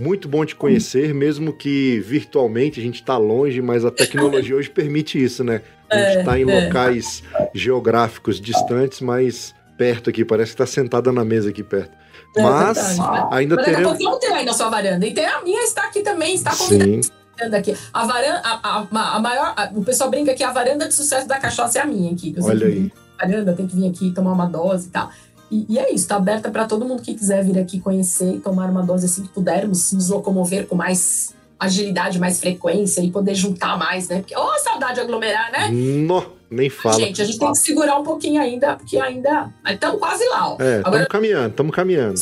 Muito 0.00 0.28
bom 0.28 0.46
te 0.46 0.56
conhecer, 0.56 1.12
mesmo 1.12 1.52
que 1.52 2.00
virtualmente 2.00 2.80
a 2.80 2.82
gente 2.82 2.94
está 2.94 3.18
longe, 3.18 3.60
mas 3.60 3.84
a 3.84 3.90
tecnologia 3.90 4.56
hoje 4.56 4.70
permite 4.70 5.22
isso, 5.22 5.44
né? 5.44 5.60
A 5.90 5.98
gente 5.98 6.18
está 6.20 6.38
é, 6.38 6.42
em 6.42 6.50
é. 6.50 6.64
locais 6.64 7.22
geográficos 7.54 8.40
distantes, 8.40 9.02
mas 9.02 9.54
perto 9.76 10.08
aqui. 10.08 10.24
Parece 10.24 10.52
que 10.52 10.62
está 10.62 10.66
sentada 10.66 11.12
na 11.12 11.22
mesa 11.22 11.50
aqui 11.50 11.62
perto. 11.62 11.92
É, 12.34 12.42
mas 12.42 12.98
ainda 13.30 13.56
mas 13.56 13.64
teremos... 13.66 13.98
Mas 14.02 14.18
tem 14.18 14.32
aí 14.32 14.44
na 14.46 14.54
sua 14.54 14.70
varanda. 14.70 15.06
E 15.06 15.12
tem 15.12 15.26
a 15.26 15.42
minha 15.42 15.62
está 15.64 15.82
aqui 15.82 16.00
também, 16.00 16.34
está 16.34 16.56
convidada. 16.56 17.58
Aqui. 17.58 17.76
A 17.92 18.06
varanda, 18.06 18.40
a, 18.42 18.78
a, 18.80 19.16
a 19.16 19.20
maior, 19.20 19.52
a, 19.54 19.70
o 19.74 19.84
pessoal 19.84 20.08
brinca 20.08 20.32
que 20.32 20.42
a 20.42 20.50
varanda 20.50 20.88
de 20.88 20.94
sucesso 20.94 21.28
da 21.28 21.38
cachaça 21.38 21.78
é 21.78 21.82
a 21.82 21.86
minha 21.86 22.10
aqui. 22.10 22.34
Olha 22.40 22.66
aí 22.66 22.90
caramba, 23.16 23.52
tem 23.52 23.66
que 23.66 23.74
vir 23.74 23.88
aqui 23.88 24.10
tomar 24.12 24.32
uma 24.32 24.46
dose 24.46 24.88
e 24.88 24.90
tal. 24.90 25.10
E, 25.50 25.66
e 25.68 25.78
é 25.78 25.86
isso, 25.88 26.04
está 26.04 26.16
aberta 26.16 26.50
para 26.50 26.64
todo 26.64 26.84
mundo 26.84 27.02
que 27.02 27.14
quiser 27.14 27.44
vir 27.44 27.58
aqui 27.58 27.80
conhecer 27.80 28.34
e 28.34 28.40
tomar 28.40 28.68
uma 28.68 28.82
dose 28.82 29.06
assim 29.06 29.22
que 29.22 29.28
pudermos, 29.28 29.92
nos 29.92 30.08
locomover 30.08 30.66
com 30.66 30.74
mais 30.74 31.34
agilidade, 31.58 32.18
mais 32.18 32.38
frequência 32.38 33.00
e 33.00 33.10
poder 33.10 33.34
juntar 33.34 33.78
mais, 33.78 34.08
né? 34.08 34.18
Porque, 34.18 34.36
oh, 34.36 34.58
saudade 34.58 34.94
de 34.94 35.00
aglomerar, 35.00 35.50
né? 35.52 35.68
Não, 35.70 36.24
nem 36.50 36.68
fala. 36.68 36.96
Gente, 36.96 37.22
a 37.22 37.24
gente 37.24 37.38
tem 37.38 37.50
que 37.50 37.58
segurar 37.58 37.98
um 37.98 38.02
pouquinho 38.02 38.40
ainda, 38.40 38.76
porque 38.76 38.98
ainda 38.98 39.50
estamos 39.66 39.98
quase 39.98 40.28
lá, 40.28 40.52
ó. 40.52 40.56
É, 40.60 40.78
estamos 40.78 41.06
caminhando, 41.06 41.50
estamos 41.50 41.74
caminhando. 41.74 42.20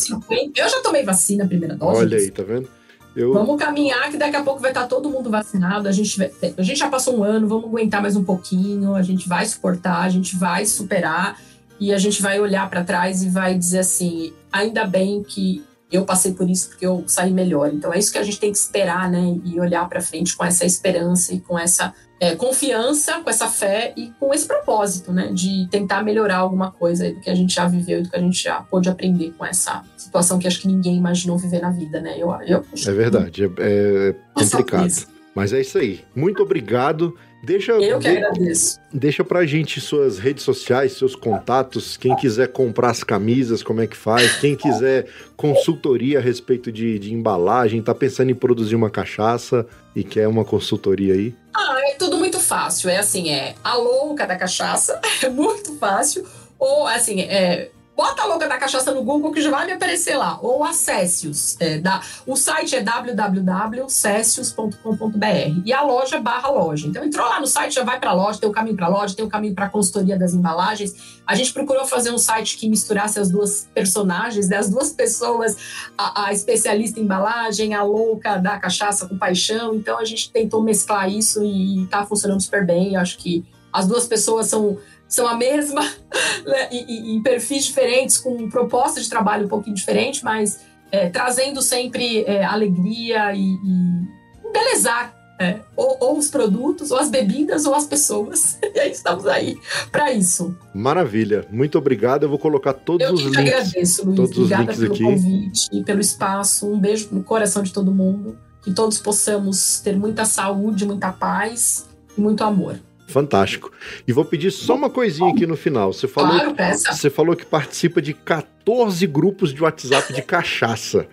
Eu 0.54 0.68
já 0.68 0.80
tomei 0.82 1.02
vacina, 1.02 1.46
primeira 1.46 1.74
dose. 1.74 2.00
Olha 2.00 2.18
aí, 2.18 2.30
tá 2.30 2.42
vendo? 2.42 2.68
Eu... 3.16 3.32
Vamos 3.32 3.56
caminhar, 3.58 4.10
que 4.10 4.16
daqui 4.16 4.36
a 4.36 4.42
pouco 4.42 4.60
vai 4.60 4.70
estar 4.70 4.86
todo 4.86 5.08
mundo 5.08 5.30
vacinado. 5.30 5.88
A 5.88 5.92
gente, 5.92 6.20
a 6.56 6.62
gente 6.62 6.78
já 6.78 6.88
passou 6.88 7.18
um 7.18 7.22
ano, 7.22 7.46
vamos 7.46 7.66
aguentar 7.66 8.02
mais 8.02 8.16
um 8.16 8.24
pouquinho. 8.24 8.94
A 8.94 9.02
gente 9.02 9.28
vai 9.28 9.46
suportar, 9.46 10.02
a 10.02 10.08
gente 10.08 10.36
vai 10.36 10.66
superar 10.66 11.38
e 11.78 11.92
a 11.92 11.98
gente 11.98 12.20
vai 12.20 12.40
olhar 12.40 12.68
para 12.68 12.82
trás 12.82 13.22
e 13.22 13.28
vai 13.28 13.54
dizer 13.54 13.80
assim: 13.80 14.32
ainda 14.52 14.84
bem 14.84 15.22
que 15.22 15.62
eu 15.94 16.04
passei 16.04 16.32
por 16.32 16.48
isso 16.50 16.70
porque 16.70 16.86
eu 16.86 17.04
saí 17.06 17.32
melhor. 17.32 17.72
Então 17.72 17.92
é 17.92 17.98
isso 17.98 18.12
que 18.12 18.18
a 18.18 18.22
gente 18.22 18.40
tem 18.40 18.50
que 18.50 18.58
esperar, 18.58 19.10
né? 19.10 19.38
E 19.44 19.60
olhar 19.60 19.88
para 19.88 20.00
frente 20.00 20.36
com 20.36 20.44
essa 20.44 20.64
esperança 20.64 21.32
e 21.32 21.40
com 21.40 21.58
essa 21.58 21.94
é, 22.18 22.34
confiança, 22.34 23.20
com 23.20 23.30
essa 23.30 23.48
fé 23.48 23.92
e 23.96 24.10
com 24.18 24.32
esse 24.32 24.46
propósito, 24.46 25.12
né? 25.12 25.30
De 25.32 25.68
tentar 25.70 26.02
melhorar 26.02 26.38
alguma 26.38 26.70
coisa 26.70 27.12
do 27.12 27.20
que 27.20 27.30
a 27.30 27.34
gente 27.34 27.54
já 27.54 27.66
viveu 27.66 28.00
e 28.00 28.02
do 28.02 28.10
que 28.10 28.16
a 28.16 28.20
gente 28.20 28.42
já 28.42 28.60
pôde 28.62 28.88
aprender 28.88 29.32
com 29.38 29.44
essa 29.44 29.82
situação 29.96 30.38
que 30.38 30.46
acho 30.46 30.60
que 30.60 30.68
ninguém 30.68 30.96
imaginou 30.96 31.38
viver 31.38 31.60
na 31.60 31.70
vida, 31.70 32.00
né? 32.00 32.16
Eu, 32.18 32.32
eu, 32.46 32.64
é 32.86 32.92
verdade, 32.92 33.44
é, 33.44 33.48
é 33.58 34.14
complicado. 34.34 35.14
Mas 35.34 35.52
é 35.52 35.60
isso 35.60 35.78
aí. 35.78 36.04
Muito 36.14 36.42
obrigado. 36.42 37.16
Deixa, 37.44 37.72
Eu 37.72 37.98
que 37.98 38.08
agradeço. 38.08 38.80
Deixa 38.92 39.22
pra 39.22 39.44
gente 39.44 39.80
suas 39.80 40.18
redes 40.18 40.42
sociais, 40.42 40.92
seus 40.92 41.14
contatos, 41.14 41.96
quem 41.96 42.16
quiser 42.16 42.48
comprar 42.48 42.90
as 42.90 43.04
camisas, 43.04 43.62
como 43.62 43.80
é 43.80 43.86
que 43.86 43.96
faz, 43.96 44.38
quem 44.40 44.56
quiser 44.56 45.06
consultoria 45.36 46.18
a 46.18 46.22
respeito 46.22 46.72
de, 46.72 46.98
de 46.98 47.12
embalagem, 47.12 47.82
tá 47.82 47.94
pensando 47.94 48.30
em 48.30 48.34
produzir 48.34 48.74
uma 48.74 48.88
cachaça 48.88 49.66
e 49.94 50.02
quer 50.02 50.26
uma 50.26 50.44
consultoria 50.44 51.14
aí. 51.14 51.34
Ah, 51.54 51.80
é 51.84 51.94
tudo 51.94 52.16
muito 52.16 52.40
fácil. 52.40 52.88
É 52.88 52.98
assim, 52.98 53.30
é 53.30 53.54
a 53.62 53.76
louca 53.76 54.26
da 54.26 54.36
cachaça, 54.36 55.00
é 55.22 55.28
muito 55.28 55.76
fácil. 55.76 56.26
Ou 56.58 56.86
assim, 56.86 57.20
é 57.20 57.70
Bota 57.96 58.22
a 58.22 58.26
louca 58.26 58.48
da 58.48 58.58
cachaça 58.58 58.92
no 58.92 59.04
Google 59.04 59.30
que 59.30 59.40
já 59.40 59.50
vai 59.50 59.66
me 59.66 59.72
aparecer 59.72 60.16
lá. 60.16 60.36
Ou 60.42 60.64
acesse-os. 60.64 61.56
É, 61.60 61.80
o 62.26 62.34
site 62.34 62.74
é 62.74 62.82
www.cessius.com.br 62.82 65.62
e 65.64 65.72
a 65.72 65.82
loja 65.82 66.20
barra 66.20 66.50
loja. 66.50 66.88
Então 66.88 67.04
entrou 67.04 67.28
lá 67.28 67.40
no 67.40 67.46
site, 67.46 67.74
já 67.74 67.84
vai 67.84 68.00
para 68.00 68.10
a 68.10 68.12
loja, 68.12 68.40
tem 68.40 68.48
o 68.48 68.52
caminho 68.52 68.74
para 68.74 68.86
a 68.86 68.88
loja, 68.88 69.14
tem 69.14 69.24
o 69.24 69.28
caminho 69.28 69.54
para 69.54 69.66
a 69.66 69.68
consultoria 69.68 70.18
das 70.18 70.34
embalagens. 70.34 71.22
A 71.24 71.36
gente 71.36 71.52
procurou 71.52 71.86
fazer 71.86 72.10
um 72.10 72.18
site 72.18 72.56
que 72.56 72.68
misturasse 72.68 73.20
as 73.20 73.30
duas 73.30 73.68
personagens, 73.72 74.48
né? 74.48 74.56
as 74.56 74.68
duas 74.68 74.90
pessoas, 74.90 75.56
a, 75.96 76.26
a 76.26 76.32
especialista 76.32 76.98
em 76.98 77.04
embalagem, 77.04 77.74
a 77.74 77.84
louca 77.84 78.38
da 78.38 78.58
cachaça 78.58 79.06
com 79.06 79.16
paixão. 79.16 79.72
Então 79.74 79.98
a 79.98 80.04
gente 80.04 80.32
tentou 80.32 80.60
mesclar 80.62 81.08
isso 81.08 81.44
e 81.44 81.84
está 81.84 82.04
funcionando 82.04 82.40
super 82.40 82.66
bem. 82.66 82.94
Eu 82.94 83.00
acho 83.00 83.18
que 83.18 83.44
as 83.72 83.86
duas 83.88 84.06
pessoas 84.06 84.46
são 84.46 84.78
são 85.08 85.26
a 85.26 85.36
mesma, 85.36 85.82
né, 86.46 86.68
em 86.70 87.22
perfis 87.22 87.64
diferentes, 87.66 88.18
com 88.18 88.48
proposta 88.48 89.00
de 89.00 89.08
trabalho 89.08 89.46
um 89.46 89.48
pouquinho 89.48 89.76
diferente, 89.76 90.24
mas 90.24 90.60
é, 90.90 91.08
trazendo 91.08 91.60
sempre 91.60 92.24
é, 92.24 92.44
alegria 92.44 93.34
e, 93.34 93.40
e 93.40 94.48
embelezar 94.48 95.14
é, 95.38 95.58
ou, 95.74 95.96
ou, 96.00 96.18
os 96.18 96.28
produtos, 96.28 96.92
ou 96.92 96.98
as 96.98 97.10
bebidas, 97.10 97.66
ou 97.66 97.74
as 97.74 97.86
pessoas. 97.86 98.58
E 98.74 98.80
aí 98.80 98.90
estamos 98.90 99.24
aí 99.26 99.56
para 99.92 100.12
isso. 100.12 100.56
Maravilha, 100.74 101.46
muito 101.48 101.78
obrigado. 101.78 102.24
Eu 102.24 102.28
vou 102.28 102.38
colocar 102.38 102.72
todos 102.72 103.06
Eu 103.06 103.14
os 103.14 103.22
links. 103.22 103.36
Eu 103.36 103.42
agradeço, 103.42 104.04
Luiz. 104.04 104.16
Todos 104.16 104.38
Obrigada 104.38 104.72
os 104.72 104.78
links 104.78 104.80
pelo 104.80 104.94
aqui. 104.94 105.04
convite, 105.04 105.84
pelo 105.84 106.00
espaço. 106.00 106.66
Um 106.66 106.78
beijo 106.78 107.08
no 107.12 107.22
coração 107.22 107.62
de 107.62 107.72
todo 107.72 107.94
mundo. 107.94 108.36
Que 108.62 108.72
todos 108.72 108.98
possamos 108.98 109.80
ter 109.80 109.96
muita 109.96 110.24
saúde, 110.24 110.84
muita 110.84 111.12
paz 111.12 111.86
e 112.18 112.20
muito 112.20 112.42
amor. 112.42 112.80
Fantástico. 113.06 113.70
E 114.06 114.12
vou 114.12 114.24
pedir 114.24 114.50
só 114.50 114.74
uma 114.74 114.90
coisinha 114.90 115.30
aqui 115.30 115.46
no 115.46 115.56
final. 115.56 115.92
Você 115.92 116.08
falou, 116.08 116.32
claro, 116.32 116.54
peça. 116.54 116.92
você 116.92 117.10
falou 117.10 117.36
que 117.36 117.44
participa 117.44 118.00
de 118.00 118.12
14 118.12 119.06
grupos 119.06 119.52
de 119.52 119.62
WhatsApp 119.62 120.12
de 120.12 120.22
cachaça. 120.22 121.06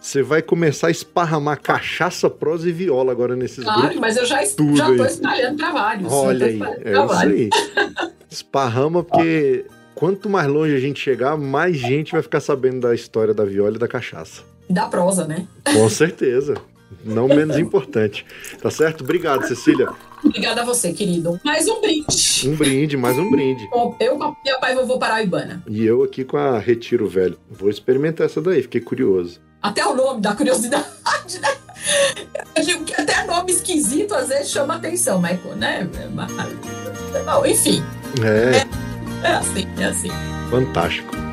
Você 0.00 0.22
vai 0.22 0.42
começar 0.42 0.88
a 0.88 0.90
esparramar 0.90 1.60
cachaça, 1.60 2.28
prosa 2.28 2.68
e 2.68 2.72
viola 2.72 3.10
agora 3.10 3.34
nesses 3.34 3.64
claro, 3.64 3.80
grupos. 3.80 4.00
mas 4.00 4.16
eu 4.16 4.26
já, 4.26 4.42
estou 4.42 5.06
espalhando 5.06 5.56
para 5.56 5.72
vários. 5.72 6.12
Olha 6.12 6.46
aí, 6.46 6.60
é 6.84 6.92
isso 6.92 7.14
aí. 7.14 7.50
Esparrama, 8.30 9.02
porque 9.02 9.64
quanto 9.94 10.28
mais 10.28 10.46
longe 10.46 10.74
a 10.74 10.80
gente 10.80 11.00
chegar, 11.00 11.38
mais 11.38 11.76
gente 11.76 12.12
vai 12.12 12.20
ficar 12.20 12.40
sabendo 12.40 12.80
da 12.80 12.94
história 12.94 13.32
da 13.32 13.44
viola 13.44 13.76
e 13.76 13.78
da 13.78 13.88
cachaça. 13.88 14.42
Da 14.68 14.86
prosa, 14.86 15.26
né? 15.26 15.46
Com 15.72 15.88
certeza. 15.88 16.54
Não 17.04 17.28
menos 17.28 17.56
importante. 17.58 18.24
Tá 18.60 18.70
certo? 18.70 19.02
Obrigado, 19.02 19.46
Cecília. 19.46 19.88
Obrigada 20.24 20.62
a 20.62 20.64
você, 20.64 20.92
querido. 20.92 21.38
Mais 21.44 21.68
um 21.68 21.80
brinde. 21.80 22.06
Um 22.46 22.56
brinde, 22.56 22.96
mais 22.96 23.18
um 23.18 23.30
brinde. 23.30 23.68
Eu 24.00 24.16
com 24.16 24.24
a 24.24 24.36
minha 24.42 24.58
pai 24.58 24.74
vovô 24.74 24.98
Paraibana. 24.98 25.62
E 25.68 25.84
eu 25.84 26.02
aqui 26.02 26.24
com 26.24 26.36
a 26.36 26.58
Retiro 26.58 27.06
Velho. 27.06 27.38
Vou 27.50 27.68
experimentar 27.68 28.26
essa 28.26 28.40
daí, 28.40 28.62
fiquei 28.62 28.80
curioso. 28.80 29.40
Até 29.62 29.86
o 29.86 29.94
nome 29.94 30.20
dá 30.20 30.34
curiosidade, 30.34 31.40
né? 31.40 31.48
Eu 32.54 32.64
digo 32.64 32.84
que 32.84 33.00
até 33.00 33.24
nome 33.26 33.52
esquisito 33.52 34.14
às 34.14 34.28
vezes 34.28 34.50
chama 34.50 34.76
atenção, 34.76 35.20
mas, 35.20 35.38
né? 35.56 35.88
Bom, 37.24 37.46
enfim. 37.46 37.82
É. 38.22 38.58
É, 39.26 39.30
é 39.30 39.34
assim, 39.34 39.66
é 39.78 39.84
assim. 39.84 40.10
Fantástico. 40.50 41.23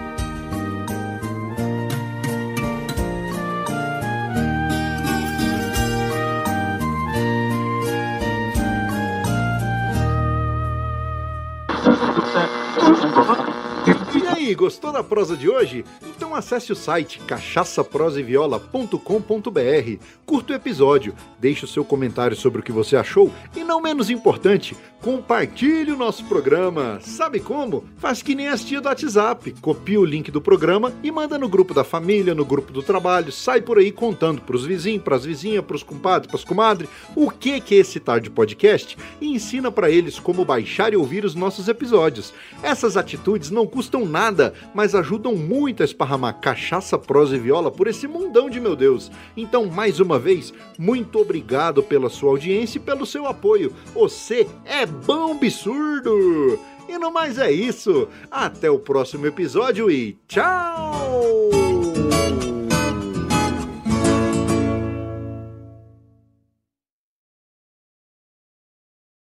Gostou 14.55 14.91
da 14.91 15.03
prosa 15.03 15.35
de 15.35 15.49
hoje? 15.49 15.83
Então 16.03 16.35
acesse 16.35 16.71
o 16.71 16.75
site 16.75 17.19
cachaçaproseviola.com.br, 17.27 20.05
curta 20.25 20.53
o 20.53 20.55
episódio, 20.55 21.13
deixe 21.39 21.65
o 21.65 21.67
seu 21.67 21.83
comentário 21.83 22.35
sobre 22.35 22.61
o 22.61 22.63
que 22.63 22.71
você 22.71 22.95
achou 22.95 23.31
e, 23.55 23.63
não 23.63 23.81
menos 23.81 24.09
importante, 24.09 24.75
compartilhe 25.01 25.91
o 25.91 25.97
nosso 25.97 26.23
programa. 26.25 26.99
Sabe 27.01 27.39
como? 27.39 27.83
Faz 27.97 28.21
que 28.21 28.35
nem 28.35 28.47
as 28.47 28.63
tia 28.63 28.79
do 28.79 28.87
WhatsApp, 28.87 29.51
copia 29.59 29.99
o 29.99 30.05
link 30.05 30.29
do 30.29 30.41
programa 30.41 30.93
e 31.03 31.11
manda 31.11 31.37
no 31.37 31.49
grupo 31.49 31.73
da 31.73 31.83
família, 31.83 32.35
no 32.35 32.45
grupo 32.45 32.71
do 32.71 32.83
trabalho, 32.83 33.31
sai 33.31 33.61
por 33.61 33.79
aí 33.79 33.91
contando 33.91 34.41
pros 34.41 34.65
vizinhos, 34.65 35.03
pras 35.03 35.25
vizinhas, 35.25 35.65
pros 35.65 35.83
compadres, 35.83 36.29
pras 36.29 36.43
comadres, 36.43 36.89
o 37.15 37.29
que 37.29 37.59
que 37.59 37.75
é 37.75 37.79
esse 37.79 37.99
tarde 37.99 38.29
podcast 38.29 38.97
e 39.19 39.27
ensina 39.27 39.71
para 39.71 39.89
eles 39.89 40.19
como 40.19 40.45
baixar 40.45 40.93
e 40.93 40.95
ouvir 40.95 41.25
os 41.25 41.35
nossos 41.35 41.67
episódios. 41.67 42.33
Essas 42.61 42.95
atitudes 42.95 43.49
não 43.49 43.65
custam 43.65 44.05
nada, 44.41 44.53
mas 44.73 44.95
ajudam 44.95 45.35
muito 45.35 45.83
a 45.83 45.85
esparramar 45.85 46.39
cachaça, 46.39 46.97
prosa 46.97 47.35
e 47.35 47.39
viola 47.39 47.69
por 47.69 47.87
esse 47.87 48.07
mundão 48.07 48.49
de 48.49 48.59
meu 48.59 48.75
Deus. 48.75 49.11
Então, 49.37 49.65
mais 49.67 49.99
uma 49.99 50.17
vez, 50.17 50.53
muito 50.77 51.19
obrigado 51.19 51.83
pela 51.83 52.09
sua 52.09 52.31
audiência 52.31 52.79
e 52.79 52.81
pelo 52.81 53.05
seu 53.05 53.27
apoio. 53.27 53.73
Você 53.93 54.47
é 54.65 54.85
bom 54.85 55.33
absurdo! 55.33 56.59
E 56.89 56.97
no 56.97 57.11
mais 57.11 57.37
é 57.37 57.51
isso. 57.51 58.07
Até 58.29 58.69
o 58.69 58.79
próximo 58.79 59.27
episódio 59.27 59.89
e 59.89 60.17
tchau! 60.27 61.51